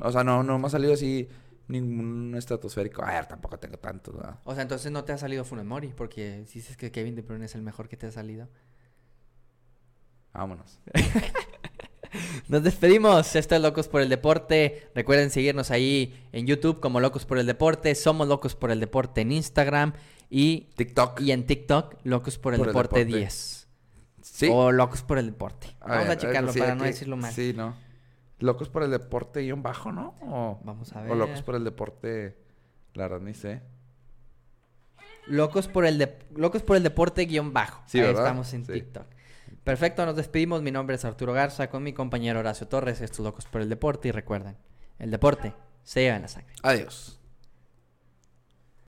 O 0.00 0.12
sea, 0.12 0.22
no, 0.22 0.44
no 0.44 0.56
me 0.56 0.68
ha 0.68 0.70
salido 0.70 0.94
así 0.94 1.28
ningún 1.66 2.34
estratosférico. 2.36 3.02
A 3.02 3.10
ver, 3.10 3.26
tampoco 3.26 3.58
tengo 3.58 3.76
tantos. 3.76 4.14
O 4.44 4.54
sea, 4.54 4.62
entonces 4.62 4.92
no 4.92 5.02
te 5.02 5.12
ha 5.12 5.18
salido 5.18 5.44
Funes 5.44 5.64
Mori, 5.64 5.92
porque 5.94 6.44
si 6.46 6.60
dices 6.60 6.76
que 6.76 6.92
Kevin 6.92 7.16
De 7.16 7.22
Bruyne 7.22 7.46
es 7.46 7.56
el 7.56 7.62
mejor 7.62 7.88
que 7.88 7.96
te 7.96 8.06
ha 8.06 8.12
salido. 8.12 8.48
Vámonos. 10.32 10.78
Nos 12.48 12.62
despedimos. 12.62 13.34
Esto 13.34 13.56
es 13.56 13.60
Locos 13.60 13.88
por 13.88 14.00
el 14.00 14.08
Deporte. 14.08 14.90
Recuerden 14.94 15.30
seguirnos 15.30 15.72
ahí 15.72 16.14
en 16.30 16.46
YouTube 16.46 16.78
como 16.78 17.00
Locos 17.00 17.26
por 17.26 17.38
el 17.38 17.46
Deporte. 17.46 17.96
Somos 17.96 18.28
Locos 18.28 18.54
por 18.54 18.70
el 18.70 18.78
Deporte 18.78 19.22
en 19.22 19.32
Instagram 19.32 19.94
y, 20.28 20.68
TikTok. 20.76 21.20
y 21.20 21.32
en 21.32 21.46
TikTok, 21.46 21.96
Locos 22.04 22.38
por 22.38 22.54
el 22.54 22.58
Por 22.58 22.68
el 22.68 22.72
Deporte 22.72 22.98
Deporte. 23.00 23.18
10. 23.18 23.59
Sí. 24.22 24.48
O 24.52 24.70
Locos 24.72 25.02
por 25.02 25.18
el 25.18 25.26
Deporte. 25.26 25.68
A 25.80 25.88
Vamos 25.88 26.08
a 26.08 26.16
checarlo 26.16 26.52
sí, 26.52 26.58
para 26.58 26.74
no 26.74 26.84
decirlo 26.84 27.16
mal. 27.16 27.32
Sí, 27.32 27.52
¿no? 27.56 27.74
Locos 28.38 28.68
por 28.70 28.82
el 28.82 28.90
deporte 28.90 29.40
guion 29.40 29.62
bajo, 29.62 29.92
¿no? 29.92 30.14
O, 30.22 30.60
Vamos 30.64 30.92
a 30.94 31.00
O 31.00 31.04
ver. 31.04 31.16
locos 31.16 31.42
por 31.42 31.54
el 31.56 31.64
deporte. 31.64 32.36
La 32.94 33.04
verdad 33.08 33.20
ni 33.20 33.34
sé. 33.34 33.60
Locos 35.26 35.68
por 35.68 35.84
el, 35.84 35.98
de- 35.98 36.18
Locos 36.34 36.62
por 36.62 36.76
el 36.76 36.82
Deporte 36.82 37.24
guion 37.26 37.52
bajo. 37.52 37.82
Sí, 37.86 37.98
Ahí 38.00 38.06
¿verdad? 38.06 38.22
estamos 38.24 38.52
en 38.54 38.64
Sí. 38.64 38.72
TikTok. 38.72 39.06
Perfecto, 39.64 40.04
nos 40.06 40.16
despedimos. 40.16 40.62
Mi 40.62 40.70
nombre 40.70 40.96
es 40.96 41.04
Arturo 41.04 41.32
Garza 41.34 41.68
con 41.68 41.82
mi 41.82 41.92
compañero 41.92 42.40
Horacio 42.40 42.66
Torres. 42.66 43.00
Estos 43.00 43.20
Locos 43.24 43.44
por 43.44 43.60
el 43.60 43.68
Deporte. 43.68 44.08
Y 44.08 44.12
recuerden, 44.12 44.56
el 44.98 45.10
deporte 45.10 45.52
se 45.84 46.00
lleva 46.00 46.16
en 46.16 46.22
la 46.22 46.28
sangre. 46.28 46.54
Adiós. 46.62 47.19